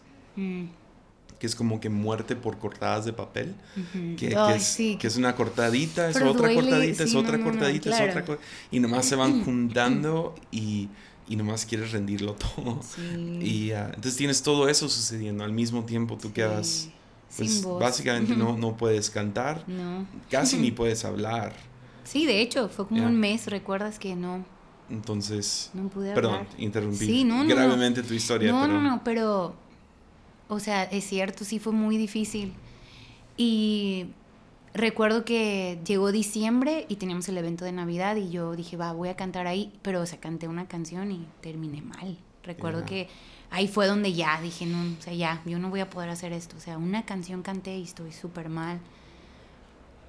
[1.42, 3.56] Que es como que muerte por cortadas de papel,
[4.16, 8.46] que, es, que, es, una cortadita, es otra cortadita, es otra cortadita, es otra cortadita,
[8.70, 10.88] y nomás se van juntando y,
[11.28, 12.78] y nomás quieres rendirlo todo.
[13.40, 16.90] Y uh, entonces tienes todo eso sucediendo al mismo tiempo, tú quedas,
[17.36, 19.64] pues básicamente no, no puedes cantar,
[20.30, 21.54] casi ni puedes hablar.
[22.04, 24.44] Sí, de hecho, fue como un mes, ¿recuerdas que no?
[24.88, 28.52] Entonces, no pude perdón, interrumpí gravemente tu historia.
[28.52, 29.56] No, no, no, pero
[30.48, 32.52] o sea, es cierto, sí fue muy difícil.
[33.36, 34.06] Y
[34.74, 39.08] recuerdo que llegó diciembre y teníamos el evento de Navidad y yo dije, va, voy
[39.08, 42.18] a cantar ahí, pero o sea, canté una canción y terminé mal.
[42.44, 43.08] Recuerdo que
[43.50, 46.32] ahí fue donde ya dije, no, o sea, ya, yo no voy a poder hacer
[46.32, 46.56] esto.
[46.56, 48.80] O sea, una canción canté y estoy súper mal.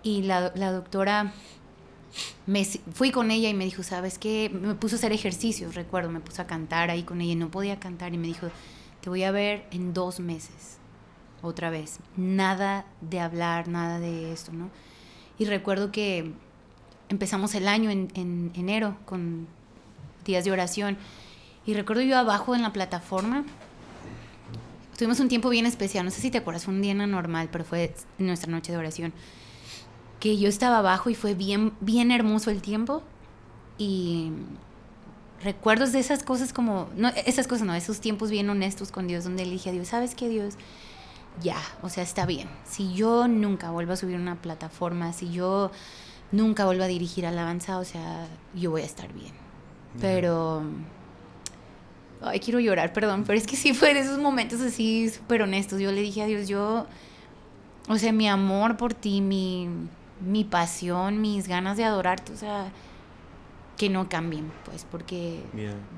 [0.01, 1.31] Y la, la doctora,
[2.45, 4.49] me, fui con ella y me dijo, ¿sabes qué?
[4.53, 7.49] Me puso a hacer ejercicios, recuerdo, me puso a cantar ahí con ella y no
[7.49, 8.47] podía cantar y me dijo,
[9.03, 10.77] te voy a ver en dos meses,
[11.41, 11.99] otra vez.
[12.15, 14.69] Nada de hablar, nada de esto, ¿no?
[15.37, 16.31] Y recuerdo que
[17.09, 19.45] empezamos el año en, enero con
[20.23, 20.97] días de oración.
[21.65, 23.43] Y recuerdo yo abajo en la plataforma,
[24.97, 27.65] tuvimos un tiempo bien especial, no sé si te acuerdas, fue un día normal, pero
[27.65, 29.11] fue nuestra noche de oración,
[30.21, 33.03] que yo estaba abajo y fue bien, bien hermoso el tiempo.
[33.77, 34.31] Y
[35.43, 39.23] recuerdos de esas cosas como, no, esas cosas no, esos tiempos bien honestos con Dios,
[39.23, 40.55] donde elige a Dios, ¿sabes qué Dios?
[41.41, 42.47] Ya, o sea, está bien.
[42.65, 45.71] Si yo nunca vuelvo a subir una plataforma, si yo
[46.31, 49.33] nunca vuelvo a dirigir alabanza, o sea, yo voy a estar bien.
[49.99, 50.63] Pero...
[52.21, 55.81] Ay, quiero llorar, perdón, pero es que sí fue de esos momentos así súper honestos.
[55.81, 56.87] Yo le dije a Dios, yo,
[57.89, 59.67] o sea, mi amor por ti, mi,
[60.21, 62.71] mi pasión, mis ganas de adorarte, o sea,
[63.77, 65.41] que no cambien, pues, porque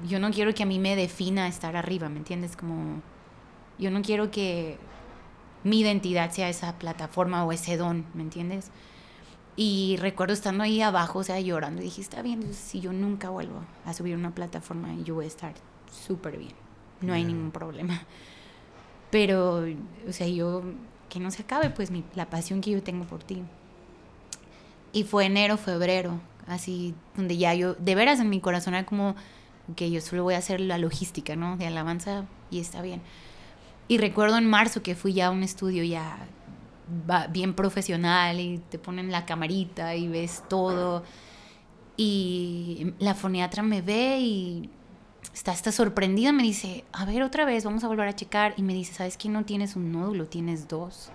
[0.07, 2.55] yo no quiero que a mí me defina estar arriba, ¿me entiendes?
[2.55, 3.01] Como
[3.77, 4.77] yo no quiero que
[5.63, 8.71] mi identidad sea esa plataforma o ese don, ¿me entiendes?
[9.57, 13.29] Y recuerdo estando ahí abajo, o sea, llorando, y dije, está bien, si yo nunca
[13.29, 15.53] vuelvo a subir una plataforma, yo voy a estar
[15.91, 16.53] súper bien,
[17.01, 18.01] no hay ningún problema.
[19.11, 19.63] Pero,
[20.07, 20.63] o sea, yo,
[21.09, 23.43] que no se acabe, pues, mi, la pasión que yo tengo por ti.
[24.91, 29.15] Y fue enero, febrero, así donde ya yo, de veras en mi corazón era como
[29.75, 31.57] que yo solo voy a hacer la logística, ¿no?
[31.57, 33.01] De alabanza y está bien.
[33.87, 36.17] Y recuerdo en marzo que fui ya a un estudio ya
[37.29, 41.03] bien profesional y te ponen la camarita y ves todo.
[41.97, 44.69] Y la foniatra me ve y
[45.33, 48.53] está, está sorprendida, me dice, a ver otra vez, vamos a volver a checar.
[48.57, 51.09] Y me dice, ¿sabes que no tienes un nódulo, tienes dos?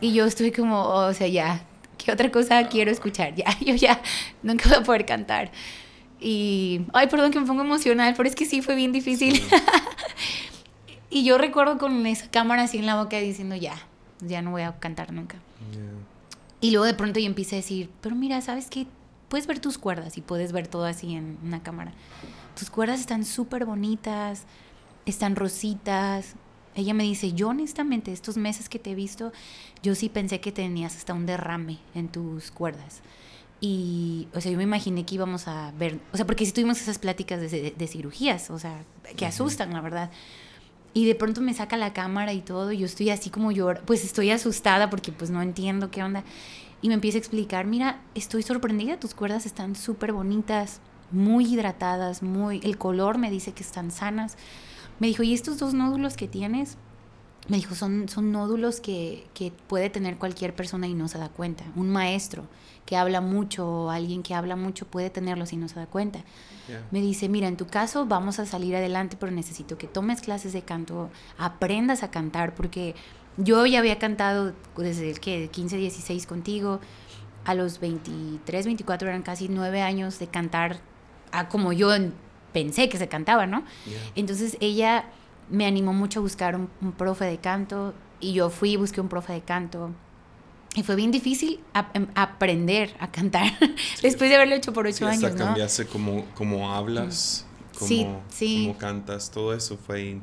[0.00, 1.66] Y yo estoy como, o sea, ya,
[1.98, 3.34] ¿qué otra cosa quiero escuchar?
[3.36, 4.00] Ya, yo ya
[4.42, 5.50] nunca voy a poder cantar.
[6.20, 9.42] Y, ay, perdón que me pongo emocional, pero es que sí fue bien difícil.
[11.10, 13.74] y yo recuerdo con esa cámara así en la boca diciendo, ya,
[14.20, 15.36] ya no voy a cantar nunca.
[16.60, 18.86] Y luego de pronto yo empecé a decir, pero mira, ¿sabes qué?
[19.28, 21.92] Puedes ver tus cuerdas y puedes ver todo así en una cámara.
[22.58, 24.44] Tus cuerdas están súper bonitas,
[25.04, 26.36] están rositas,
[26.74, 29.32] ella me dice, yo honestamente, estos meses que te he visto,
[29.82, 33.02] yo sí pensé que tenías hasta un derrame en tus cuerdas.
[33.60, 36.80] Y, o sea, yo me imaginé que íbamos a ver, o sea, porque si tuvimos
[36.80, 38.84] esas pláticas de, cirugías, o sea,
[39.16, 40.10] que asustan, la verdad.
[40.92, 43.72] Y de pronto me saca la cámara y todo, y yo estoy así como yo,
[43.86, 46.24] pues estoy asustada porque pues no entiendo qué onda.
[46.82, 52.22] Y me empieza a explicar, mira, estoy sorprendida, tus cuerdas están súper bonitas, muy hidratadas,
[52.22, 54.36] muy, el color me dice que están sanas.
[55.04, 56.78] Me dijo, ¿y estos dos nódulos que tienes?
[57.48, 61.28] Me dijo, son, son nódulos que, que puede tener cualquier persona y no se da
[61.28, 61.62] cuenta.
[61.76, 62.46] Un maestro
[62.86, 66.20] que habla mucho o alguien que habla mucho puede tenerlos y no se da cuenta.
[66.90, 70.54] Me dice, mira, en tu caso vamos a salir adelante, pero necesito que tomes clases
[70.54, 72.94] de canto, aprendas a cantar, porque
[73.36, 76.80] yo ya había cantado desde el que 15, 16 contigo,
[77.44, 80.78] a los 23, 24 eran casi nueve años de cantar
[81.30, 81.90] a como yo
[82.54, 83.64] pensé que se cantaba, ¿no?
[84.14, 85.04] Entonces ella
[85.50, 89.08] me animó mucho a buscar un, profe de canto y yo fui y busqué un
[89.08, 89.90] profe de canto.
[90.74, 91.60] Y fue bien difícil
[91.92, 93.52] em, aprender a cantar
[94.02, 95.34] después de haberlo hecho por ocho años.
[95.34, 95.54] ¿no?
[95.92, 97.46] como, como hablas.
[97.78, 98.64] cómo, Sí, sí.
[98.66, 100.18] cómo cantas, todo eso fue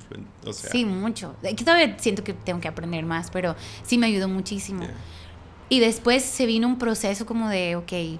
[0.46, 1.36] o sea, Sí, mucho.
[1.42, 4.82] Que todavía siento que tengo que aprender más, pero sí me ayudó muchísimo.
[4.82, 4.96] yeah.
[5.70, 8.20] Y después se vino un proceso como de, ok,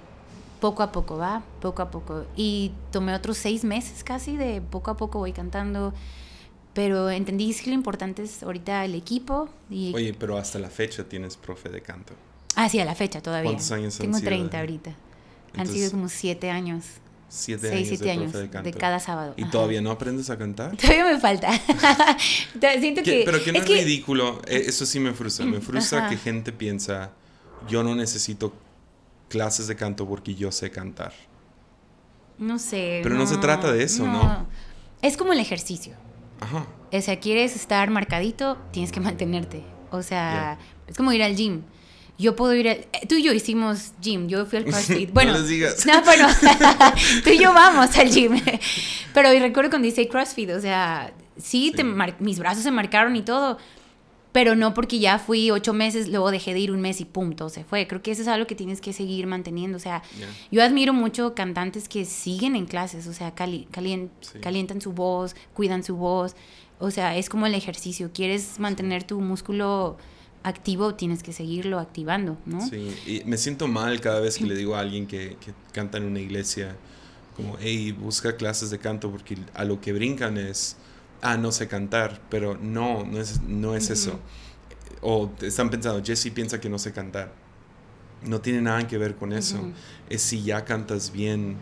[0.62, 2.24] poco a poco va, poco a poco.
[2.36, 5.92] Y tomé otros seis meses casi de poco a poco voy cantando.
[6.72, 9.92] Pero entendí que lo importante es ahorita el equipo y...
[9.94, 12.14] Oye, pero hasta la fecha tienes profe de canto.
[12.54, 13.50] Ah, sí, a la fecha todavía.
[13.50, 14.90] ¿Cuántos años han Tengo sido 30 de- ahorita.
[14.90, 14.96] han
[15.48, 16.84] Entonces, sido como siete años.
[17.28, 18.70] siete seis, años siete de años profe de canto.
[18.70, 19.34] de cada sábado.
[19.36, 19.50] ¿Y Ajá.
[19.50, 20.76] todavía no aprendes a cantar?
[20.80, 21.50] Todavía me falta.
[22.80, 23.22] Siento ¿Qué- que...
[23.24, 25.44] pero que no es, que- ridículo, eh, eso sí me frustra.
[25.44, 26.08] Me frustra Ajá.
[26.10, 27.10] que gente piensa,
[27.68, 28.52] yo no necesito
[29.32, 31.12] clases de canto porque yo sé cantar.
[32.38, 33.00] No sé.
[33.02, 34.46] Pero no se trata de eso, ¿no?
[35.00, 35.94] Es como el ejercicio.
[36.40, 36.66] Ajá.
[36.92, 39.64] O sea, quieres estar marcadito, tienes que mantenerte.
[39.90, 41.62] O sea, es como ir al gym.
[42.18, 42.76] Yo puedo ir al...
[42.76, 45.08] eh, Tú y yo hicimos gym, yo fui al CrossFit.
[45.08, 45.86] No Bueno, les digas.
[45.86, 46.26] No, pero
[47.24, 48.38] tú y yo vamos al gym.
[49.14, 51.88] Pero recuerdo cuando hice CrossFit, o sea, sí, te Sí.
[51.88, 53.56] mar- mis brazos se marcaron y todo,
[54.32, 57.34] pero no porque ya fui ocho meses, luego dejé de ir un mes y pum,
[57.34, 57.86] todo se fue.
[57.86, 59.76] Creo que eso es algo que tienes que seguir manteniendo.
[59.76, 60.02] O sea,
[60.50, 64.38] yo admiro mucho cantantes que siguen en clases, o sea, cali- calien- Sí.
[64.40, 66.34] calientan su voz, cuidan su voz.
[66.78, 68.10] O sea, es como el ejercicio.
[68.12, 69.98] Quieres mantener tu músculo
[70.42, 72.66] activo, tienes que seguirlo activando, ¿no?
[72.66, 75.98] Sí, y me siento mal cada vez que le digo a alguien que, que canta
[75.98, 76.74] en una iglesia,
[77.36, 80.76] como, hey, busca clases de canto porque a lo que brincan es,
[81.22, 84.18] ah, no sé cantar, pero no, no es, no es eso.
[85.00, 87.32] O están pensando, Jesse piensa que no sé cantar.
[88.24, 89.58] No tiene nada que ver con eso.
[90.08, 91.56] Es si ya cantas bien,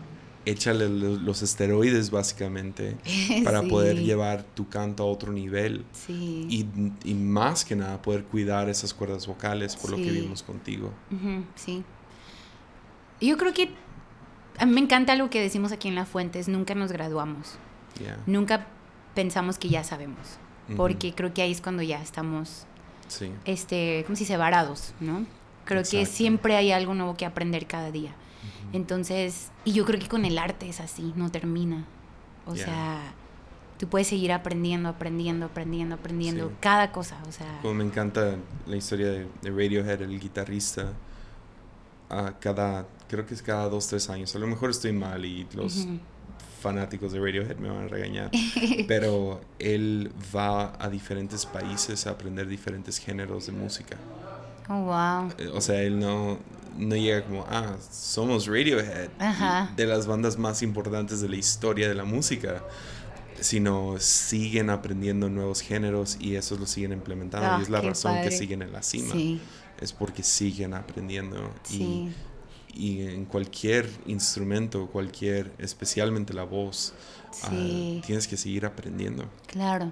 [0.45, 2.97] échale lo- los esteroides básicamente
[3.43, 3.67] para Sí.
[3.69, 5.85] poder llevar tu canto a otro nivel.
[5.91, 6.45] Sí.
[6.49, 6.67] Y,
[7.09, 10.91] y más que nada poder cuidar esas cuerdas vocales por lo que vimos contigo.
[11.55, 11.83] Sí.
[13.21, 13.69] Yo creo que
[14.57, 17.53] a mí me encanta algo que decimos aquí en La Fuentes, nunca nos graduamos,
[17.99, 18.17] Yeah.
[18.25, 18.67] nunca
[19.15, 20.19] pensamos que ya sabemos,
[20.77, 22.65] porque creo que ahí es cuando ya estamos,
[23.07, 23.31] Sí.
[23.45, 24.37] este, ¿cómo se dice?
[24.37, 25.25] Varados, ¿no?
[25.65, 28.13] Creo que siempre hay algo nuevo que aprender cada día.
[28.73, 31.85] Entonces, y yo creo que con el arte es así, no termina.
[32.47, 32.65] O Yeah.
[32.65, 33.13] sea,
[33.77, 36.55] tú puedes seguir aprendiendo, aprendiendo, aprendiendo, aprendiendo Sí.
[36.59, 38.35] cada cosa, o sea, Como me encanta
[38.65, 40.93] la historia de, Radiohead, el guitarrista,
[42.09, 44.35] a cada, creo que es cada dos, tres años.
[44.35, 45.87] A lo mejor estoy mal y los.
[46.61, 48.31] Fanáticos de Radiohead me van a regañar.
[48.87, 53.97] pero él va a diferentes países a aprender diferentes géneros de música.
[54.69, 55.29] oh, wow.
[55.37, 56.37] Eh, O sea, él no,
[56.77, 59.71] no llega como, ah, somos Radiohead, Ajá.
[59.75, 62.63] de las bandas más importantes de la historia de la música,
[63.39, 67.47] sino siguen aprendiendo nuevos géneros y esos lo siguen implementando.
[67.47, 68.37] Ah, y es la qué razón que padre.
[68.37, 69.13] siguen en la cima.
[69.13, 69.41] Sí,
[69.81, 71.51] Es porque siguen aprendiendo.
[71.63, 71.81] sí.
[71.83, 72.11] Y,
[72.75, 76.93] y en cualquier instrumento, cualquier, especialmente la voz,
[77.43, 78.01] ah, Sí.
[78.05, 79.25] tienes que seguir aprendiendo.
[79.47, 79.91] Claro.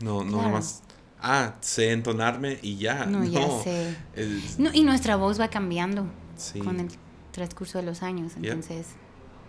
[0.00, 0.48] No, no Claro.
[0.48, 0.82] nomás,
[1.20, 3.06] ah, sé entonarme y ya.
[3.06, 3.96] No, No, ya sé.
[4.14, 6.06] es- No, y nuestra voz va cambiando
[6.36, 6.58] sí.
[6.60, 6.88] con el
[7.32, 8.88] transcurso de los años, entonces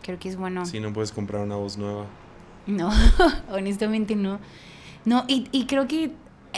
[0.03, 0.65] creo que es bueno.
[0.65, 2.05] Sí, no puedes comprar una voz nueva.
[2.65, 2.89] No,
[3.51, 4.39] honestamente no.
[5.05, 6.11] No, y, y creo que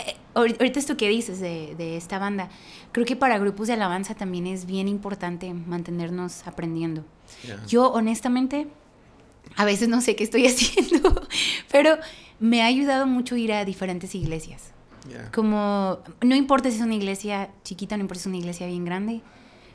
[0.07, 2.49] eh, ahori- ahorita esto que dices de, de esta banda,
[2.91, 7.03] creo que para grupos de alabanza también es bien importante mantenernos aprendiendo.
[7.45, 7.63] Yeah.
[7.67, 8.67] Yo honestamente
[9.55, 11.21] a veces no sé qué estoy haciendo,
[11.71, 11.97] pero
[12.39, 14.71] me ha ayudado mucho ir a diferentes iglesias.
[15.07, 15.31] Yeah.
[15.31, 18.85] Como, no importa si es una iglesia chiquita, no importa si es una iglesia bien
[18.85, 19.21] grande,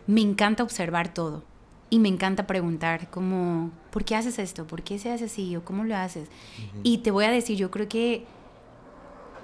[0.06, 1.42] me encanta observar todo.
[1.90, 4.66] Y me encanta preguntar, como, ¿por qué haces esto?
[4.66, 5.54] ¿Por qué se hace así?
[5.54, 6.28] ¿O cómo lo haces?
[6.82, 8.24] Y te voy a decir, yo creo que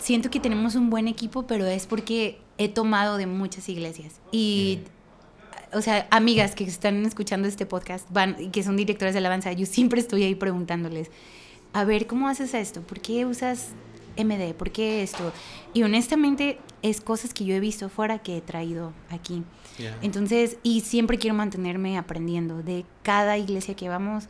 [0.00, 4.20] siento que tenemos un buen equipo, pero es porque he tomado de muchas iglesias.
[4.32, 4.80] Y,
[5.72, 9.52] o sea, amigas que están escuchando este podcast, van, y que son directoras de alabanza,
[9.52, 11.10] yo siempre estoy ahí preguntándoles,
[11.72, 12.82] a ver, ¿cómo haces esto?
[12.82, 13.68] ¿Por qué usas
[14.16, 14.54] MD?
[14.54, 15.32] ¿Por qué esto?
[15.72, 19.44] Y honestamente es cosas que yo he visto fuera que he traído aquí.
[19.78, 19.96] Yeah.
[20.02, 24.28] Entonces, y siempre quiero mantenerme aprendiendo de cada iglesia que vamos.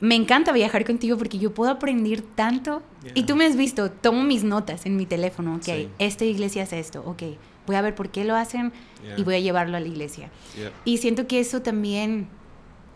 [0.00, 2.82] Me encanta viajar contigo porque yo puedo aprender tanto.
[3.14, 5.88] Y tú me has visto, tomo mis notas en mi teléfono, ok, Sí.
[5.98, 7.22] esta iglesia hace esto, ok,
[7.66, 8.72] voy a ver por qué lo hacen
[9.02, 9.18] Yeah.
[9.18, 10.30] y voy a llevarlo a la iglesia.
[10.56, 10.70] Yeah.
[10.84, 12.28] Y siento que eso también,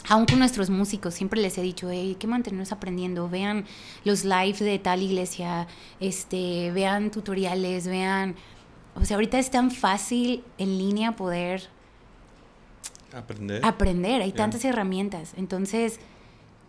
[0.08, 3.64] aun con nuestros músicos, siempre les he dicho, hey, hay que mantenernos aprendiendo, vean
[4.04, 5.68] los lives de tal iglesia,
[6.00, 8.34] este, vean tutoriales, vean,
[8.94, 11.68] o sea, ahorita es tan fácil en línea poder
[13.12, 13.64] Aprender.
[13.64, 15.98] aprender, hay tantas herramientas, entonces...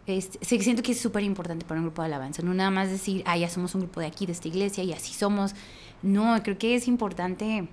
[0.06, 3.24] Sí, siento que es súper importante para un grupo de alabanza, no nada más decir,
[3.26, 5.54] ah, ya somos un grupo de aquí, de esta iglesia, y así somos.
[6.02, 7.68] No, creo que es importante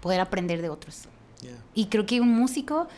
[0.00, 1.08] poder aprender de otros.
[1.74, 2.88] Y creo que un músico,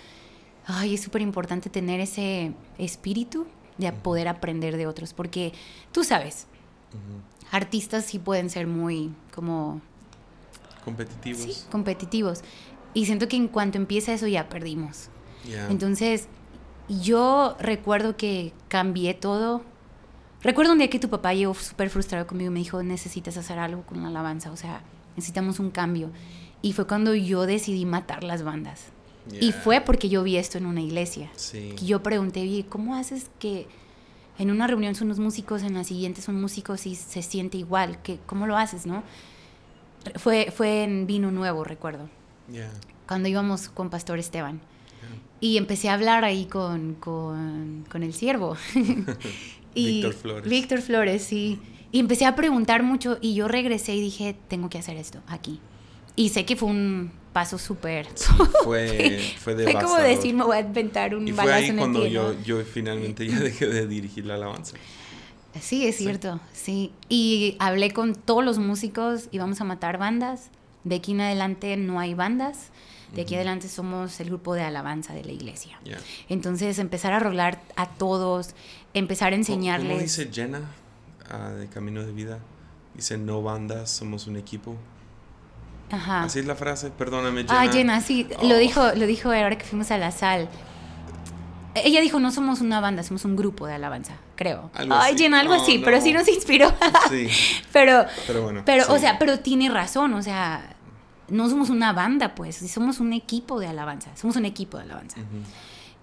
[0.67, 3.47] ay, es súper importante tener ese espíritu
[3.77, 5.53] de poder aprender de otros, porque
[5.93, 6.47] tú sabes,
[7.51, 9.81] artistas sí pueden ser muy como...
[10.85, 11.43] Competitivos.
[11.43, 12.43] Sí, competitivos.
[12.95, 15.11] Y siento que en cuanto empieza eso ya perdimos.
[15.69, 16.29] Entonces,
[16.89, 19.63] yo recuerdo que cambié todo.
[20.43, 23.59] Recuerdo un día que tu papá llegó súper frustrado conmigo y me dijo, necesitas hacer
[23.59, 24.83] algo con la alabanza, o sea,
[25.17, 26.11] necesitamos un cambio.
[26.63, 28.87] Y fue cuando yo decidí matar las bandas.
[29.41, 31.31] Y fue porque yo vi esto en una iglesia.
[31.35, 31.75] Sí.
[31.83, 33.67] yo pregunté, ¿cómo haces que
[34.39, 38.01] en una reunión son los músicos, en la siguiente son músicos y se siente igual?
[38.03, 39.03] ¿Qué, ¿Cómo lo haces, no?
[40.15, 42.09] Fue, fue en Vino Nuevo, recuerdo.
[43.09, 44.61] Cuando íbamos con Pastor Esteban.
[45.41, 48.57] Y empecé a hablar ahí con, con, con el siervo.
[49.75, 50.51] Víctor Flores.
[50.51, 51.59] Víctor Flores, sí.
[51.93, 55.61] Y empecé a preguntar mucho y yo regresé y dije, tengo que hacer esto aquí.
[56.17, 58.07] Y sé que fue un paso súper...
[58.65, 62.35] fue, fue Fue como decir, me voy a inventar un y fue ahí cuando yo,
[62.43, 64.77] yo finalmente ya dejé de dirigir la alabanza.
[65.61, 66.93] Sí, es cierto, sí.
[67.09, 70.51] Y hablé con todos los músicos y vamos a matar bandas.
[70.85, 72.71] De aquí en adelante no hay bandas.
[73.15, 75.79] De aquí adelante somos el grupo de alabanza de la iglesia.
[76.29, 78.55] Entonces, empezar a rolar a todos,
[78.95, 79.89] empezar a enseñarles.
[79.89, 80.63] ¿Cómo dice Jenna
[81.31, 82.41] ah, de Camino de Vida?
[82.95, 84.77] Dice, no bandas, somos un equipo.
[85.91, 86.25] Ajá.
[86.25, 87.61] Así es la frase, perdóname, Jenna.
[87.61, 88.59] Ah, Jenna, sí, lo, oh.
[88.59, 90.49] dijo, lo dijo ahora que fuimos a la sal.
[91.75, 94.71] Ella dijo, no somos una banda, somos un grupo de alabanza, creo.
[94.75, 96.73] Ay, Jenna, algo así, pero sí nos inspiró.
[97.11, 97.29] sí.
[97.73, 98.63] pero, pero bueno.
[98.65, 100.76] Pero, o sea, pero tiene razón, o sea,
[101.29, 105.21] no somos una banda, pues, somos un equipo de alabanza, somos un equipo de alabanza.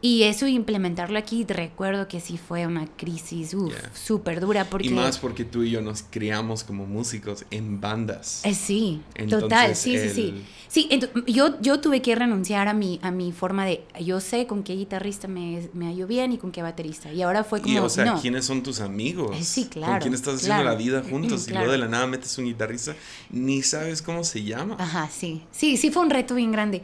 [0.06, 3.56] Y eso implementarlo aquí, recuerdo que sí fue una crisis
[3.94, 4.66] súper dura.
[4.66, 8.42] Porque, y más porque tú y yo nos criamos como músicos en bandas.
[8.44, 10.44] Eh, sí, total, sí, sí, sí.
[10.68, 10.90] Sí,
[11.28, 14.74] yo, yo tuve que renunciar a mi, a mi forma de, yo sé con qué
[14.74, 17.14] guitarrista me, me hallo bien y con qué baterista.
[17.14, 19.38] Y ahora fue como, Y o sea, ¿quiénes son tus amigos?
[19.40, 19.94] Eh, sí, claro.
[19.94, 21.48] ¿Con quién estás haciendo la vida juntos?
[21.54, 22.94] Y luego de la nada metes un guitarrista,
[23.32, 24.76] ni sabes cómo se llama.
[24.80, 25.44] Ajá, sí.
[25.52, 26.82] Sí, sí fue un reto bien grande.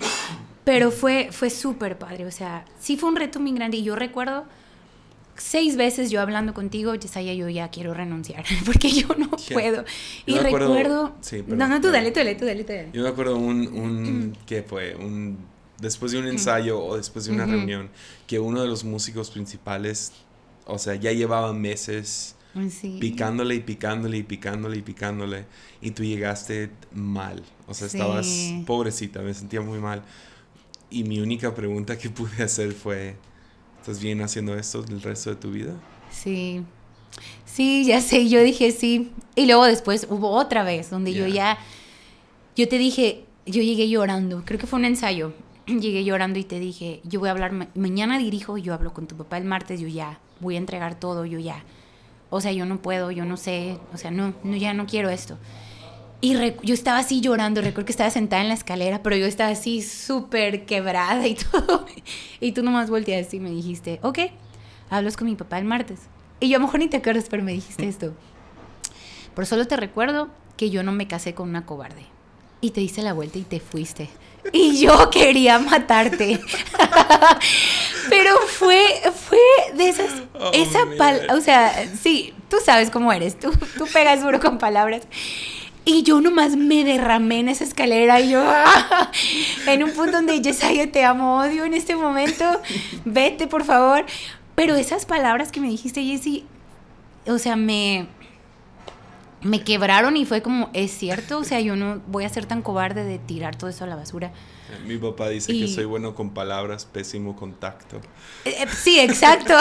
[0.64, 3.96] Pero fue, fue súper padre, o sea, sí fue un reto muy grande y yo
[3.96, 4.46] recuerdo
[5.40, 9.86] seis veces yo hablando contigo, Yesaya, yo ya quiero renunciar, porque yo no puedo.
[10.26, 11.16] y recuerdo...
[11.48, 12.90] no, no, tú dale, tú dale, tú dale, tú dale.
[12.94, 14.96] Yo me acuerdo un, un ¿qué fue?
[14.96, 15.38] Un,
[15.80, 17.90] después de un ensayo o después de una reunión,
[18.28, 20.12] que uno de los músicos principales,
[20.66, 22.36] o sea, ya llevaba meses
[23.00, 25.46] picándole y picándole y picándole y picándole,
[25.82, 28.28] y tú llegaste mal, o sea, estabas
[28.66, 30.04] pobrecita, me sentía muy mal.
[30.90, 33.16] Y mi única pregunta que pude hacer fue,
[33.80, 35.74] ¿estás bien haciendo esto el resto de tu vida?
[36.12, 36.64] Sí,
[37.46, 39.12] sí, ya sé, yo dije sí.
[39.36, 41.58] Y luego después hubo otra vez donde yo ya,
[42.56, 45.34] yo te dije, yo llegué llorando, creo que fue un ensayo,
[45.68, 49.16] llegué llorando y te dije, yo voy a hablar, mañana dirijo, yo hablo con tu
[49.16, 51.64] papá el martes, yo ya, voy a entregar todo, yo ya.
[52.32, 55.10] O sea, yo no puedo, yo no sé, o sea, no, no ya no quiero
[55.10, 55.38] esto.
[56.22, 59.52] Y yo estaba así llorando, recuerdo que estaba sentada en la escalera, pero yo estaba
[59.52, 61.86] así súper quebrada y todo.
[62.42, 64.20] Y tú nomás volteaste y me dijiste, ok,
[64.90, 66.02] hablas con mi papá el martes.
[66.42, 68.14] Y yo a lo mejor ni te acuerdas, pero me dijiste esto.
[69.34, 72.06] Pero solo te recuerdo que yo no me casé con una cobarde.
[72.60, 74.10] Y te diste la vuelta y te fuiste.
[74.52, 76.42] Y yo quería matarte.
[78.10, 79.40] pero fue, fue
[79.76, 80.80] de esas, oh, esa
[81.34, 85.04] o sea, sí, tú sabes cómo eres, tú, tú pegas duro con palabras.
[85.92, 88.44] Y yo nomás me derramé en esa escalera y yo,
[89.68, 92.46] en un punto donde Yesaya, te amo, odio en este momento,
[93.06, 94.06] vete por favor.
[94.54, 96.46] Pero esas palabras que me dijiste, Jessy,
[97.26, 98.06] o sea, me,
[99.42, 102.62] me quebraron y fue como, es cierto, o sea, yo no voy a ser tan
[102.62, 104.32] cobarde de tirar todo eso a la basura.
[104.86, 107.98] Mi papá dice que soy bueno con palabras, pésimo con tacto.
[108.46, 109.56] Eh, eh, sí, exacto.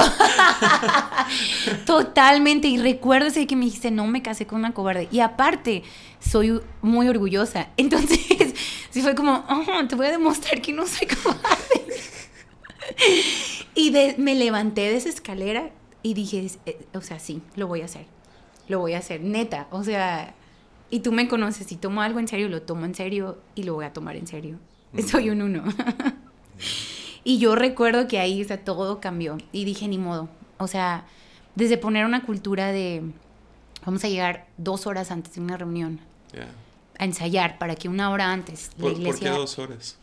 [1.86, 2.68] Totalmente.
[2.68, 5.08] Y recuérdese que me dijiste, no me casé con una cobarde.
[5.10, 5.82] Y aparte,
[6.20, 7.68] soy muy orgullosa.
[7.76, 8.20] Entonces,
[8.90, 9.44] sí fue como,
[9.88, 11.94] te voy a demostrar que no soy cobarde.
[13.74, 15.70] y me levanté de esa escalera
[16.02, 18.17] y dije, eh, o sea, sí, lo voy a hacer.
[18.68, 19.66] Lo voy a hacer, neta.
[19.70, 20.34] O sea,
[20.90, 23.74] y tú me conoces, si tomo algo en serio, lo tomo en serio y lo
[23.74, 24.58] voy a tomar en serio.
[25.06, 25.64] Soy un uno.
[27.24, 29.38] y yo recuerdo que ahí, o sea, todo cambió.
[29.52, 30.28] Y dije, ni modo.
[30.58, 31.06] O sea,
[31.54, 33.02] desde poner una cultura de,
[33.84, 36.00] vamos a llegar dos horas antes de una reunión.
[36.98, 39.12] A ensayar para que una hora antes la iglesia...
[39.12, 39.98] ¿Por qué dos horas?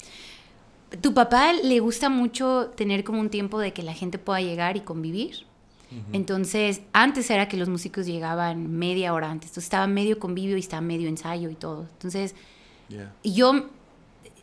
[1.01, 4.77] Tu papá le gusta mucho tener como un tiempo de que la gente pueda llegar
[4.77, 5.45] y convivir.
[6.13, 9.49] Entonces, antes era que los músicos llegaban media hora antes.
[9.51, 11.83] Entonces, estaba medio convivio y estaba medio ensayo y todo.
[11.93, 12.35] Entonces,
[13.23, 13.69] y yo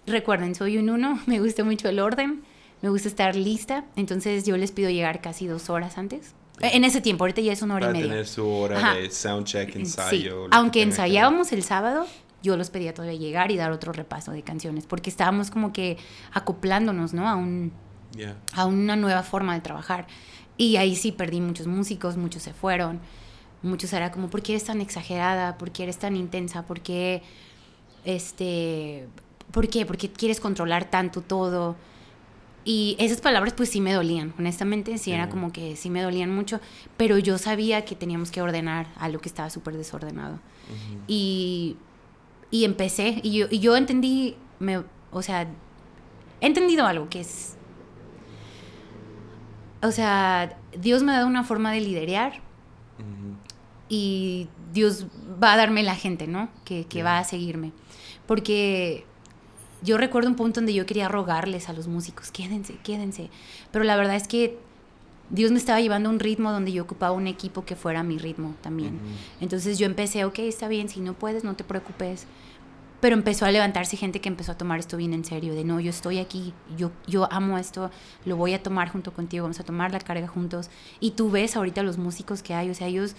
[0.07, 2.43] recuerden, soy un uno, me gusta mucho el orden,
[2.81, 7.01] me gusta estar lista, entonces yo les pido llegar casi dos horas antes En ese
[7.01, 8.13] tiempo, ahorita ya es una hora Para y media.
[8.13, 8.95] tener su hora Ajá.
[8.95, 10.49] de soundcheck, Sí, ensayo.
[10.51, 12.07] que aunque tenga que- ensayábamos el sábado,
[12.43, 15.97] yo los pedía todavía llegar y dar otro repaso de canciones, porque estábamos como que
[16.33, 17.29] acoplándonos, ¿no?
[17.29, 17.73] A, un,
[18.17, 18.37] Yeah.
[18.55, 20.07] a una nueva forma de trabajar.
[20.57, 23.01] Y ahí sí perdí muchos músicos, muchos se fueron,
[23.63, 25.59] muchos era como, ¿por qué eres tan exagerada?
[25.59, 26.63] ¿Por qué eres tan intensa?
[26.67, 27.23] ¿Por qué,
[28.05, 29.09] este,
[29.51, 29.87] por qué?
[29.87, 31.77] ¿Por qué quieres controlar tanto todo?
[32.65, 36.33] Y esas palabras pues sí me dolían, honestamente, sí era como que sí me dolían
[36.33, 36.61] mucho,
[36.97, 40.39] pero yo sabía que teníamos que ordenar algo que estaba súper desordenado.
[41.09, 41.77] Y,
[42.53, 44.81] y empecé, y yo, y yo entendí, me,
[45.11, 45.49] o sea,
[46.41, 47.57] he entendido algo que es,
[49.83, 52.35] o sea, Dios me ha dado una forma de liderear
[52.99, 53.37] Ujú.
[53.89, 55.07] y Dios
[55.43, 56.49] va a darme la gente, ¿no?
[56.64, 57.72] Que, que va a seguirme.
[58.26, 59.05] Porque
[59.83, 63.28] yo recuerdo un punto donde yo quería rogarles a los músicos, quédense, quédense.
[63.70, 64.59] Pero la verdad es que
[65.30, 68.18] Dios me estaba llevando a un ritmo donde yo ocupaba un equipo que fuera mi
[68.18, 69.01] ritmo también.
[69.41, 72.26] Entonces yo empecé, ok, está bien, si no puedes, no te preocupes.
[73.03, 75.81] Pero empezó a levantarse gente que empezó a tomar esto bien en serio, de no,
[75.81, 77.91] yo estoy aquí, yo, yo amo esto,
[78.25, 80.71] lo voy a tomar junto contigo, vamos a tomar la carga juntos.
[81.01, 83.17] Y tú ves ahorita los músicos que hay, o sea, ellos,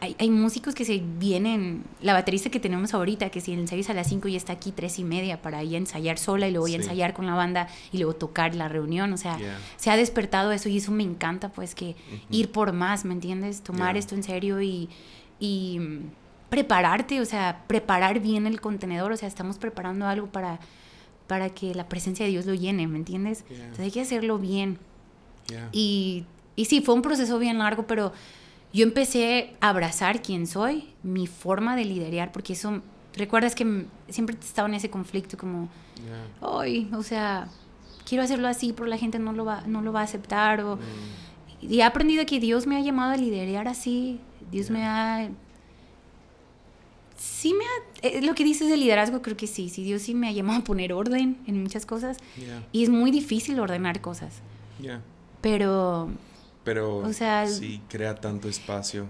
[0.00, 3.82] hay, hay músicos que se vienen, la baterista que tenemos ahorita, que si el ensayo
[3.82, 6.48] es a las 5 y está aquí tres y media para ir a ensayar sola
[6.48, 6.82] y luego ir a Sí.
[6.84, 9.58] ensayar con la banda y luego tocar la reunión, o sea, Yeah.
[9.76, 12.20] se ha despertado eso y eso me encanta, pues que Ujú.
[12.30, 13.60] ir por más, ¿me entiendes?
[13.60, 14.88] Tomar esto en serio y,
[15.38, 15.78] y
[16.50, 20.58] prepararte, o sea, preparar bien el contenedor, o sea, estamos preparando algo para,
[21.26, 23.44] para que la presencia de Dios lo llene, ¿me entiendes?
[23.48, 23.58] Yeah.
[23.58, 24.78] Entonces hay que hacerlo bien.
[25.48, 25.68] Yeah.
[25.72, 26.24] Y,
[26.56, 28.12] y sí, fue un proceso bien largo, pero
[28.72, 32.82] yo empecé a abrazar quién soy, mi forma de liderar, porque eso,
[33.14, 35.68] recuerdas que siempre estaba en ese conflicto como,
[36.00, 36.58] Yeah.
[36.58, 37.48] ay, o sea,
[38.08, 40.76] quiero hacerlo así, pero la gente no lo va, no lo va a aceptar, o...
[40.76, 40.80] Mm.
[41.62, 44.18] Y he aprendido que Dios me ha llamado a liderar así.
[44.50, 45.28] Dios me ha...
[47.22, 48.08] Sí me ha...
[48.08, 49.68] eh, lo que dices de liderazgo creo que sí.
[49.68, 52.16] Sí, Dios sí me ha llamado a poner orden en muchas cosas.
[52.38, 52.66] Yeah.
[52.72, 54.34] Y es muy difícil ordenar cosas.
[54.80, 55.02] Yeah.
[55.42, 56.08] Pero...
[56.64, 59.06] Pero O sea, sí crea tanto espacio.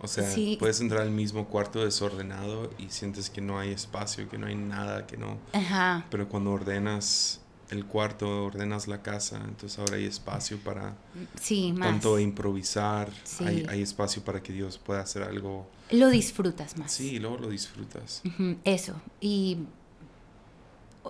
[0.00, 0.56] O sea, Sí.
[0.58, 4.54] puedes entrar al mismo cuarto desordenado y sientes que no hay espacio, que no hay
[4.56, 5.38] nada, que no.
[5.52, 6.04] Ajá.
[6.10, 7.40] Pero cuando ordenas
[7.70, 10.94] el cuarto, ordenas la casa, entonces ahora hay espacio para
[11.40, 11.88] Sí, más.
[11.88, 13.44] tanto improvisar, Sí.
[13.44, 15.68] hay, hay espacio para que Dios pueda hacer algo.
[15.90, 16.92] Lo disfrutas más.
[16.92, 18.22] Sí, luego lo disfrutas.
[18.64, 18.94] Eso.
[19.20, 19.58] Y...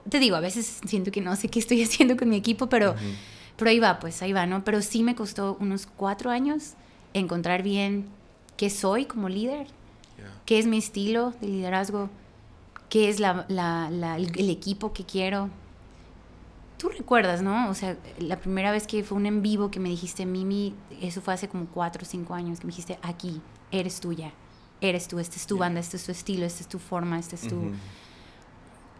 [0.08, 2.92] Te digo, a veces siento que no sé qué estoy haciendo con mi equipo, pero...
[2.92, 3.00] Ujú.
[3.56, 4.62] Pero ahí va, pues ahí va, ¿no?
[4.62, 6.74] Pero sí me costó unos cuatro años
[7.12, 8.06] encontrar bien
[8.56, 9.66] qué soy como líder,
[10.16, 10.32] Yeah.
[10.46, 12.10] qué es mi estilo de liderazgo,
[12.88, 15.48] qué es la, la- la- el, el equipo que quiero.
[16.76, 17.68] Tú recuerdas, ¿no?
[17.70, 21.20] O sea, la primera vez que fue un en vivo que me dijiste, Mimi, eso
[21.20, 23.40] fue hace como cuatro o cinco años, que me dijiste, aquí,
[23.72, 24.32] eres tuya,
[24.80, 25.60] eres tú, esta es tu Yeah.
[25.66, 27.56] banda, este es tu estilo, esta es tu forma, este es tu...
[27.56, 27.72] Ujú.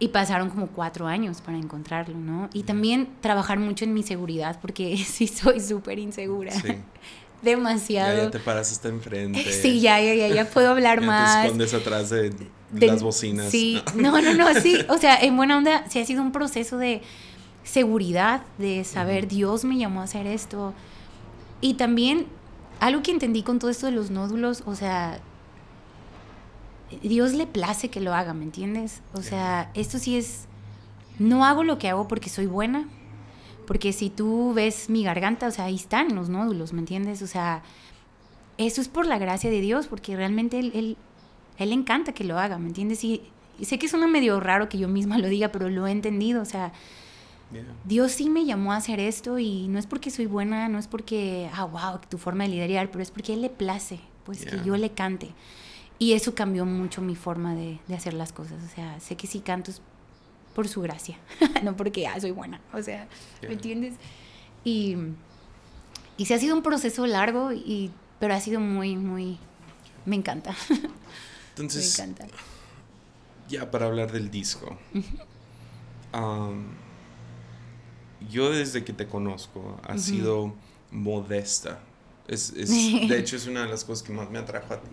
[0.01, 2.49] Y pasaron como cuatro años para encontrarlo, ¿no?
[2.53, 6.53] Y también trabajar mucho en mi seguridad, porque sí soy súper insegura.
[6.53, 6.69] Sí.
[6.69, 6.79] Ya,
[7.43, 8.17] Demasiado.
[8.25, 9.45] ya te paras hasta enfrente.
[9.63, 11.45] Sí, ya, ya, ya, ya puedo hablar Ya te más.
[11.47, 12.31] escondes atrás de,
[12.71, 13.51] de- las bocinas.
[13.51, 14.77] Sí, no, no, no, sí.
[14.89, 17.03] O sea, en buena onda, sí ha sido un proceso de
[17.65, 19.35] seguridad, de saber, Ujú.
[19.37, 20.75] Dios me llamó a hacer esto.
[21.61, 22.27] Y también,
[22.81, 25.21] algo que entendí con todo esto de los nódulos, o sea,
[27.03, 29.03] Dios le place que lo haga, ¿me entiendes?
[29.15, 30.47] O sea, esto sí es,
[31.19, 32.89] no hago lo que hago porque soy buena,
[33.67, 37.21] porque si tú ves mi garganta, o sea, ahí están los nódulos, ¿me entiendes?
[37.23, 37.63] O sea,
[38.57, 40.97] eso es por la gracia de Dios, porque realmente Él, él,
[41.59, 43.05] él le encanta que lo haga, ¿me entiendes?
[43.05, 43.23] Y,
[43.59, 46.43] y sé que suena medio raro que yo misma lo diga, pero lo he entendido,
[46.43, 46.73] o sea,
[47.51, 47.65] Yeah.
[47.85, 50.87] Dios sí me llamó a hacer esto y no es porque soy buena, no es
[50.87, 54.51] porque, ah, wow, tu forma de liderar, pero es porque Él le place, pues Yeah.
[54.51, 55.31] que yo le cante.
[55.99, 59.27] Y eso cambió mucho mi forma de, de hacer las cosas, o sea, sé que
[59.27, 59.81] sí canto es
[60.55, 61.17] por su gracia,
[61.65, 63.09] no porque, ah, soy buena, o sea,
[63.41, 63.49] Yeah.
[63.49, 63.95] ¿me entiendes?
[64.65, 64.97] Y,
[66.17, 67.91] y sí ha sido un proceso largo, y,
[68.21, 69.39] pero ha sido muy, muy,
[70.07, 70.79] me encanta, me
[71.51, 72.27] Entonces, encanta.
[73.49, 74.77] ya para hablar del disco.
[78.31, 79.99] yo desde que te conozco Ujú.
[79.99, 80.55] sido
[80.91, 81.81] modesta.
[82.27, 82.69] Es, es-
[83.09, 84.89] de hecho, es una de las cosas que más me atrajo a ti.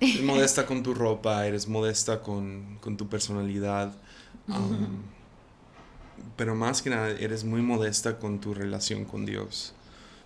[0.00, 3.92] Eres modesta con tu ropa, eres modesta con, con tu personalidad.
[4.48, 5.02] am,
[6.36, 9.74] pero más que nada, eres muy modesta con tu relación con Dios.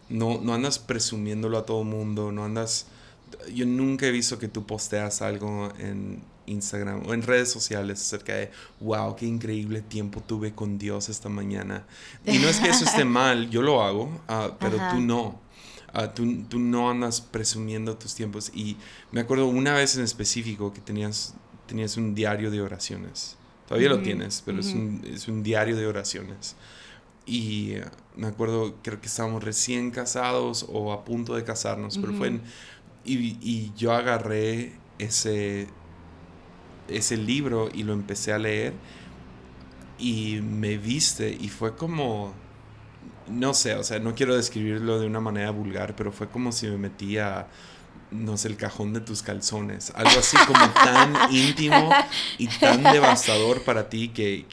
[0.09, 2.87] No, no andas presumiéndolo a todo mundo, no andas...
[3.55, 8.35] Yo nunca he visto que tú posteas algo en Instagram o en redes sociales acerca
[8.35, 8.51] de,
[8.81, 11.87] wow, qué increíble tiempo tuve con Dios esta mañana.
[12.27, 14.91] Y no es que eso esté mal, yo lo hago, ah, pero Ajá.
[14.91, 15.41] tú no.
[15.93, 18.51] Ah, tú, tú, no andas presumiendo tus tiempos.
[18.55, 18.77] Y
[19.11, 21.35] me acuerdo una vez en específico que tenías,
[21.67, 23.37] tenías un diario de oraciones.
[23.67, 26.57] Todavía lo tienes, pero es, un, es, un, diario de oraciones.
[27.25, 27.75] Y
[28.17, 32.43] me acuerdo, creo que estábamos recién casados o a punto de casarnos, pero fue en,
[33.05, 35.69] y, y, yo agarré ese,
[36.89, 38.75] ese libro y lo empecé a leer
[39.99, 42.35] y me viste y fue como
[43.33, 46.67] no sé, o sea, no quiero describirlo de una manera vulgar, pero fue como si
[46.67, 47.47] me metía,
[48.11, 49.93] no sé, el cajón de tus calzones.
[49.95, 51.91] Algo así como tan íntimo
[52.39, 54.47] y tan devastador para ti que,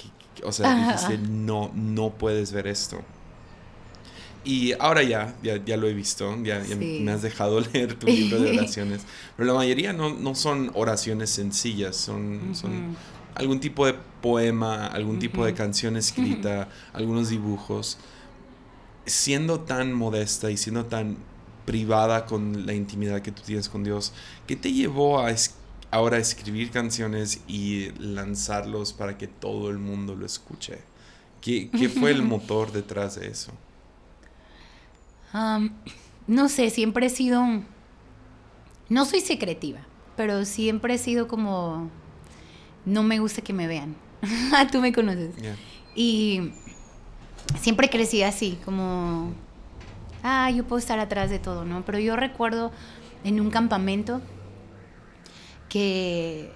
[0.43, 3.01] o sea, dijiste, no, no puedes ver esto.
[4.45, 8.51] Y ahora ya, ya, lo he visto, ya, me has dejado leer tu libro de
[8.57, 9.01] oraciones.
[9.35, 12.95] Pero la mayoría no, no son oraciones sencillas, son, son
[13.35, 17.97] algún tipo de poema, algún tipo de canción escrita, algunos dibujos
[19.09, 21.17] siendo tan modesta y siendo tan
[21.65, 24.13] privada con la intimidad que tú tienes con Dios,
[24.47, 25.33] ¿qué te llevó a
[25.91, 30.79] ahora a escribir canciones y lanzarlos para que todo el mundo lo escuche?
[31.41, 33.51] ¿Qué, fue el motor detrás de eso?
[36.25, 37.43] no sé, siempre he sido...
[38.89, 39.81] No soy secretiva,
[40.17, 41.91] pero siempre he sido como...
[42.85, 43.95] No me gusta que me vean.
[44.71, 45.35] Tú me conoces.
[45.95, 46.51] Y
[47.57, 49.33] siempre crecí así, como,
[50.23, 51.83] ah, yo puedo estar atrás de todo, ¿no?
[51.85, 52.71] Pero yo recuerdo
[53.23, 54.21] en un campamento
[55.67, 56.51] que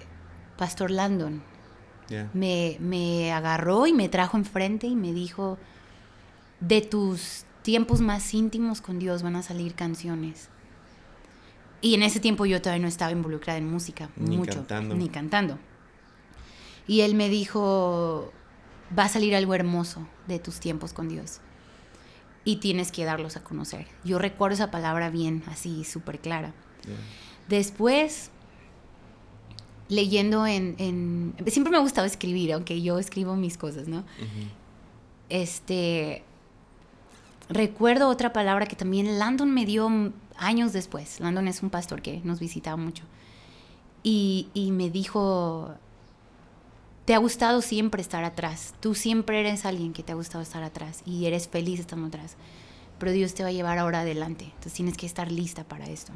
[0.56, 1.42] Pastor Landon
[2.32, 5.58] me, me agarró y me trajo enfrente y me dijo,
[6.60, 10.48] de tus tiempos más íntimos con Dios van a salir canciones.
[11.80, 14.94] Y en ese tiempo yo todavía no estaba involucrada en música, ni mucho, cantando.
[14.94, 15.58] ni cantando.
[16.86, 18.32] Y él me dijo,
[18.96, 21.40] va a salir algo hermoso de tus tiempos con Dios.
[22.44, 23.86] Y tienes que darlos a conocer.
[24.04, 26.52] Yo recuerdo esa palabra bien, así, súper clara.
[27.48, 28.30] Después,
[29.88, 34.04] leyendo en, Siempre me ha gustado escribir, aunque yo escribo mis cosas, ¿no?
[35.28, 36.22] Este...
[37.48, 39.90] Recuerdo otra palabra que también Landon me dio
[40.38, 41.20] años después.
[41.20, 43.04] Landon es un pastor que nos visitaba mucho.
[44.02, 45.74] Y, y me dijo,
[47.04, 48.74] te ha gustado siempre estar atrás.
[48.80, 52.36] Tú siempre eres alguien que te ha gustado estar atrás y eres feliz estando atrás.
[52.98, 54.44] Pero Dios te va a llevar ahora adelante.
[54.46, 56.12] Entonces tienes que estar lista para esto.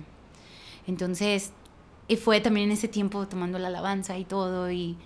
[0.87, 1.53] Entonces,
[2.07, 4.71] y fue también en ese tiempo tomando la alabanza y todo.
[4.71, 4.97] Y,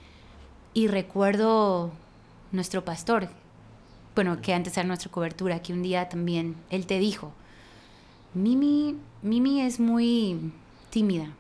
[0.72, 1.90] y recuerdo
[2.52, 3.28] nuestro pastor,
[4.14, 7.32] bueno, que antes era nuestra cobertura, que un día también él te dijo,
[8.34, 10.52] Mimi, Mimi es muy
[10.90, 11.30] tímida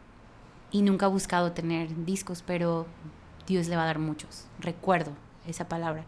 [0.72, 2.86] y nunca ha buscado tener discos, pero
[3.46, 4.46] Dios le va a dar muchos.
[4.60, 5.12] Recuerdo
[5.46, 6.04] esa palabra.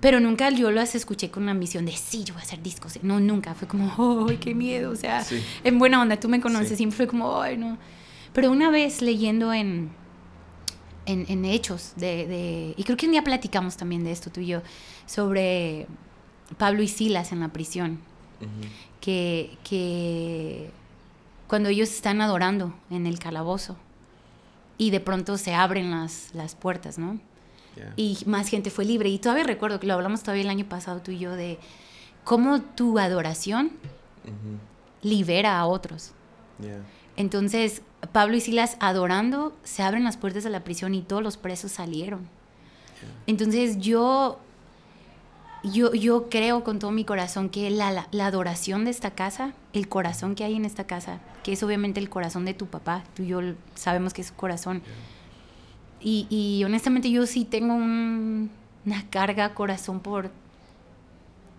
[0.00, 2.98] Pero nunca yo las escuché con una misión de, sí, yo voy a hacer discos.
[3.02, 3.54] No, nunca.
[3.54, 4.90] Fue como, ¡ay, qué miedo!
[4.90, 5.24] O sea,
[5.62, 7.76] en buena onda, tú me conoces, siempre fue como, ¡ay, no!
[8.32, 9.90] Pero una vez leyendo en,
[11.04, 14.62] en, Hechos, de, y creo que un día platicamos también de esto tú y yo,
[15.06, 15.86] sobre
[16.56, 18.00] Pablo y Silas en la prisión,
[19.00, 20.70] que, que
[21.46, 23.76] cuando ellos están adorando en el calabozo,
[24.80, 27.20] y de pronto se abren las, las puertas, ¿no?
[27.96, 29.10] Y más gente fue libre.
[29.10, 31.58] Y todavía recuerdo que lo hablamos todavía el año pasado tú y yo de
[32.24, 33.72] cómo tu adoración
[35.02, 36.12] libera a otros.
[37.14, 41.36] Entonces, Pablo y Silas adorando, se abren las puertas de la prisión y todos los
[41.36, 42.26] presos salieron.
[43.26, 44.40] Entonces yo
[45.62, 49.88] yo, yo creo con todo mi corazón que la, la, adoración de esta casa, el
[49.88, 53.22] corazón que hay en esta casa, que es obviamente el corazón de tu papá, tú
[53.22, 53.40] y yo
[53.74, 54.82] sabemos que es su corazón.
[56.00, 58.50] Y, y, honestamente yo sí tengo un,
[58.86, 60.30] una carga corazón por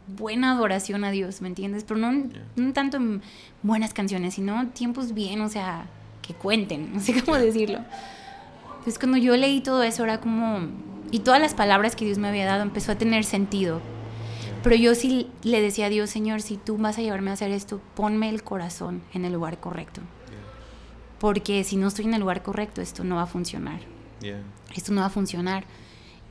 [0.08, 1.84] buena adoración a Dios, ¿me entiendes?
[1.84, 2.12] Pero no,
[2.56, 3.22] no tanto en
[3.62, 5.86] buenas canciones, sino tiempos bien, o sea,
[6.22, 7.80] que cuenten, no sé cómo decirlo.
[8.70, 10.62] Entonces cuando yo leí todo eso era como
[11.12, 13.82] y todas las palabras que Dios me había dado empezó a tener sentido.
[14.64, 17.52] Pero yo sí le decía a Dios, Señor, si tú vas a llevarme a hacer
[17.52, 20.02] esto, ponme el corazón en el lugar correcto.
[21.20, 23.80] Porque si no estoy en el lugar correcto, esto no va a funcionar.
[24.76, 25.66] Esto no va a funcionar.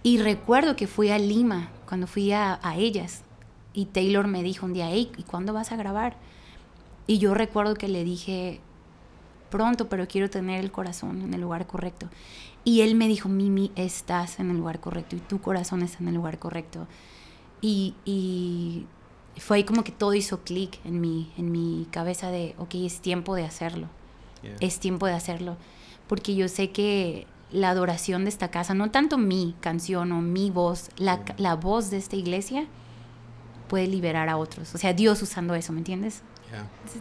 [0.02, 3.22] Y recuerdo que fui a Lima, cuando fui a, a ellas,
[3.72, 6.16] y Taylor me dijo un día, hey, ¿y cuándo vas a grabar?
[7.06, 8.60] Y yo recuerdo que le dije,
[9.50, 12.08] pronto, pero quiero tener el corazón en el lugar correcto.
[12.64, 16.08] Y él me dijo, Mimi, estás en el lugar correcto y tu corazón está en
[16.08, 16.86] el lugar correcto.
[17.60, 18.86] Y, y
[19.38, 23.00] fue ahí como que todo hizo clic en mi, en mi cabeza de, ok, es
[23.00, 23.88] tiempo de hacerlo.
[24.60, 25.56] Es tiempo de hacerlo.
[26.08, 30.50] Porque yo sé que la adoración de esta casa, no tanto mi canción o mi
[30.50, 32.66] voz, la, la voz de esta iglesia
[33.68, 34.74] puede liberar a otros.
[34.74, 36.22] O sea, Dios usando eso, ¿me entiendes?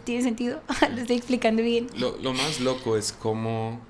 [0.04, 0.60] ¿Tiene sentido?
[0.94, 1.88] Lo estoy explicando bien.
[1.96, 3.80] Lo, lo más loco es cómo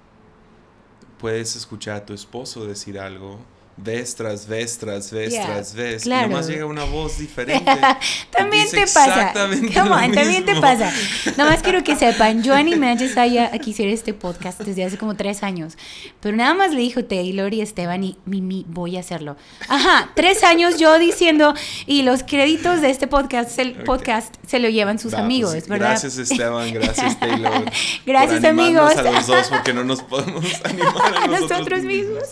[1.18, 3.38] puedes escuchar a tu esposo decir algo
[3.82, 6.06] vez tras vez tras vez tras vez.
[6.06, 7.64] Y nomás llega una voz diferente.
[8.30, 9.32] también te pasa.
[9.32, 10.92] también te pasa.
[11.36, 14.98] Nomás quiero que sepan, yo animé a Yesaya a que hiciera este podcast desde hace
[14.98, 15.76] como tres años.
[16.20, 19.36] Pero nada más le dijo Taylor y Esteban y Mimi, voy a hacerlo.
[19.68, 21.54] Ajá, tres años yo diciendo,
[21.86, 25.90] y los créditos de este podcast, el podcast se lo llevan sus pues, amigos, ¿verdad?
[25.90, 27.64] Gracias Esteban, gracias Taylor.
[28.06, 28.96] gracias amigos.
[28.96, 32.24] a los dos porque no nos podemos animar a, nosotros, mismos.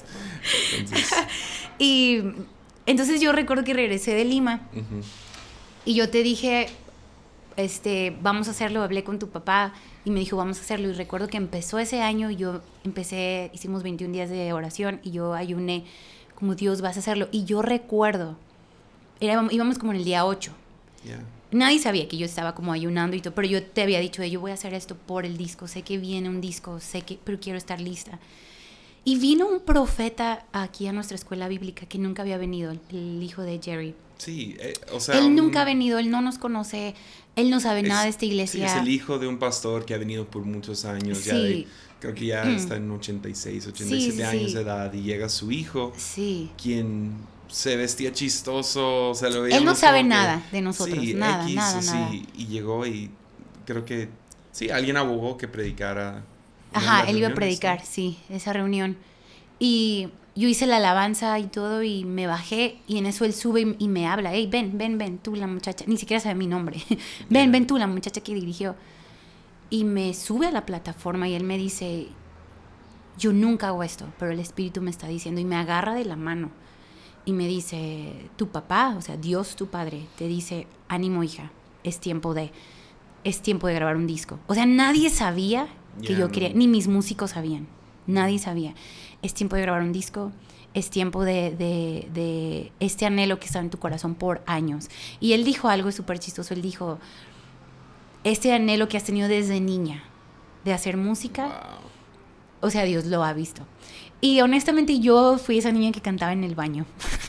[1.78, 2.22] y
[2.86, 4.62] entonces yo recuerdo que regresé de Lima
[5.84, 6.68] y yo te dije,
[7.56, 10.88] este, vamos a hacerlo, hablé con tu papá y me dijo, vamos a hacerlo.
[10.88, 15.10] Y recuerdo que empezó ese año y yo empecé, hicimos 21 días de oración y
[15.10, 15.84] yo ayuné
[16.34, 17.28] como Dios vas a hacerlo.
[17.32, 18.36] Y yo recuerdo,
[19.20, 20.52] íbamos como en el día 8.
[21.50, 24.40] Nadie sabía que yo estaba como ayunando y todo, pero yo te había dicho, yo
[24.40, 27.40] voy a hacer esto por el disco, sé que viene un disco, sé que, pero
[27.40, 28.18] quiero estar lista.
[29.08, 33.40] Y vino un profeta aquí a nuestra escuela bíblica que nunca había venido, el hijo
[33.40, 33.94] de Jerry.
[34.18, 35.18] Sí, eh, o sea...
[35.18, 36.94] Él nunca ha venido, él no nos conoce,
[37.34, 38.68] él no sabe nada de esta iglesia.
[38.68, 41.36] Sí, es el hijo de un pastor que ha venido por muchos años, ya
[42.00, 42.54] creo que ya mm.
[42.54, 46.50] está en 86, 87 años de edad y llega su hijo, sí.
[46.62, 47.14] quien
[47.48, 52.10] se vestía chistoso, se lo Él no sabe nada de nosotros, nada, nada, nada.
[52.12, 53.10] Y llegó y
[53.64, 54.10] creo que
[54.52, 56.26] sí, alguien abogó que predicara
[56.72, 58.96] Ajá, él iba a predicar, sí, esa reunión.
[59.58, 63.76] Y yo hice la alabanza y todo y me bajé y en eso él sube
[63.78, 66.80] y, me habla, hey, ven, ven, ven, tú la muchacha, ni siquiera sabe mi nombre,
[67.28, 68.76] ven, ven tú la muchacha que dirigió.
[69.70, 72.08] Y me sube a la plataforma y él me dice,
[73.18, 76.16] yo nunca hago esto, pero el Espíritu me está diciendo y me agarra de la
[76.16, 76.50] mano
[77.24, 81.50] y me dice, tu papá, o sea, Dios tu padre, te dice, ánimo hija,
[81.84, 82.52] es tiempo de,
[83.24, 84.38] es tiempo de grabar un disco.
[84.46, 85.68] O sea, nadie sabía
[86.02, 87.66] que yo quería, ni mis músicos sabían,
[88.06, 88.74] nadie sabía.
[89.22, 90.32] Es tiempo de grabar un disco,
[90.74, 94.88] es tiempo de, de, este anhelo que está en tu corazón por años.
[95.20, 96.98] Y él dijo algo súper chistoso, él dijo,
[98.24, 100.04] este anhelo que has tenido desde niña
[100.64, 101.78] de hacer música,
[102.60, 103.62] o sea, Dios lo ha visto.
[104.20, 106.86] Y honestamente yo fui esa niña que cantaba en el baño.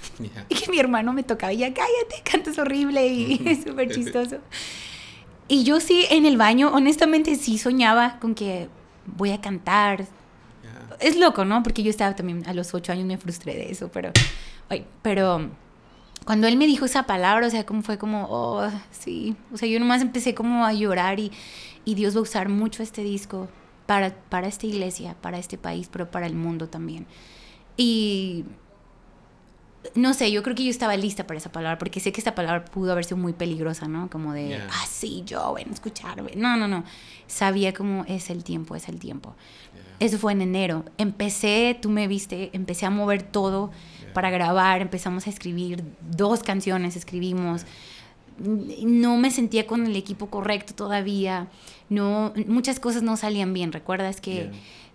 [0.49, 4.37] y que mi hermano me tocaba y ya, cállate, cantas horrible y es súper chistoso.
[5.49, 8.69] Y yo sí, en el baño, honestamente sí soñaba con que
[9.05, 10.05] voy a cantar.
[10.99, 11.63] Es loco, ¿no?
[11.63, 14.11] Porque yo estaba también, a los ocho años me frustré de eso, pero,
[15.01, 15.49] pero
[16.25, 19.67] cuando él me dijo esa palabra, o sea, como fue como, oh, sí, o sea,
[19.67, 21.31] yo nomás empecé como a llorar y,
[21.83, 23.47] y Dios va a usar mucho este disco
[23.87, 27.07] para, para esta iglesia, para este país, pero para el mundo también.
[27.75, 28.45] Y
[29.95, 32.35] no sé, yo creo que yo estaba lista para esa palabra, porque sé que esta
[32.35, 34.09] palabra pudo haber sido muy peligrosa, ¿no?
[34.09, 36.33] Como de, ah, sí, yo, ven, escucharme.
[36.35, 36.83] No, no, no.
[37.27, 39.35] Sabía cómo es el tiempo, es el tiempo.
[39.99, 40.85] Eso fue en enero.
[40.97, 43.71] Empecé, tú me viste, empecé a mover todo
[44.13, 47.65] para grabar, empezamos a escribir dos canciones, escribimos.
[48.37, 51.47] No me sentía con el equipo correcto todavía.
[51.89, 53.71] No, muchas cosas no salían bien.
[53.71, 54.51] ¿Recuerdas que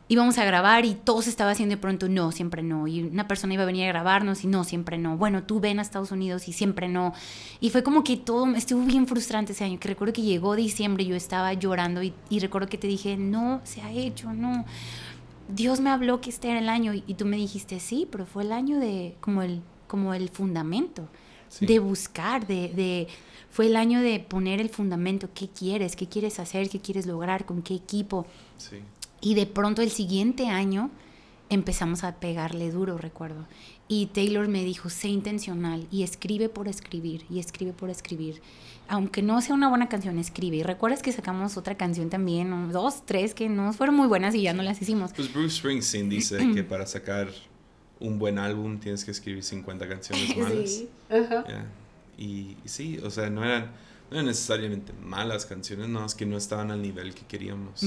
[0.09, 2.87] íbamos a grabar y todo se estaba haciendo de pronto no, siempre no.
[2.87, 5.17] Y una persona iba a venir a grabarnos y no, siempre no.
[5.17, 7.15] Bueno, tú ven a Estados Unidos y siempre no.
[7.61, 11.05] Y fue como que todo, estuvo bien frustrante ese año, que recuerdo que llegó diciembre
[11.05, 14.65] y yo estaba llorando y, recuerdo que te dije, no, se ha hecho, no.
[15.49, 18.43] Dios me habló que este era el año y, tú me dijiste, sí, pero fue
[18.43, 21.09] el año de como el, como el fundamento,
[21.61, 23.09] de buscar, de, de
[23.51, 27.47] fue el año de poner el fundamento, qué quieres, qué quieres hacer, qué quieres lograr,
[27.47, 28.27] con qué equipo.
[28.59, 28.79] Sí.
[29.25, 30.91] Y de pronto el siguiente año
[31.49, 33.47] empezamos a pegarle duro, recuerdo.
[33.89, 38.43] Y Taylor me dijo, sé intencional y escribe por escribir, y escribe por escribir.
[38.87, 40.59] Aunque no sea una buena canción, escribe.
[40.59, 44.43] Y recuerdas que sacamos otra canción también, dos, tres, que no fueron muy buenas y
[44.43, 45.13] ya no las hicimos.
[45.15, 47.29] Pues Bruce Springsteen dice que para sacar
[48.01, 50.71] un buen álbum tienes que escribir 50 canciones malas.
[50.71, 50.89] Sí.
[52.19, 53.71] Y, y sí, o sea, no eran
[54.15, 57.85] no necesariamente malas canciones, no, es que no estaban al nivel que queríamos.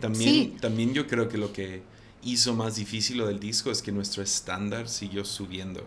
[0.00, 1.82] también, también yo creo que lo que
[2.22, 5.86] hizo más difícil lo del disco es que nuestro estándar siguió subiendo.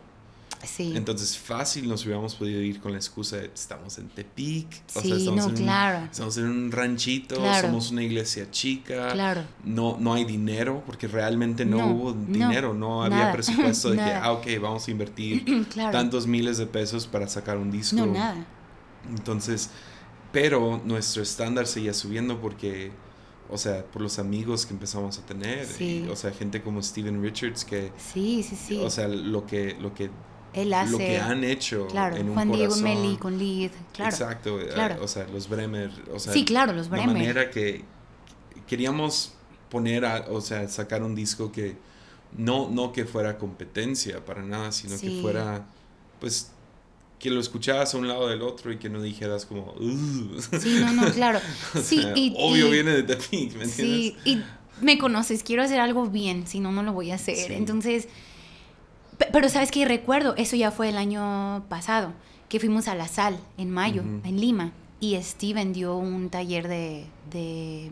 [0.64, 0.94] Sí.
[0.96, 5.48] Entonces fácil nos hubiéramos podido ir con la excusa de estamos en Tepic, sí, estamos,
[5.48, 6.06] en, claro.
[6.10, 9.44] estamos en un ranchito, somos una iglesia chica, claro.
[9.66, 14.32] no, no hay dinero, porque realmente no, hubo dinero, no, había presupuesto de que, ah,
[14.32, 17.98] ok, vamos a invertir tantos miles de pesos para sacar un disco.
[17.98, 18.46] No, nada.
[19.10, 19.70] Entonces,
[20.32, 22.92] pero nuestro estándar seguía subiendo porque,
[23.50, 25.68] o sea, por los amigos que empezamos a tener,
[26.10, 28.80] o sea, gente como Steven Richards que, sí, sí, sí.
[28.82, 30.10] o sea, lo que, lo que
[30.54, 30.92] él hace...
[30.92, 32.76] lo que han hecho claro, en un Juan Diego.
[32.78, 34.12] Meli con Lid, claro.
[34.12, 35.04] Exacto, eh, claro.
[35.04, 37.16] o sea, los Bremer, o sea, Sí, claro, los la Bremer.
[37.16, 37.84] manera que
[38.68, 39.34] queríamos
[39.70, 41.76] poner, a- o sea, sacar un disco que
[42.38, 45.20] no, no que fuera competencia para nada, sino que Sí.
[45.22, 45.66] fuera,
[46.20, 46.52] pues,
[47.24, 50.42] que lo escuchabas a un lado del otro y que no dijeras como, "Ugh".
[50.62, 51.40] Sí, no, no, claro.
[51.82, 53.76] Sí, sea, y, obvio y- viene de The Pink, ¿me entiendes?
[53.76, 54.42] Sí, y
[54.82, 57.38] me conoces, quiero hacer algo bien, si no, no lo voy a hacer.
[57.48, 57.54] Sí.
[57.54, 58.10] Entonces,
[59.18, 62.12] pe- pero sabes que recuerdo, eso ya fue el año pasado,
[62.50, 67.06] que fuimos a La Sal en mayo, en Lima, y Steven dio un taller de,
[67.32, 67.90] de,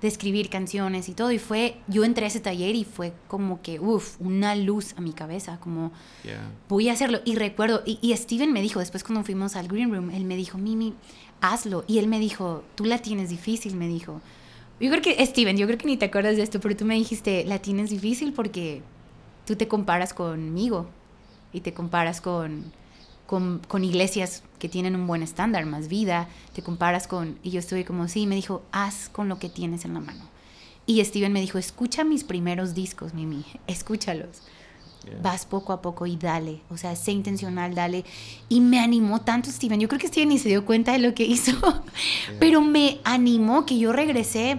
[0.00, 3.60] de escribir canciones y todo, y fue, yo entré a ese taller y fue como
[3.62, 5.90] que, uff, una luz a mi cabeza, como
[6.24, 6.50] Yeah.
[6.68, 7.20] voy a hacerlo.
[7.24, 10.36] Y recuerdo, y, y Steven me dijo, después cuando fuimos al Green Room, él me
[10.36, 10.94] dijo, Mimi,
[11.40, 11.84] hazlo.
[11.88, 14.20] Y él me dijo, tú la tienes difícil, me dijo.
[14.80, 16.94] Yo creo que, Steven, yo creo que ni te acuerdas de esto, pero tú me
[16.94, 18.82] dijiste, la tienes difícil porque
[19.46, 20.86] tú te comparas conmigo
[21.52, 22.72] y te comparas con,
[23.28, 27.38] con, con iglesias que tienen un buen estándar, más vida, te comparas con...
[27.42, 30.24] Y yo estuve como, sí, me dijo, haz con lo que tienes en la mano.
[30.86, 34.40] Y Steven me dijo, escucha mis primeros discos, Mimi, escúchalos
[35.04, 35.20] Yeah.
[35.22, 38.04] vas poco a poco y dale, o sea, sé intencional, dale.
[38.48, 41.14] Y me animó tanto Steven, yo creo que Steven ni se dio cuenta de lo
[41.14, 41.52] que hizo,
[42.40, 44.58] pero me animó que yo regresé,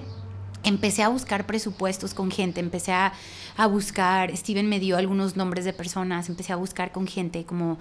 [0.63, 3.13] empecé a buscar presupuestos con gente, empecé a,
[3.57, 7.77] a buscar, Steven me dio algunos nombres de personas, empecé a buscar con gente como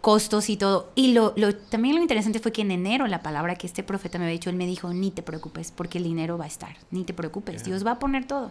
[0.00, 0.90] costos y todo.
[0.94, 4.18] Y lo, lo- también lo interesante fue que en enero la palabra que este profeta
[4.18, 6.76] me había dicho, él me dijo, ni te preocupes, porque el dinero va a estar,
[6.90, 7.62] ni te preocupes.
[7.64, 8.50] Dios va a poner todo.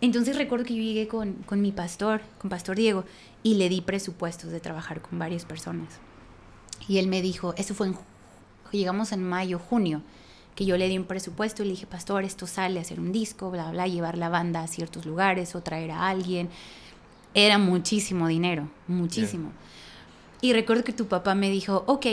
[0.00, 3.04] Entonces recuerdo que yo llegué con, con mi pastor, con Pastor Diego,
[3.42, 5.88] y le di presupuestos de trabajar con varias personas.
[6.88, 7.96] Y él me dijo, eso fue en,
[8.72, 10.00] llegamos en mayo, junio,
[10.54, 13.12] que yo le di un presupuesto y le dije, pastor, esto sale a hacer un
[13.12, 16.48] disco, bla, bla, llevar la banda a ciertos lugares o traer a alguien.
[17.34, 19.52] Era muchísimo dinero, muchísimo.
[20.40, 22.06] Y recuerdo que tu papá me dijo, ok,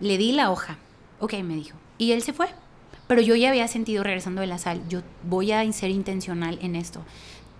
[0.00, 0.78] le di la hoja,
[1.20, 1.76] ok, me dijo.
[1.96, 2.48] Y él se fue.
[3.06, 6.76] Pero yo ya había sentido regresando de la sal, yo voy a ser intencional en
[6.76, 7.00] esto.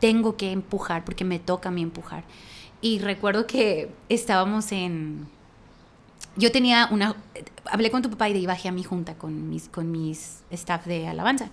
[0.01, 2.25] Tengo que empujar porque me toca a mí empujar.
[2.81, 5.27] Y recuerdo que estábamos en...
[6.37, 7.17] Yo tenía una...
[7.65, 10.87] Hablé con tu papá y de bajé a mi junta con mis, con mis staff
[10.87, 11.51] de alabanza.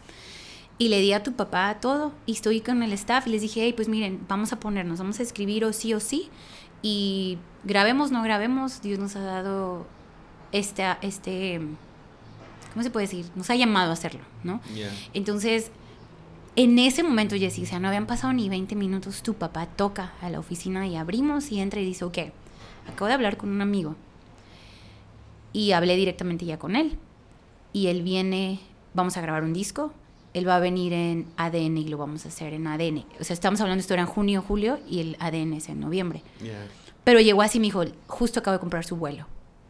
[0.78, 3.64] Y le di a tu papá todo y estoy con el staff y les dije,
[3.64, 6.30] hey, pues miren, vamos a ponernos, vamos a escribir o sí o sí.
[6.82, 9.86] Y grabemos, no grabemos, Dios nos ha dado
[10.52, 11.62] esta, este,
[12.74, 13.26] ¿cómo se puede decir?
[13.36, 14.62] Nos ha llamado a hacerlo, ¿no?
[14.74, 14.92] Yeah.
[15.14, 15.72] Entonces,
[16.58, 20.14] en ese momento, Jessy, o sea, no habían pasado ni 20 minutos, tu papá toca
[20.22, 22.18] a la oficina y abrimos y entra y dice, ok,
[22.88, 23.96] acabo de hablar con un amigo.
[25.52, 26.98] Y hablé directamente ya con él.
[27.74, 28.60] Y él viene,
[28.94, 29.94] vamos a grabar un disco.
[30.36, 33.06] Él va a venir en ADN y lo vamos a hacer en ADN.
[33.20, 36.22] O sea, estamos hablando, esto era en junio, julio y el ADN es en noviembre.
[36.44, 36.68] Yeah.
[37.06, 39.26] Pero llegó así me dijo, justo acabo de comprar su vuelo.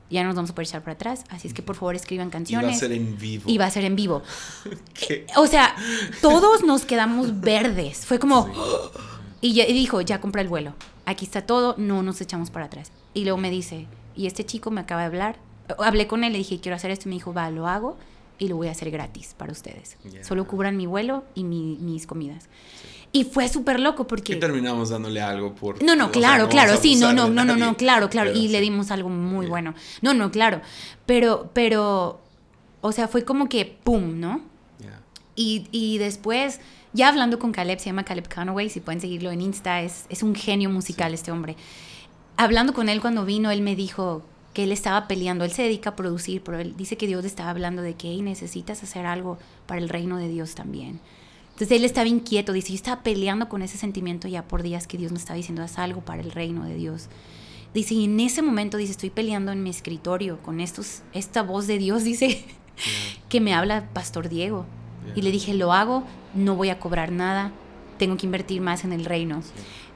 [0.10, 2.28] Ya no nos vamos a poder echar para atrás, así es que por favor escriban
[2.28, 2.80] Y va a canciones.
[2.80, 3.44] ser en vivo.
[3.48, 4.24] Y va a ser en vivo.
[4.94, 5.26] ¿Qué?
[5.38, 5.76] O sea,
[6.22, 8.06] todos nos quedamos verdes.
[8.06, 8.46] Fue como...
[8.48, 8.52] Sí.
[9.42, 10.74] Y, ya- y dijo, ya compré el vuelo.
[11.06, 12.92] Aquí está todo, no nos echamos para atrás.
[13.14, 13.86] Y luego me dice,
[14.16, 15.36] y este chico me acaba de hablar.
[15.78, 17.08] Hablé con él, le dije, quiero hacer esto.
[17.08, 17.96] Y me dijo, va, lo hago
[18.38, 19.98] y lo voy a hacer gratis para ustedes.
[20.12, 20.24] Ya.
[20.24, 22.48] Solo cubran mi vuelo y mi- mis comidas.
[23.12, 24.36] Y fue súper loco ¿Qué porque...
[24.36, 25.82] terminamos dándole algo por.?
[25.82, 28.32] No, no, o sea, claro, no claro, sí, no, no, no, no, no, claro, claro,
[28.34, 28.64] pero y le sí.
[28.66, 29.50] dimos algo muy Yeah.
[29.50, 29.74] bueno.
[30.02, 30.62] No, no, claro,
[31.06, 32.20] pero, pero,
[32.82, 34.42] o sea, fue como que, ¡pum!, ¿no?
[34.80, 35.00] Yeah.
[35.36, 36.60] Y, y después,
[36.92, 40.22] ya hablando con Caleb, se llama Caleb Conaway, si pueden seguirlo en Insta, es, es
[40.22, 41.56] un genio musical este hombre.
[42.38, 44.24] Hablando con él cuando vino, él me dijo
[44.56, 47.28] que él estaba peleando, él se dedica a producir, pero él dice que Dios le
[47.28, 49.38] estaba hablando de que "Hey, necesitas hacer algo
[49.68, 51.02] para el reino de Dios también.
[51.52, 54.98] Entonces él estaba inquieto, dice, yo estaba peleando con ese sentimiento ya por días que
[54.98, 57.08] Dios me estaba diciendo, haz algo para el reino de Dios.
[57.74, 61.68] Dice, y en ese momento, dice, estoy peleando en mi escritorio con estos, esta voz
[61.68, 62.44] de Dios, dice,
[62.76, 62.84] Yeah.
[63.30, 64.66] que me habla Pastor Diego.
[65.06, 65.14] Yeah.
[65.18, 66.04] Y le dije, lo hago,
[66.34, 67.52] no voy a cobrar nada,
[67.98, 69.42] tengo que invertir más en el reino.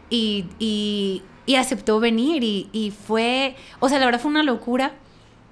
[0.09, 4.93] Y, y, y aceptó venir y, y fue, o sea, la verdad fue una locura.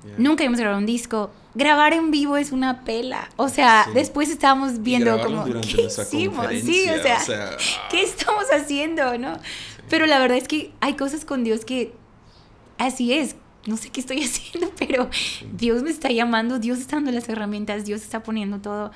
[0.04, 0.14] Yeah.
[0.20, 1.32] Nunca habíamos grabado un disco.
[1.56, 3.30] Grabar en vivo es una pela.
[3.36, 3.92] O sea, Sí.
[3.96, 5.94] después estábamos viendo como, ¿qué hicimos?
[6.08, 7.58] Sí, o conferencia, sea,
[7.90, 9.40] ¿qué estamos haciendo, no?
[9.90, 11.94] Pero la verdad es que hay cosas con Dios que
[12.78, 13.36] así es.
[13.66, 15.10] No sé qué estoy haciendo, pero
[15.52, 18.92] Dios me está llamando, Dios está dando las herramientas, Dios está poniendo todo.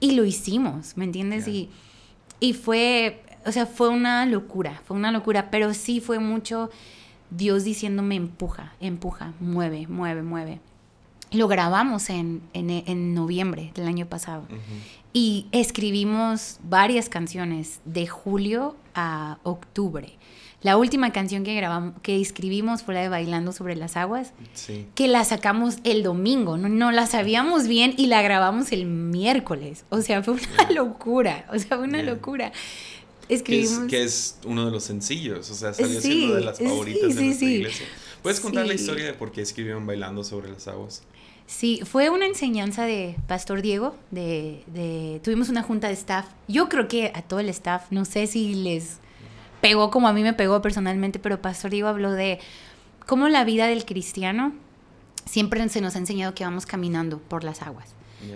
[0.00, 1.46] Y lo hicimos, ¿me entiendes?
[1.46, 1.52] Ya.
[1.52, 1.70] Y,
[2.40, 6.70] y fue, o sea, fue una locura, fue una locura, pero sí fue mucho
[7.30, 10.60] Dios diciéndome empuja, empuja, mueve, mueve, mueve.
[11.30, 14.46] lo grabamos en, en, noviembre del año pasado.
[15.14, 20.18] Y escribimos varias canciones de julio a octubre.
[20.62, 24.32] La última canción que grabamos, que escribimos fue la de Bailando sobre las aguas,
[24.94, 29.84] que la sacamos el domingo, no, no, la sabíamos bien y la grabamos el miércoles.
[29.88, 32.52] O sea, fue una locura, o sea, fue una locura.
[33.34, 33.88] Escribimos...
[33.88, 37.48] Que es, uno de los sencillos, o sea, salió siendo de las favoritas de nuestra
[37.48, 37.86] iglesia.
[38.22, 41.02] ¿Puedes contar la historia de por qué escribieron Bailando sobre las aguas?
[41.46, 46.26] Sí, fue una enseñanza de Pastor Diego, de, de, tuvimos una junta de staff.
[46.48, 48.98] Yo creo que a todo el staff, no sé si les
[49.60, 52.38] pegó como a mí me pegó personalmente, pero Pastor Diego habló de
[53.06, 54.52] cómo la vida del cristiano
[55.24, 57.94] siempre se nos ha enseñado que vamos caminando por las aguas.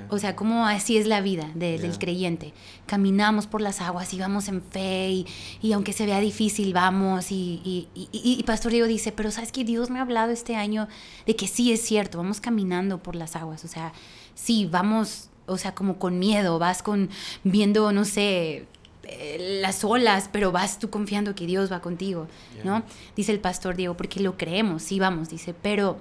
[0.09, 2.53] O sea, cómo así es la vida del creyente.
[2.87, 5.25] Caminamos por las aguas y vamos en fe
[5.63, 7.31] y, aunque se vea difícil, vamos.
[7.31, 10.89] Y, y, Pastor Diego dice, pero sabes que Dios me ha hablado este año
[11.27, 13.65] de que sí es cierto, vamos caminando por las aguas.
[13.65, 13.93] O sea,
[14.35, 17.11] sí, vamos, o sea, como con miedo, vas con
[17.45, 18.67] viendo, no sé,
[19.09, 22.27] eh, las olas, pero vas tú confiando que Dios va contigo,
[22.65, 22.83] ¿no?
[23.15, 25.99] Dice el pastor Diego, porque lo creemos, sí vamos, dice, pero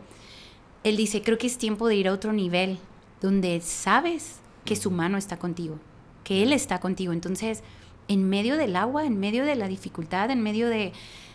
[0.83, 2.79] él dice, creo que es tiempo de ir a otro nivel,
[3.25, 5.77] donde sabes que su mano está contigo,
[6.23, 7.11] que Él está contigo.
[7.11, 7.61] Entonces,
[8.07, 10.93] en medio del agua, en medio de la dificultad, en medio de,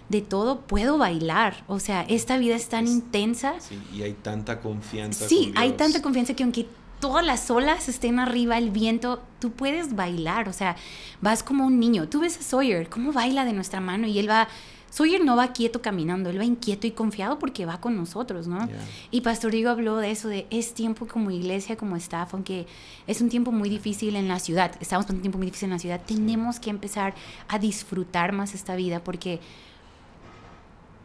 [0.09, 1.65] de todo, puedo bailar.
[1.67, 3.55] O sea, esta vida es tan intensa.
[3.61, 5.27] Sí, y hay tanta confianza.
[5.29, 6.67] Sí, hay tanta confianza que aunque
[7.01, 10.77] todas las olas estén arriba, el viento, tú puedes bailar, o sea,
[11.21, 12.09] vas como un niño.
[12.09, 14.49] Tú ves a Sawyer, cómo baila de nuestra mano y él va...
[14.91, 18.69] Sawyer no va quieto caminando, él va inquieto y confiado porque va con nosotros, ¿no?
[19.11, 22.67] Y Pastor Diego habló de eso, de es tiempo como iglesia, como staff, aunque
[23.07, 25.75] es un tiempo muy difícil en la ciudad, estamos pasando un tiempo muy difícil en
[25.75, 27.15] la ciudad, tenemos que empezar
[27.49, 29.41] a disfrutar más esta vida porque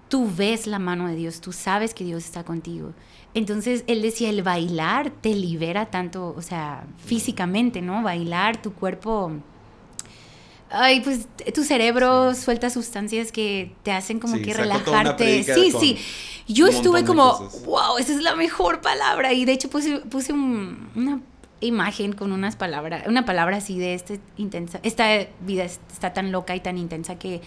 [0.09, 2.93] tú ves la mano de Dios, tú sabes que Dios está contigo.
[3.33, 8.01] Entonces él decía, el bailar te libera tanto, o sea, físicamente, ¿no?
[8.01, 9.31] Bailar, tu cuerpo...
[10.69, 15.43] Ay, pues tu cerebro suelta sustancias que te hacen como que relajarte.
[15.43, 15.97] Sí, sí.
[16.47, 19.33] Yo estuve como, wow, esa es la mejor palabra.
[19.33, 21.21] Y de hecho puse, puse una
[21.61, 24.79] imagen con unas palabras, una palabra así de este intensa.
[24.83, 27.41] Esta vida está tan loca y tan intensa que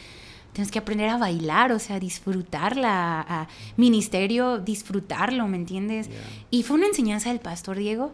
[0.53, 6.09] tienes que aprender a bailar, o sea, disfrutarla, a ministerio, disfrutarlo, ¿me entiendes?
[6.51, 8.12] Y fue una enseñanza del pastor Diego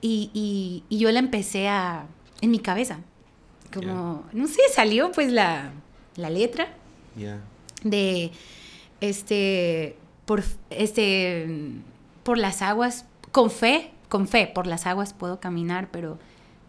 [0.00, 0.30] y,
[0.88, 2.06] y, yo la empecé a,
[2.40, 3.00] en mi cabeza,
[3.74, 5.72] como, no sé, salió pues la,
[6.16, 6.68] la letra
[7.82, 8.30] de,
[9.00, 11.72] este, por, este,
[12.22, 16.18] por las aguas, con fe, con fe, por las aguas puedo caminar, pero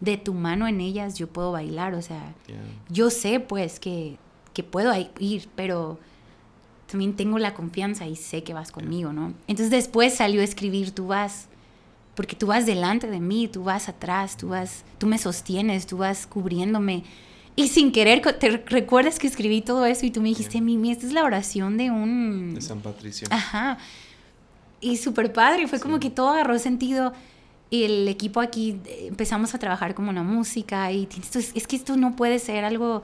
[0.01, 2.33] de tu mano en ellas yo puedo bailar, o sea,
[2.89, 4.17] yo sé pues que
[4.55, 5.99] que puedo ir, pero
[6.89, 9.33] también tengo la confianza y sé que vas conmigo, ¿no?
[9.47, 11.49] Entonces después salió a escribir, tú vas,
[12.15, 15.97] porque tú vas delante de mí, tú vas atrás, tú vas, tú me sostienes, tú
[15.97, 17.03] vas cubriéndome.
[17.55, 21.05] Y sin querer, ¿te recuerdas que escribí todo eso y tú me dijiste, Mimi, esta
[21.05, 22.53] es la oración de un...
[22.55, 23.27] De San Patricio.
[23.31, 23.77] Ajá.
[24.81, 27.13] Y súper padre, fue como que todo agarró sentido.
[27.69, 31.97] Y el equipo aquí eh, empezamos a trabajar como una música y es que esto
[31.97, 33.03] no puede ser algo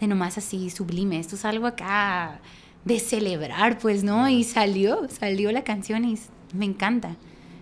[0.00, 2.40] de nomás así sublime, esto es algo acá
[2.84, 4.28] de celebrar, pues, ¿no?
[4.28, 6.18] Y salió, salió la canción y
[6.52, 7.16] me encanta,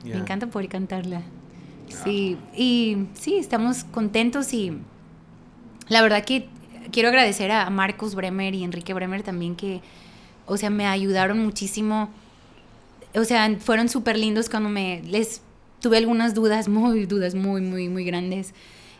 [0.04, 1.22] me encanta poder cantarla.
[1.88, 4.78] Sí, y sí, estamos contentos y
[5.88, 6.48] la verdad que
[6.90, 9.80] quiero agradecer a Marcos Bremer y Enrique Bremer también que,
[10.46, 12.10] o sea, me ayudaron muchísimo.
[13.14, 15.42] O sea, fueron súper lindos cuando me les
[15.80, 18.54] tuve algunas dudas, muy dudas, muy, muy, muy grandes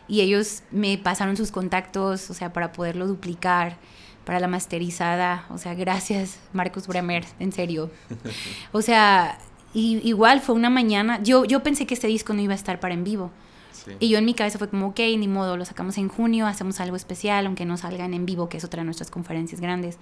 [0.07, 3.77] y ellos me pasaron sus contactos, o sea, para poderlo duplicar
[4.23, 7.91] para la masterizada, o sea, gracias Marcos Bremer, en serio.
[8.71, 9.37] O sea,
[9.75, 12.93] igual fue una mañana, yo, yo pensé que este disco no iba a estar para
[12.93, 13.31] en vivo.
[13.99, 16.79] Y yo en mi cabeza fue como, ok, ni modo, lo sacamos en junio, hacemos
[16.79, 19.99] algo especial, aunque no salgan en vivo, que es otra de nuestras conferencias grandes.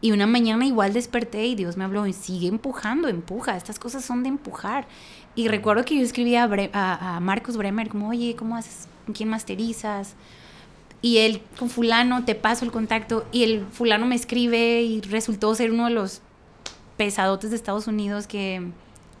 [0.00, 4.04] Y una mañana igual desperté y Dios me habló y sigue empujando, empuja, estas cosas
[4.04, 4.86] son de empujar.
[5.34, 8.88] Y recuerdo que yo escribí a, a, a Marcos Bremer como, oye, ¿cómo haces?
[9.06, 10.14] ¿con quién masterizas?
[11.00, 13.24] Y él, con fulano, te paso el contacto.
[13.32, 16.20] Y el fulano me escribe y resultó ser uno de los
[16.96, 18.70] pesadotes de Estados Unidos que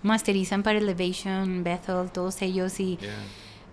[0.06, 2.80] masterizan para Elevation, Bethel, todos ellos.
[2.80, 2.98] Y,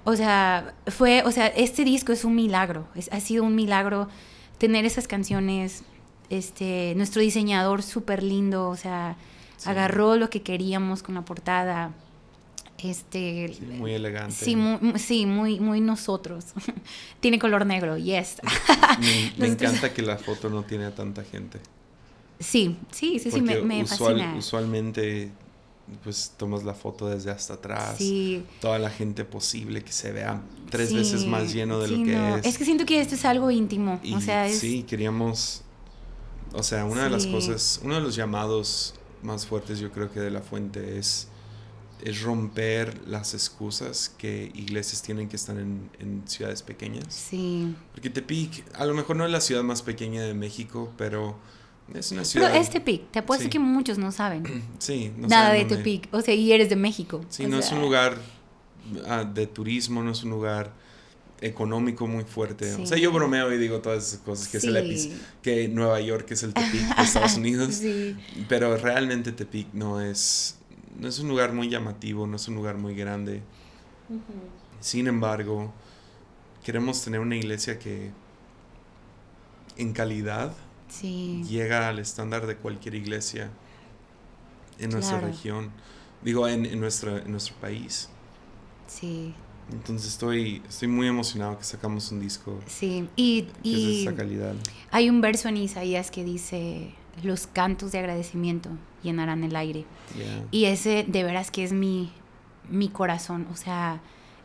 [0.03, 2.87] o sea, fue, o sea, este disco es un milagro.
[3.11, 4.09] ha sido un milagro
[4.57, 5.83] tener esas canciones.
[6.29, 9.17] Este, nuestro diseñador súper lindo, o sea,
[9.65, 11.91] agarró lo que queríamos con la portada
[12.83, 14.35] este, muy elegante.
[14.35, 16.45] Sí, muy, sí, muy, muy nosotros.
[17.19, 18.37] tiene color negro, yes.
[19.37, 21.59] me, encanta que la foto no tiene a tanta gente.
[22.39, 24.35] Sí, sí, sí, sí, me, me fascina.
[24.37, 25.31] Usualmente
[26.03, 27.95] pues tomas la foto desde hasta atrás.
[27.97, 28.43] Sí.
[28.61, 32.05] Toda la gente posible que se vea tres Sí, veces más lleno de sí, lo
[32.05, 32.37] que no.
[32.37, 32.45] es.
[32.45, 33.99] Es que siento que esto es algo íntimo.
[34.03, 34.59] Y o sea, es.
[34.59, 35.61] sí, queríamos,
[36.53, 40.19] o sea, una de las cosas, uno de los llamados más fuertes yo creo que
[40.19, 41.27] de la fuente es,
[42.03, 47.13] es romper las excusas que iglesias tienen que estar en, en ciudades pequeñas.
[47.13, 47.75] Sí.
[47.93, 51.35] Porque Tepic, a lo mejor no es la ciudad más pequeña de México, pero
[51.93, 52.55] es una Pero ciudad...
[52.55, 53.11] es Tepic.
[53.11, 53.49] Te apuesto Sí.
[53.49, 54.43] que muchos no saben
[54.79, 56.07] Sí, no nada saben de Tepic.
[56.11, 57.21] O sea, y eres de México.
[57.29, 58.17] Sí, O no es un lugar
[59.07, 60.71] ah, de turismo, no es un lugar
[61.41, 62.73] económico muy fuerte.
[62.75, 65.09] O sea, yo bromeo y digo todas esas cosas, que es el Sí.
[65.09, 67.81] epi- que Nueva York es el Tepic de Estados Unidos,
[68.47, 70.57] pero realmente Tepic no es,
[70.97, 73.41] no es un lugar muy llamativo, no es un lugar muy grande.
[74.79, 75.73] Sin embargo,
[76.63, 78.11] queremos tener una iglesia que
[79.77, 80.53] en calidad
[80.93, 81.43] Sí.
[81.49, 83.49] llega al estándar de cualquier iglesia
[84.77, 85.71] en nuestra región,
[86.21, 88.09] digo, en, en, nuestra, en nuestro país.
[88.87, 89.33] Sí.
[89.71, 93.07] Entonces estoy, estoy muy emocionado que sacamos un disco Sí.
[93.15, 94.53] Y, que es de y esa calidad.
[94.91, 96.93] hay un verso en Isaías que dice:
[97.23, 98.69] Los cantos de agradecimiento
[99.01, 99.85] llenarán el aire.
[100.17, 100.45] Yeah.
[100.51, 102.11] Y ese de veras que es mi,
[102.69, 103.47] mi corazón.
[103.51, 104.01] O sea,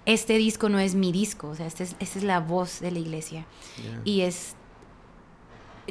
[0.06, 1.48] este disco no es mi disco.
[1.48, 3.44] O sea, este es, esta es la voz de la iglesia.
[3.82, 4.00] Yeah.
[4.04, 4.54] Y es...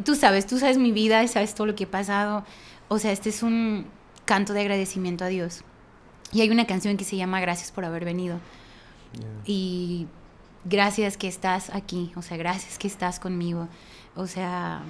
[0.03, 2.45] Tú sabes, tú sabes mi vida y sabes todo lo que he pasado.
[2.87, 3.85] O sea, este es un
[4.25, 5.63] canto de agradecimiento a Dios.
[6.31, 8.39] Y hay una canción que se llama Gracias por haber venido.
[9.13, 9.27] Yeah.
[9.45, 10.07] Y
[10.65, 12.11] gracias que estás aquí.
[12.15, 13.67] O sea, gracias que estás conmigo.
[14.15, 14.81] O sea,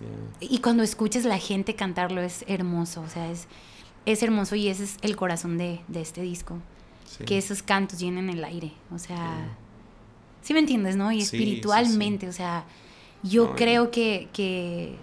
[0.00, 0.08] Yeah.
[0.48, 3.00] y cuando escuchas la gente cantarlo es hermoso.
[3.00, 3.48] O sea, es,
[4.06, 6.58] es hermoso y ese es el corazón de, de este disco.
[7.04, 7.24] Sí.
[7.24, 8.72] Que esos cantos llenen el aire.
[8.94, 9.56] O sea, Yeah.
[10.42, 11.10] sí me entiendes, ¿no?
[11.12, 11.36] Y Sí, sí, sí.
[11.36, 12.64] espiritualmente, o sea,
[13.22, 14.96] yo No, creo que, que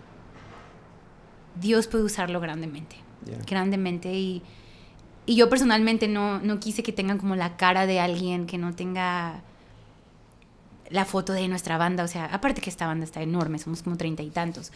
[1.60, 3.40] Dios puede usarlo grandemente, Yeah.
[3.48, 4.14] grandemente.
[4.14, 4.44] Y,
[5.26, 8.76] y yo personalmente no, no quise que tengan como la cara de alguien que no
[8.76, 9.42] tenga
[10.92, 13.98] la foto de nuestra banda, o sea, aparte que esta banda está enorme, somos como
[13.98, 14.72] treinta y tantos,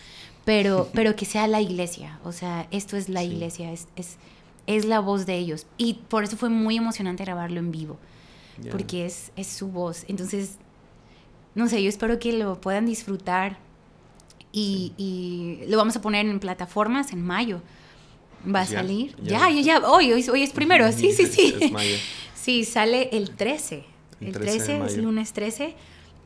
[0.46, 3.28] pero, pero que sea la iglesia, o sea, esto es la Sí.
[3.28, 4.18] iglesia, es, es,
[4.66, 5.68] es la voz de ellos.
[5.78, 7.98] Y por eso fue muy emocionante grabarlo en vivo
[8.62, 8.72] Yeah.
[8.72, 10.04] porque es, es su voz.
[10.08, 10.58] Entonces,
[11.56, 13.58] no sé, yo espero que lo puedan disfrutar
[14.52, 17.62] y, y lo vamos a poner en plataformas en mayo.
[18.46, 19.16] Va a Ya, salir.
[19.22, 19.50] ya.
[19.50, 19.90] Ya, ya, ya.
[19.90, 20.92] Hoy, hoy, hoy es primero.
[20.92, 21.56] Sí, sí, sí.
[21.60, 21.96] Es mayo.
[22.36, 23.84] Sí, sale el 13.
[24.22, 25.76] El El 13 de 13, es lunes 13.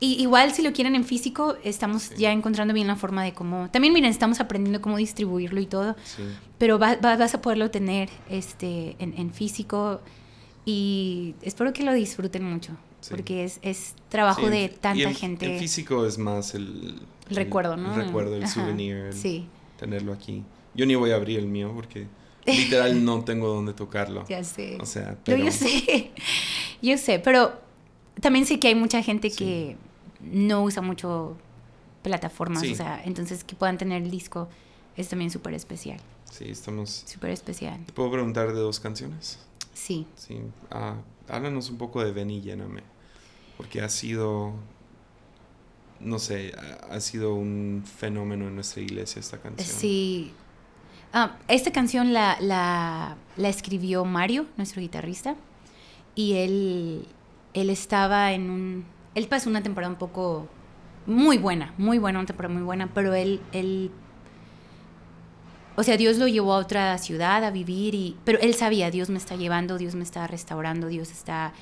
[0.00, 3.68] Y igual si lo quieren en físico, estamos ya encontrando bien la forma de cómo...
[3.70, 6.22] También miren, estamos aprendiendo cómo distribuirlo y todo Sí.
[6.56, 10.00] pero va- va- vas a poderlo tener este, en, en físico
[10.64, 12.72] y espero que lo disfruten mucho,
[13.04, 13.10] Sí.
[13.10, 15.52] porque es, es trabajo Sí, de y tanta en- gente.
[15.54, 17.94] En físico es más el, El recuerdo, ¿no?
[17.94, 19.46] El recuerdo, el Ajá, souvenir, el Sí,
[19.78, 20.42] tenerlo aquí.
[20.74, 22.06] Yo ni voy a abrir el mío porque
[22.46, 24.24] literal no tengo dónde tocarlo.
[24.26, 24.78] ya sé.
[24.80, 26.12] O sea, Yo, pero yo sé,
[26.82, 27.52] yo sé, pero
[28.22, 29.36] también sé que hay mucha gente Sí.
[29.36, 29.76] que
[30.22, 31.36] no usa mucho
[32.02, 32.72] plataformas, Sí.
[32.72, 34.48] o sea, entonces que puedan tener el disco
[34.96, 35.98] es también súper especial,
[36.30, 37.04] sí, estamos...
[37.06, 37.84] súper especial.
[37.84, 39.38] ¿Te puedo preguntar de dos canciones?
[39.74, 40.38] Sí, Sí.
[40.70, 40.94] Ah,
[41.28, 42.82] háblanos un poco de Ven y Lléname.
[43.56, 44.52] Porque ha sido...
[46.00, 46.52] No sé,
[46.90, 49.66] ha, sido un fenómeno en nuestra iglesia esta canción.
[49.66, 50.34] Sí.
[51.12, 55.36] Ah, esta canción la, la, la escribió Mario, nuestro guitarrista,
[56.14, 57.06] y él,
[57.54, 58.84] él estaba en un...
[59.14, 60.48] Él pasó una temporada un poco...
[61.06, 63.40] Muy buena, muy buena, una temporada muy buena, pero él...
[63.52, 63.90] él
[65.76, 69.08] o sea, Dios lo llevó a otra ciudad a vivir, y, pero él sabía, Dios
[69.08, 71.52] me está llevando, Dios me está restaurando, Dios está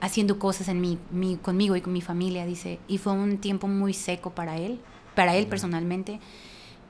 [0.00, 2.78] haciendo cosas en mi- conmigo y con mi familia, dice.
[2.88, 4.80] Y fue un tiempo muy seco para él,
[5.14, 6.20] para él personalmente.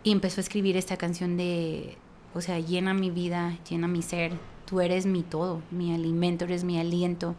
[0.04, 1.96] Y empezó a escribir esta canción de,
[2.34, 4.32] o sea, llena mi vida, llena mi ser,
[4.66, 7.34] tú eres mi todo, mi alimento, eres mi aliento.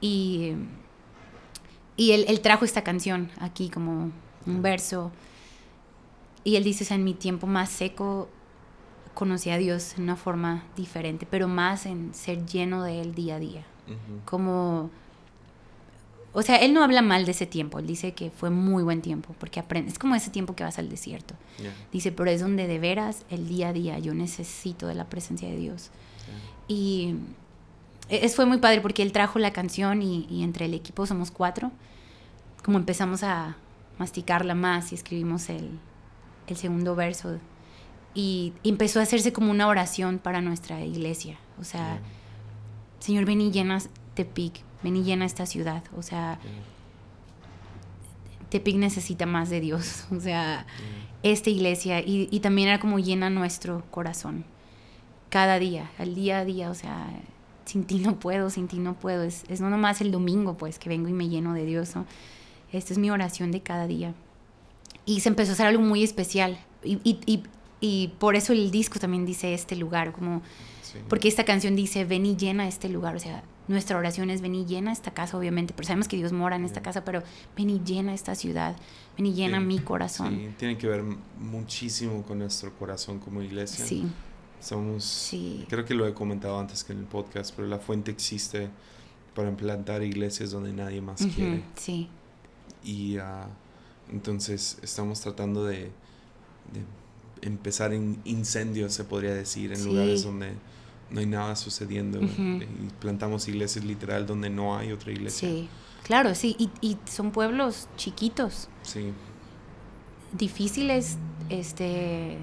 [0.00, 0.52] Y,
[1.96, 4.10] y él, él trajo esta canción aquí como
[4.46, 5.10] un verso.
[6.44, 8.28] Y él dice, o sea, en mi tiempo más seco
[9.14, 13.36] conocí a Dios en una forma diferente, pero más en ser lleno de Él día
[13.36, 13.64] a día.
[14.24, 14.90] Como,
[16.32, 19.02] o sea, él no habla mal de ese tiempo, él dice que fue muy buen
[19.02, 21.34] tiempo, porque aprendes, es como ese tiempo que vas al desierto.
[21.92, 25.48] Dice, pero es donde de veras el día a día yo necesito de la presencia
[25.48, 25.90] de Dios.
[26.68, 27.16] Y
[28.08, 31.30] es, fue muy padre porque él trajo la canción y, y entre el equipo somos
[31.30, 31.72] cuatro,
[32.64, 33.56] como empezamos a
[33.98, 35.78] masticarla más y escribimos el,
[36.46, 37.38] el segundo verso.
[38.14, 41.38] Y empezó a hacerse como una oración para nuestra iglesia.
[41.60, 42.00] O sea,
[43.00, 43.78] Señor, ven y llena
[44.14, 45.82] Tepic, ven y llena esta ciudad.
[45.96, 46.38] O sea,
[48.50, 50.04] Tepic necesita más de Dios.
[50.12, 50.66] O sea,
[51.22, 54.44] esta iglesia y, y también era como llena nuestro corazón.
[55.30, 57.08] cada día, al día a día, o sea,
[57.64, 59.22] sin ti no puedo, sin ti no puedo.
[59.22, 62.04] Es, es no nomás el domingo, pues, que vengo y me lleno de Dios, ¿no?
[62.72, 64.14] Esta es mi oración de cada día.
[65.06, 66.58] Y se empezó a hacer algo muy especial.
[66.84, 67.42] Y, y, y,
[67.80, 70.42] y por eso el disco también dice este lugar, como...
[70.92, 70.98] Sí.
[71.08, 73.14] Porque esta canción dice, ven y llena este lugar.
[73.16, 76.32] O sea, nuestra oración es ven y llena esta casa, obviamente, pero sabemos que Dios
[76.32, 77.22] mora en esta casa, pero
[77.56, 78.76] ven y llena esta ciudad,
[79.16, 79.64] ven y llena Sí.
[79.66, 80.36] mi corazón.
[80.36, 81.02] Sí, tiene que ver
[81.38, 83.84] muchísimo con nuestro corazón como iglesia.
[83.84, 84.06] Sí,
[84.60, 85.64] Somos, sí.
[85.68, 88.68] creo que lo he comentado antes que en el podcast, pero la fuente existe
[89.34, 91.62] para implantar iglesias donde nadie más quiere.
[91.76, 92.08] sí.
[92.82, 93.46] Y ah,
[94.10, 95.90] entonces estamos tratando de,
[96.72, 96.82] de
[97.42, 99.84] empezar en incendios, se podría decir, en Sí.
[99.84, 100.52] lugares donde
[101.10, 102.20] no hay nada sucediendo.
[102.20, 102.42] Ujú.
[102.62, 105.48] Y plantamos iglesias literal donde no hay otra iglesia.
[105.48, 105.68] Sí,
[106.04, 106.56] claro, sí.
[106.58, 109.12] Y, y son pueblos chiquitos, Sí,
[110.36, 111.16] difíciles,
[111.48, 112.38] este,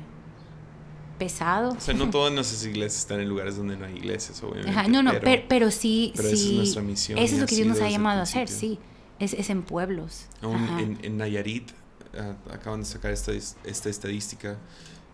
[1.17, 1.75] pesados.
[1.77, 4.69] O sea, no todas nuestras iglesias están en lugares donde no hay iglesias, obviamente.
[4.71, 6.35] Ajá, no, no, pero, pero, pero sí, pero sí.
[6.35, 7.17] esa es nuestra misión.
[7.19, 8.79] Eso es lo que Dios nos ha llamado a hacer, sí.
[9.19, 10.25] Es, es en pueblos.
[10.43, 11.71] En, en Nayarit
[12.19, 14.57] ah, acaban de sacar esta, es- esta estadística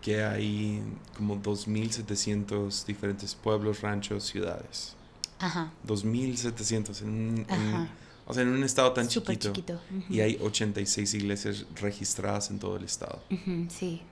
[0.04, 0.82] que hay
[1.16, 4.94] como 2.700 diferentes pueblos, ranchos, ciudades.
[5.38, 5.72] Ajá.
[5.86, 7.88] 2.700 en, un- en- Ajá.
[8.26, 9.52] o sea, en un estado tan Súper chiquito.
[9.54, 9.80] chiquito.
[10.04, 10.12] ujú.
[10.12, 13.22] Y hay 86 iglesias registradas en todo el estado.
[13.30, 14.02] Ujú, Sí,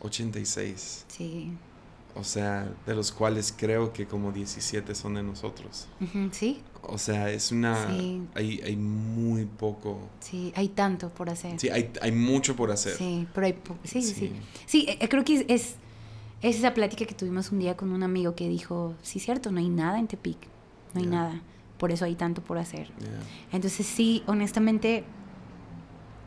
[0.00, 1.04] 86.
[1.08, 1.52] sí.
[2.18, 5.86] O sea, de los cuales creo que como 17 son de nosotros.
[6.32, 7.88] Sí, O sea, es una...
[7.88, 8.22] Sí.
[8.34, 10.00] Hay, hay muy poco...
[10.18, 10.52] sí.
[10.56, 11.60] Hay tanto por hacer.
[11.60, 12.94] Sí, hay, hay mucho por hacer.
[12.94, 13.54] Sí, pero hay
[13.84, 14.32] sí, sí, sí.
[14.66, 14.86] Sí.
[14.88, 15.74] Eh, creo que es, es,
[16.42, 19.60] es esa plática que tuvimos un día con un amigo que dijo, sí, cierto, no
[19.60, 20.38] hay nada en Tepic,
[20.94, 21.40] no hay nada,
[21.78, 22.88] por eso hay tanto por hacer.
[22.98, 23.20] Yeah.
[23.52, 25.04] Entonces sí, honestamente,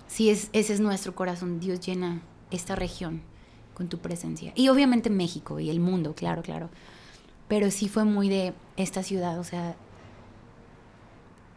[0.08, 3.22] sí, es, ese es nuestro corazón, Dios llena esta región
[3.74, 4.52] con tu presencia.
[4.56, 6.70] Y obviamente México y el mundo, claro, claro.
[7.48, 9.76] Pero sí fue muy de esta ciudad, o sea,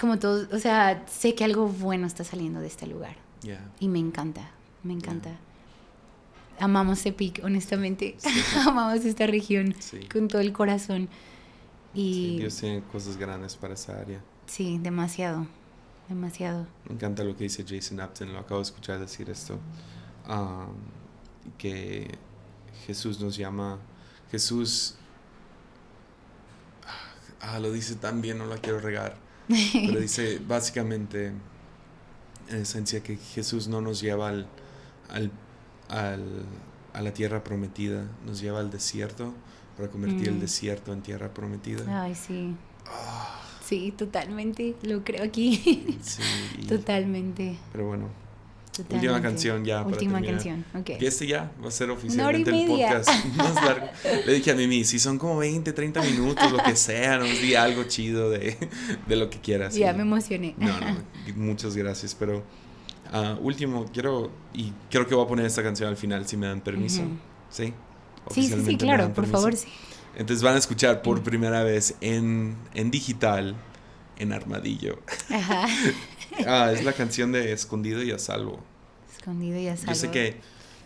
[0.00, 3.16] como todo, o sea, sé que algo bueno está saliendo de este lugar.
[3.42, 3.70] Yeah.
[3.80, 4.50] Y me encanta,
[4.82, 5.30] me encanta.
[6.58, 8.14] Amamos Tepic, honestamente.
[8.18, 8.58] Sí, sí.
[8.68, 10.00] Amamos esta región Sí.
[10.12, 11.08] con todo el corazón.
[11.94, 14.20] Sí, Y Dios tiene cosas grandes para esa área.
[14.46, 15.46] sí, demasiado,
[16.08, 16.66] demasiado.
[16.88, 19.58] Me encanta lo que dice Jason Upton, lo acabo de escuchar decir esto.
[20.28, 20.74] um,
[21.58, 22.10] que
[22.86, 23.78] Jesús nos llama.
[24.30, 24.96] Jesús.
[27.40, 29.16] Ah, lo dice tan bien, no la quiero regar.
[29.48, 31.32] Pero dice básicamente,
[32.48, 34.46] en esencia, que Jesús no nos lleva al,
[35.10, 35.30] al,
[35.88, 36.46] al-
[36.94, 39.34] a la tierra prometida, nos lleva al desierto
[39.76, 40.40] para convertir el Mm.
[40.40, 42.02] desierto en tierra prometida.
[42.02, 42.54] Ay, sí.
[42.86, 44.76] Ah, Sí, totalmente.
[44.82, 45.98] Lo creo aquí.
[46.02, 46.22] sí,
[46.68, 47.56] totalmente.
[47.72, 48.08] Pero bueno,
[48.76, 49.08] totalmente.
[49.08, 49.78] última canción ya.
[49.78, 50.34] para Última terminar.
[50.34, 50.64] canción.
[50.74, 50.98] Ok.
[50.98, 53.86] Que este ya va a ser y oficialmente el podcast más largo.
[54.26, 57.54] Le dije a Mimi, si son como 20, 30 minutos, lo que sea, nos di
[57.54, 58.56] algo chido de,
[59.06, 59.74] de lo que quieras.
[59.74, 60.54] Ya Y- me emocioné.
[60.58, 60.96] No, no,
[61.36, 62.42] muchas gracias, pero
[63.12, 66.46] ah, último, quiero, y creo que voy a poner esta canción al final si me
[66.46, 67.02] dan permiso.
[67.02, 67.10] Ujú.
[67.50, 67.72] ¿Sí?
[68.30, 69.68] Sí, sí, sí, dan claro, por favor, sí.
[70.16, 73.54] Entonces van a escuchar por primera vez en, en digital,
[74.16, 74.98] en Armadillo.
[75.30, 75.66] Ajá.
[76.46, 78.58] Ah, es la canción de Escondido y a Salvo.
[79.16, 79.92] Escondido y a salvo.
[79.92, 80.36] Yo sé que,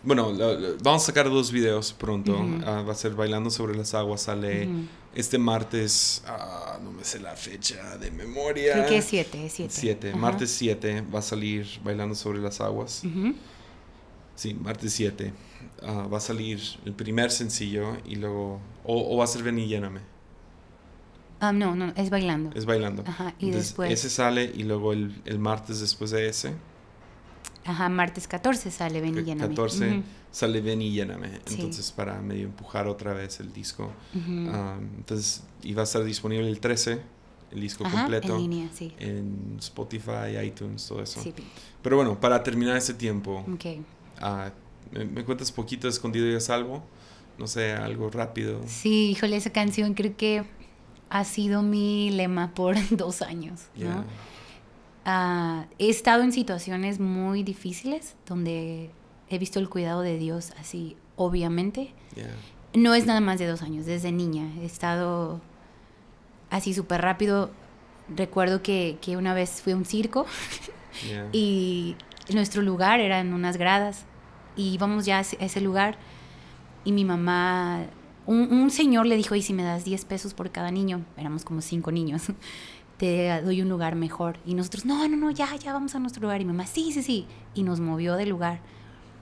[0.03, 2.37] bueno, lo- lo- vamos a sacar dos videos pronto.
[2.65, 4.69] Ah, va a ser Bailando sobre las aguas, sale
[5.15, 8.73] este martes, ah, no me sé la fecha de memoria.
[8.73, 9.73] Creo que es siete, es siete.
[9.75, 10.17] 7, Ajá.
[10.17, 13.03] martes 7 va a salir Bailando sobre las aguas.
[14.35, 15.33] Sí, martes 7.
[15.81, 19.59] Ah, va a salir el primer sencillo y luego, o, o va a ser Ven
[19.59, 19.99] y Lléname.
[21.39, 22.51] Ah, no, no, es bailando.
[22.55, 23.03] Es bailando.
[23.07, 23.91] Ajá, y Entonces, después.
[23.91, 26.53] Ese sale y luego el, el martes después de ese,
[27.65, 29.49] Ajá, martes 14 sale Ven y lléname.
[29.49, 31.29] 14, Ujú, sale Ven y Lléname.
[31.45, 31.55] Sí.
[31.55, 33.91] Entonces, para medio empujar otra vez el disco.
[34.15, 34.49] ujú.
[34.49, 36.99] Ah, entonces, y va a estar disponible el 13,
[37.51, 38.35] el disco Ajá, completo.
[38.35, 38.91] en línea, sí.
[38.99, 41.21] en Spotify, iTunes, todo eso.
[41.21, 41.33] Sí,
[41.83, 43.83] Pero bueno, para terminar ese tiempo, ok.
[44.19, 44.51] ah,
[44.91, 46.83] ¿me, me cuentas poquito de Escondido y a Salvo?
[47.37, 48.61] No sé, algo rápido.
[48.67, 50.43] Sí, híjole, esa canción creo que
[51.09, 54.03] ha sido mi lema por dos años, ¿no?
[55.05, 58.91] Ah, he estado en situaciones muy difíciles donde
[59.29, 61.93] he visto el cuidado de Dios así, obviamente.
[62.73, 64.51] No es nada más de dos años, desde niña.
[64.61, 65.41] He estado
[66.49, 67.49] así súper rápido.
[68.15, 70.25] Recuerdo que, que una vez fui a un circo
[71.31, 71.95] y
[72.33, 74.05] nuestro lugar era en unas gradas
[74.55, 75.97] y íbamos ya a ese lugar
[76.83, 77.85] y mi mamá,
[78.29, 81.43] un, un señor le dijo, y si me das 10 pesos por cada niño, éramos
[81.43, 82.27] como cinco niños,
[82.97, 84.37] te doy un lugar mejor.
[84.45, 86.39] Y nosotros, no, no, no, ya, ya vamos a nuestro lugar.
[86.39, 87.25] Y mamá, sí, sí, sí.
[87.55, 88.59] Y nos movió del lugar.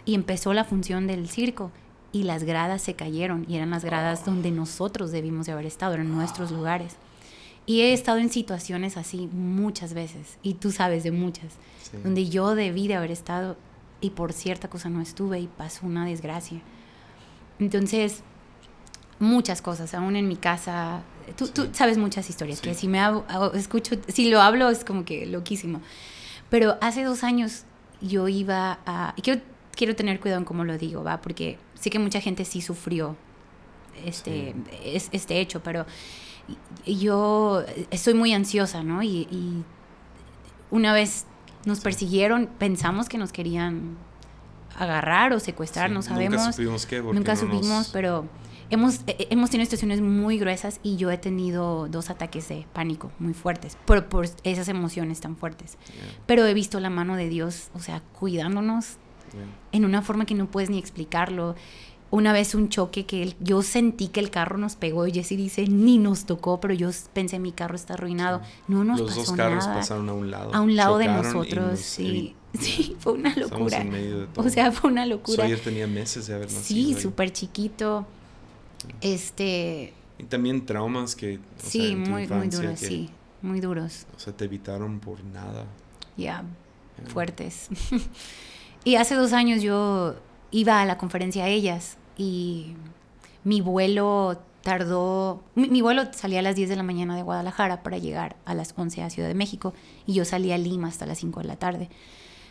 [0.03, 1.71] Y empezó la función del circo.
[2.11, 5.93] y las gradas se cayeron y eran las gradas donde nosotros debimos de haber estado,
[5.93, 6.95] eran nuestros lugares.
[7.65, 11.53] Y he estado en situaciones así muchas veces, y tú sabes de muchas,
[12.03, 13.57] donde yo debí de haber estado
[13.99, 16.61] y por cierta cosa no estuve y pasó una desgracia.
[17.59, 18.23] Entonces,
[19.19, 21.01] muchas cosas, aún en mi casa,
[21.35, 22.99] tú, tú sabes muchas historias, que si me
[23.53, 25.81] escucho, si lo hablo es como que loquísimo.
[26.49, 27.63] Pero hace dos años
[28.01, 29.13] yo iba a...
[29.21, 29.41] Quiero,
[29.75, 31.19] quiero tener cuidado en cómo lo digo, ¿va?
[31.21, 33.15] Porque sé que mucha gente sí sufrió
[34.05, 34.55] este,
[35.11, 35.85] este hecho, pero
[36.85, 39.03] yo estoy muy ansiosa, ¿no?
[39.03, 39.63] Y,
[40.69, 41.25] una vez
[41.63, 43.95] nos persiguieron, pensamos que nos querían
[44.77, 46.41] agarrar o secuestrar, no sabemos.
[46.41, 47.01] Nunca supimos qué.
[47.01, 48.27] Nunca supimos, pero
[48.69, 52.65] hemos, eh, eh, hemos tenido situaciones muy gruesas y yo he tenido dos ataques de
[52.73, 55.77] pánico muy fuertes por, por esas emociones tan fuertes.
[56.25, 58.97] Pero he visto la mano de Dios, o sea, cuidándonos
[59.71, 61.55] en una forma que no puedes ni explicarlo
[62.09, 65.67] una vez un choque que yo sentí que el carro nos pegó y Jesse dice,
[65.67, 68.41] ni nos tocó, pero yo pensé mi carro está arruinado.
[68.67, 70.53] No nos Los dos carros pasaron a un lado.
[70.53, 72.35] A un lado de nosotros, sí.
[72.57, 73.81] Sí, fue una locura.
[73.81, 74.47] En medio de todo.
[74.47, 75.43] O sea, fue una locura.
[75.43, 76.95] Sawyer tenía meses de haber nacido.
[76.95, 78.07] Sí, súper chiquito.
[79.01, 79.93] Este...
[80.19, 81.39] Y también traumas que...
[81.57, 83.09] sí, muy, muy duros, sí.
[83.41, 84.07] Muy duros.
[84.15, 85.65] O sea, te evitaron por nada.
[86.15, 86.43] Ya,
[87.07, 87.69] fuertes.
[88.83, 90.15] y hace dos años yo
[90.51, 92.75] iba a la conferencia a ellas y
[93.43, 97.97] mi vuelo tardó, mi, vuelo salía a las 10 de la mañana de Guadalajara para
[97.97, 99.73] llegar a las 11 a Ciudad de México
[100.05, 101.89] y yo salía a Lima hasta las 5 de la tarde.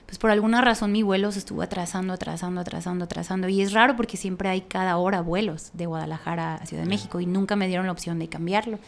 [0.07, 3.49] Pues por alguna razón mi vuelo se estuvo atrasando, atrasando, atrasando, atrasando.
[3.49, 7.21] Y es raro porque siempre hay cada hora vuelos de Guadalajara a Ciudad de México
[7.21, 8.79] y nunca me dieron la opción de cambiarlo.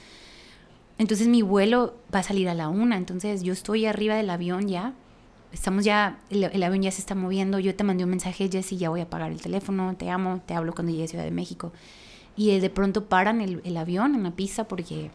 [0.97, 2.97] Entonces mi vuelo va a salir a la una.
[2.97, 4.95] Entonces yo estoy arriba del avión ya
[5.53, 8.91] estamos ya, el, avión ya se está moviendo, yo te mandé un mensaje, Jessy, ya
[8.91, 11.73] voy a apagar el teléfono, te amo, te hablo cuando llegue a Ciudad de México.
[12.37, 15.11] Y de pronto paran el, el avión en la pista porque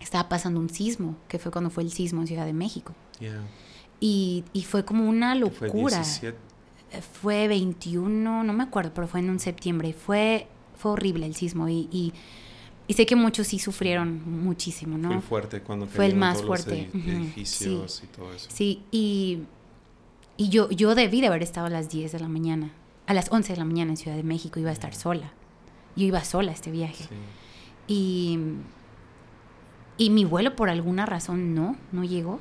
[0.00, 2.92] estaba pasando un sismo, que fue cuando fue el sismo en Ciudad de México.
[4.06, 5.70] Y, y, fue como una locura.
[5.70, 6.38] Fue, 17?
[7.22, 9.94] fue 21, no me acuerdo, pero fue en un septiembre.
[9.94, 12.12] Fue, fue horrible el sismo y, y
[12.86, 15.08] y sé que muchos sí sufrieron muchísimo, ¿no?
[15.08, 16.90] Fue el fuerte cuando Fue el más fuerte.
[16.92, 18.48] Los edificios y todo eso.
[18.52, 19.40] Sí, y,
[20.36, 22.72] y yo, yo debí de haber estado a las 10 de la mañana.
[23.06, 25.32] A las 11 de la mañana en Ciudad de México iba a estar sola.
[25.96, 27.04] Yo iba sola a este viaje.
[27.86, 28.38] Y,
[29.96, 32.40] y mi vuelo por alguna razón no, no llegó.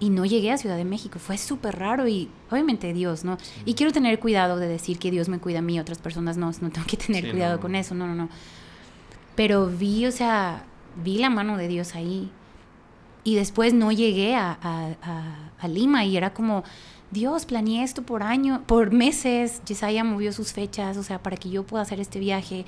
[0.00, 1.18] Y no llegué a Ciudad de México.
[1.18, 3.36] Fue súper raro y obviamente Dios, ¿no?
[3.66, 6.50] Y quiero tener cuidado de decir que Dios me cuida a mí, otras personas no.
[6.60, 7.94] No tengo que tener cuidado con eso.
[7.94, 8.28] No, no, no
[9.40, 10.64] pero vi, o sea,
[11.02, 12.30] vi la mano de Dios ahí.
[13.24, 16.62] Y después no llegué a, a, Lima y era como,
[17.10, 19.62] Dios, planeé esto por años, por meses.
[19.64, 22.66] Yesaya movió sus fechas, o sea, para que yo pueda hacer este viaje.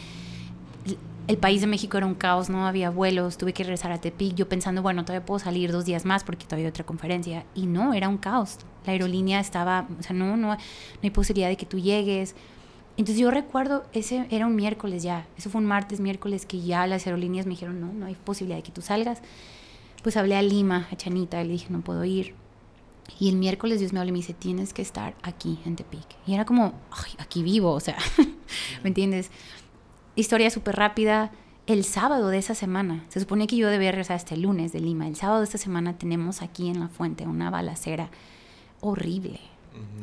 [1.28, 4.34] El país de México era un caos, no había vuelos, tuve que regresar a Tepic,
[4.34, 7.46] yo pensando, bueno, todavía puedo salir dos días más porque todavía hay otra conferencia.
[7.54, 8.58] Y no, era un caos.
[8.84, 10.58] La aerolínea estaba, o sea, no, no, no
[11.02, 12.34] hay posibilidad de que tú llegues.
[12.96, 16.86] Entonces yo recuerdo, ese era un miércoles ya, eso fue un martes, miércoles, que ya
[16.86, 19.22] las aerolíneas me dijeron, no, no hay posibilidad de que tú salgas.
[20.02, 22.34] Pues hablé a Lima, a Chanita, le dije, no puedo ir.
[23.18, 26.06] Y el miércoles Dios me habló y me dice, tienes que estar aquí en Tepic.
[26.26, 27.96] Y era como, Ay, aquí vivo, o sea,
[28.82, 29.30] ¿me entiendes?
[30.14, 31.30] Historia súper rápida.
[31.66, 35.06] El sábado de esa semana, se supone que yo debía regresar el lunes de Lima.
[35.06, 38.10] El sábado de esta semana tenemos aquí en la fuente una balacera
[38.80, 39.38] horrible,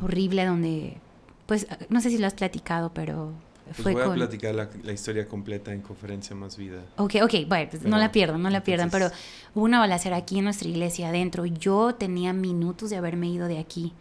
[0.02, 0.98] horrible donde
[1.46, 3.34] pues no sé si lo has platicado, pero
[3.66, 6.82] pues fue voy a platicar la, historia completa en conferencia más vida.
[6.98, 9.12] Ok, ok, bueno, pues no la pierdan, no la pierdan, pero
[9.54, 11.46] hubo una balacera aquí en nuestra iglesia adentro.
[11.46, 13.94] Yo tenía minutos de haberme ido de aquí.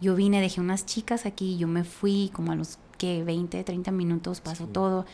[0.00, 3.90] Yo vine, dejé unas chicas aquí, yo me fui como a los que 20, 30
[3.90, 5.04] minutos pasó todo.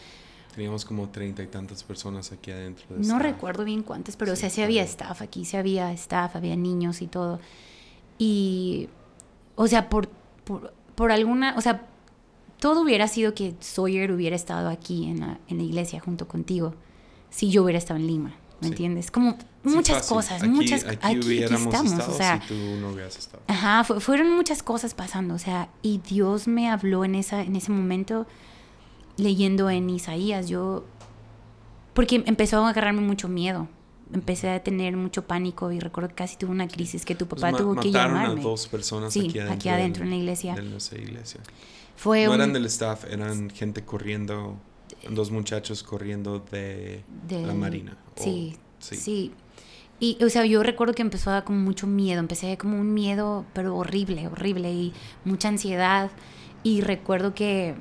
[0.54, 2.86] Teníamos como treinta y tantas personas aquí adentro.
[2.96, 6.56] no recuerdo bien cuántas, pero o sea, sí había staff aquí, sí había staff, había
[6.56, 7.38] niños y todo.
[8.18, 8.88] Y,
[9.54, 10.08] o sea, por
[10.98, 11.86] por alguna, o sea,
[12.58, 16.74] todo hubiera sido que Sawyer hubiera estado aquí en la, en la iglesia junto contigo
[17.30, 18.34] si yo hubiera estado en Lima.
[18.60, 19.12] ¿Me entiendes?
[19.12, 23.44] Como muchas cosas, muchas aquí, aquí, estamos, o sea, si tú no hubieras estado.
[23.46, 27.70] Ajá, fueron muchas cosas pasando, o sea, y Dios me habló en esa en ese
[27.70, 28.26] momento
[29.18, 30.84] leyendo en Isaías, yo
[31.92, 33.68] porque empezó a agarrarme mucho miedo,
[34.12, 37.42] empecé a tener mucho pánico y recuerdo que casi tuve una crisis que tu pues
[37.42, 38.40] papá tuvo que llamarme.
[38.40, 40.56] a dos personas sí, aquí adentro, aquí adentro en la iglesia.
[40.92, 41.40] iglesia.
[41.96, 44.56] Fue no eran del staff, eran gente corriendo,
[45.10, 47.98] dos muchachos corriendo de, la marina.
[48.16, 49.32] Sí, sí, sí.
[50.00, 52.80] Y, o sea, yo recuerdo que empezó a dar como mucho miedo, empecé a como
[52.80, 54.92] un miedo, pero horrible, horrible, y
[55.24, 56.12] mucha ansiedad.
[56.62, 57.74] Y recuerdo que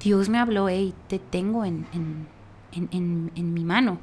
[0.00, 1.86] Dios me habló, hey, te tengo en,
[2.72, 3.98] en, mi mano.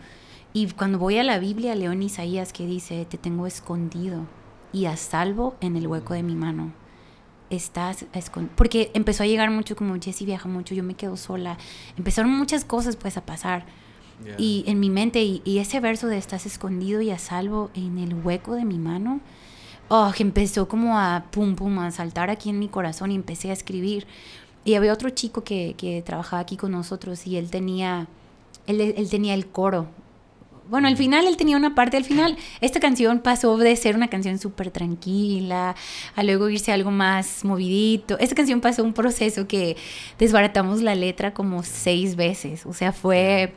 [0.53, 4.25] Y cuando voy a la Biblia, leo en Isaías que dice, te tengo escondido
[4.71, 6.73] y a salvo en el hueco de mi mano.
[7.49, 8.55] Estás escondido.
[8.55, 11.57] Porque empezó a llegar mucho, como Jessie viaja mucho, yo me quedo sola.
[11.97, 13.65] Empezaron muchas cosas pues a pasar.
[14.37, 17.97] Y en mi mente, y, y, ese verso de estás escondido y a salvo en
[17.97, 19.19] el hueco de mi mano,
[19.89, 23.49] oh, que empezó como a pum, pum, a saltar aquí en mi corazón y empecé
[23.49, 24.07] a escribir.
[24.65, 28.07] Y había otro chico que, que trabajaba aquí con nosotros y él tenía,
[28.67, 29.87] él, él tenía el coro.
[30.67, 34.07] Bueno, al final él tenía una parte, al final esta canción pasó de ser una
[34.07, 35.75] canción súper tranquila
[36.15, 38.17] a luego irse a algo más movidito.
[38.17, 39.77] Esta canción pasó un proceso que
[40.17, 43.53] desbaratamos la letra como seis veces, o sea, fue...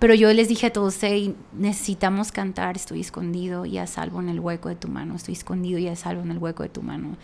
[0.00, 4.28] Pero yo les dije a todos, hey, necesitamos cantar, estoy escondido y a salvo en
[4.28, 6.82] el hueco de tu mano, estoy escondido y a salvo en el hueco de tu
[6.82, 7.16] mano.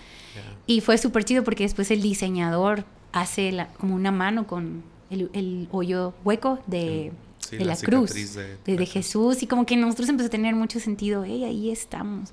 [0.66, 5.30] Y fue súper chido porque después el diseñador hace la, como una mano con el,
[5.32, 7.12] el hoyo hueco de,
[7.50, 11.24] de la, cruz, de, de, Jesús, y como que nosotros empezó a tener mucho sentido,
[11.24, 12.30] hey, ahí estamos,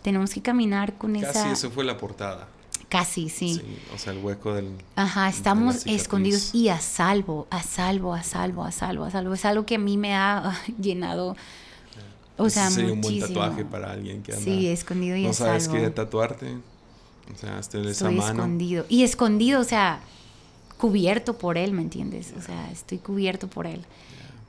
[0.00, 1.32] tenemos que caminar con esa...
[1.32, 2.48] Casi eso fue la portada.
[2.88, 3.54] Casi, sí.
[3.54, 3.62] sí.
[3.94, 4.70] O sea, el hueco del...
[4.96, 9.34] Ajá, estamos escondidos y a salvo, a salvo, a salvo, a salvo, a salvo.
[9.34, 11.36] Es algo que a mí me ha llenado...
[12.38, 14.44] O sea, sería un buen tatuaje para alguien que anda...
[14.44, 15.52] Sí, escondido y a salvo.
[15.52, 16.56] No sabes qué tatuarte.
[17.34, 18.24] O sea, estoy esa mano.
[18.24, 18.86] escondido.
[18.88, 20.00] Y escondido, o sea,
[20.82, 22.34] cubierto por él, ¿me entiendes?
[22.36, 23.82] O sea, estoy cubierto por él.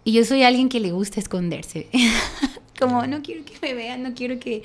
[0.03, 1.87] Y yo soy alguien que le gusta esconderse.
[2.79, 4.63] Como, no quiero que me vean, no quiero que...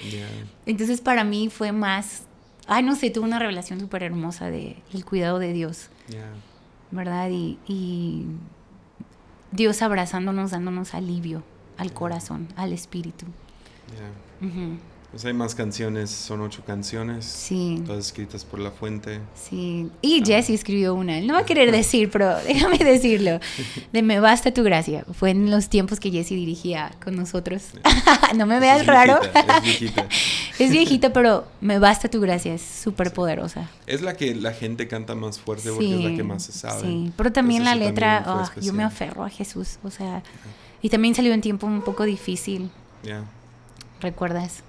[0.64, 2.22] Entonces, para mí fue más
[2.66, 5.90] ay, no sé, tuve una revelación súper hermosa de el cuidado de Dios.
[6.90, 7.28] ¿Verdad?
[7.30, 8.26] Y,
[9.50, 11.42] Dios abrazándonos, dándonos alivio
[11.76, 13.26] al corazón, al espíritu.
[15.10, 17.24] Pues hay más canciones, son ocho canciones.
[17.24, 17.82] Sí.
[17.86, 19.20] Todas escritas por La Fuente.
[19.34, 19.90] Sí.
[20.02, 20.24] Y ah.
[20.26, 21.18] Jesse escribió una.
[21.22, 23.40] No va a querer decir, pero déjame decirlo.
[23.90, 25.06] De Me Basta Tu Gracia.
[25.14, 27.68] Fue en los tiempos que Jesse dirigía con nosotros.
[28.36, 29.18] no me veas raro.
[29.22, 30.06] es viejita.
[30.58, 32.52] es viejita, pero Me Basta Tu Gracia.
[32.52, 33.70] Es súper poderosa.
[33.86, 36.82] Es la que la gente canta más fuerte porque es la que más se sabe.
[36.82, 37.12] Sí.
[37.16, 39.78] Pero también la letra, ah, yo me aferro a Jesús.
[39.82, 40.22] O sea,
[40.82, 42.68] y también salió en tiempo un poco difícil.
[43.02, 43.24] Ya.
[44.00, 44.62] ¿Recuerdas?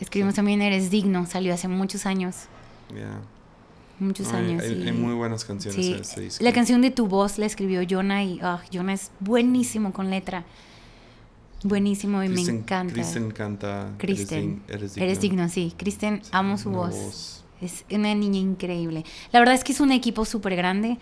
[0.00, 2.48] Escribimos también Eres Digno, salió hace muchos años.
[3.98, 4.62] Muchos años.
[4.62, 6.06] Hay, muy buenas canciones.
[6.06, 6.28] Sí.
[6.40, 10.44] La canción de Tu Voz la escribió Jonah y oh, Jonah es buenísimo con letra.
[11.62, 12.92] Buenísimo y me encanta.
[12.92, 13.92] Kristen canta.
[13.98, 14.62] Kristen.
[14.68, 15.48] Eres, digno.
[15.48, 15.72] sí.
[15.76, 17.44] Kristen, amo su voz.
[17.60, 19.04] Es una niña increíble.
[19.32, 20.98] La verdad es que es un equipo súper grande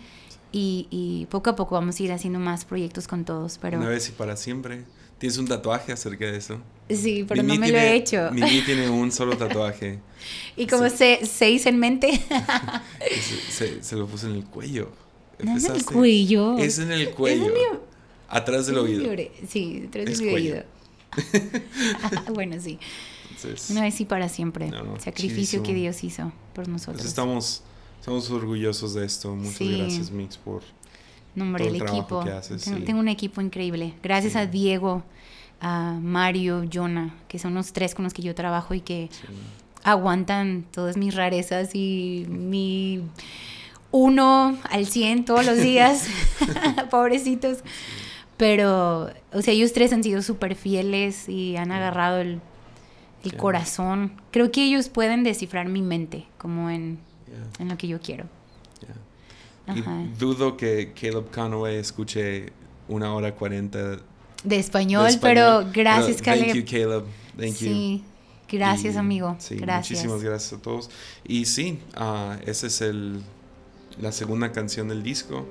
[0.51, 3.57] y, y, poco a poco vamos a ir haciendo más proyectos con todos.
[3.57, 3.79] Pero...
[3.79, 4.85] Una vez y para siempre.
[5.23, 6.59] ¿Tienes un tatuaje acerca de eso?
[6.89, 8.29] Sí, pero no me lo he hecho.
[8.33, 9.99] Mimi tiene un solo tatuaje.
[10.57, 12.21] ¿Y como se, seis en mente?
[13.81, 14.91] se, lo puso en el cuello.
[15.41, 16.57] ¿No es en el cuello?
[16.57, 17.53] Es en el cuello.
[18.27, 19.09] atrás del oído.
[19.47, 20.63] Sí, atrás del oído.
[22.33, 22.77] bueno, sí.
[23.69, 24.71] no es sí para siempre.
[24.99, 26.97] Sacrificio que Dios hizo por nosotros.
[26.97, 27.63] Pues estamos,
[27.97, 29.33] estamos orgullosos de esto.
[29.33, 30.63] Muchas gracias, Mix, por
[31.35, 32.23] no, el, equipo.
[32.85, 33.93] tengo, un equipo increíble.
[34.03, 35.03] Gracias a Diego,
[35.61, 39.09] a Mario, Jonah, que son los tres con los que yo trabajo y que
[39.83, 43.01] aguantan todas mis rarezas y mi
[43.91, 46.07] uno al cien todos los días.
[46.91, 47.59] Pobrecitos.
[48.37, 52.41] Pero, o sea, ellos tres han sido súper fieles y han agarrado el,
[53.23, 54.13] el corazón.
[54.31, 56.99] Creo que ellos pueden descifrar mi mente, como en,
[57.59, 58.25] en lo que yo quiero.
[59.67, 59.81] Y
[60.19, 62.51] dudo que Caleb Conway escuche
[62.87, 63.97] una hora cuarenta
[64.43, 66.47] de español, pero gracias, Caleb.
[66.47, 67.03] Thank you, Caleb.
[67.37, 68.03] Thank sí.
[68.51, 69.35] Gracias, amigo.
[69.39, 69.91] Sí, gracias.
[69.91, 70.89] muchísimas gracias a todos.
[71.25, 73.21] Y sí, uh, esa es el,
[73.99, 75.45] la segunda canción del disco,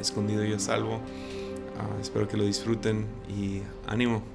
[0.00, 0.96] Escondido y a Salvo.
[0.96, 4.33] Uh, espero que lo disfruten y ánimo.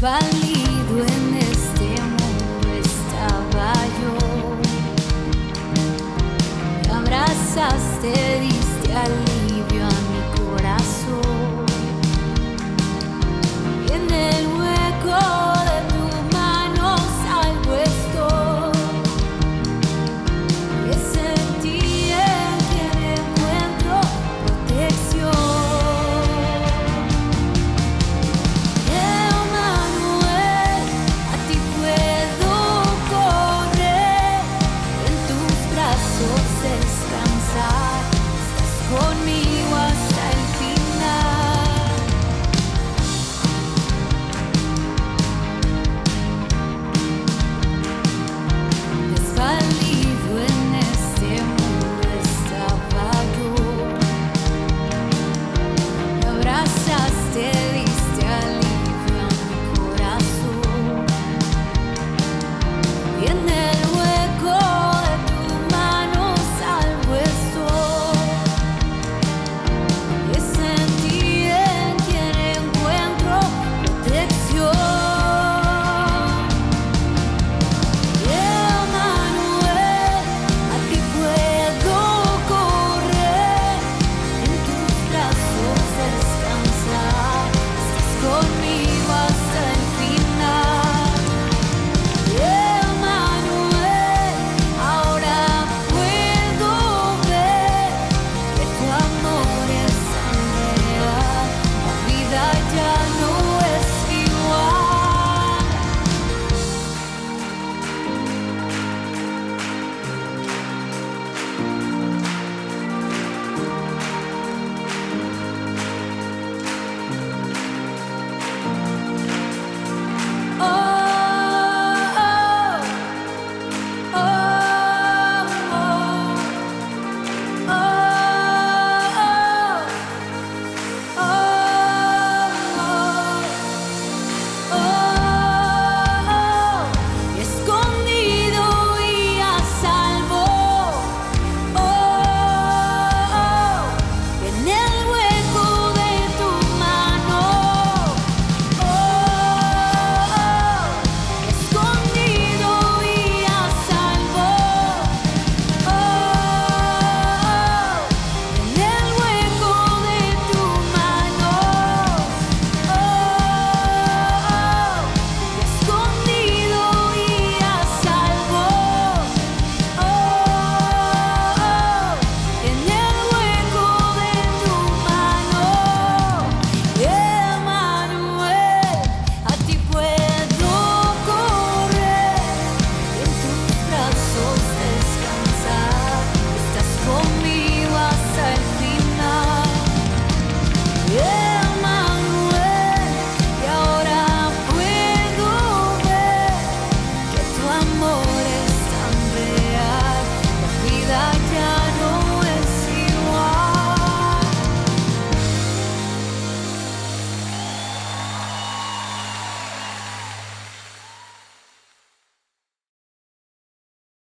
[0.00, 4.16] válido en este mundo estaba yo.
[6.86, 9.39] Me abrazaste, diste al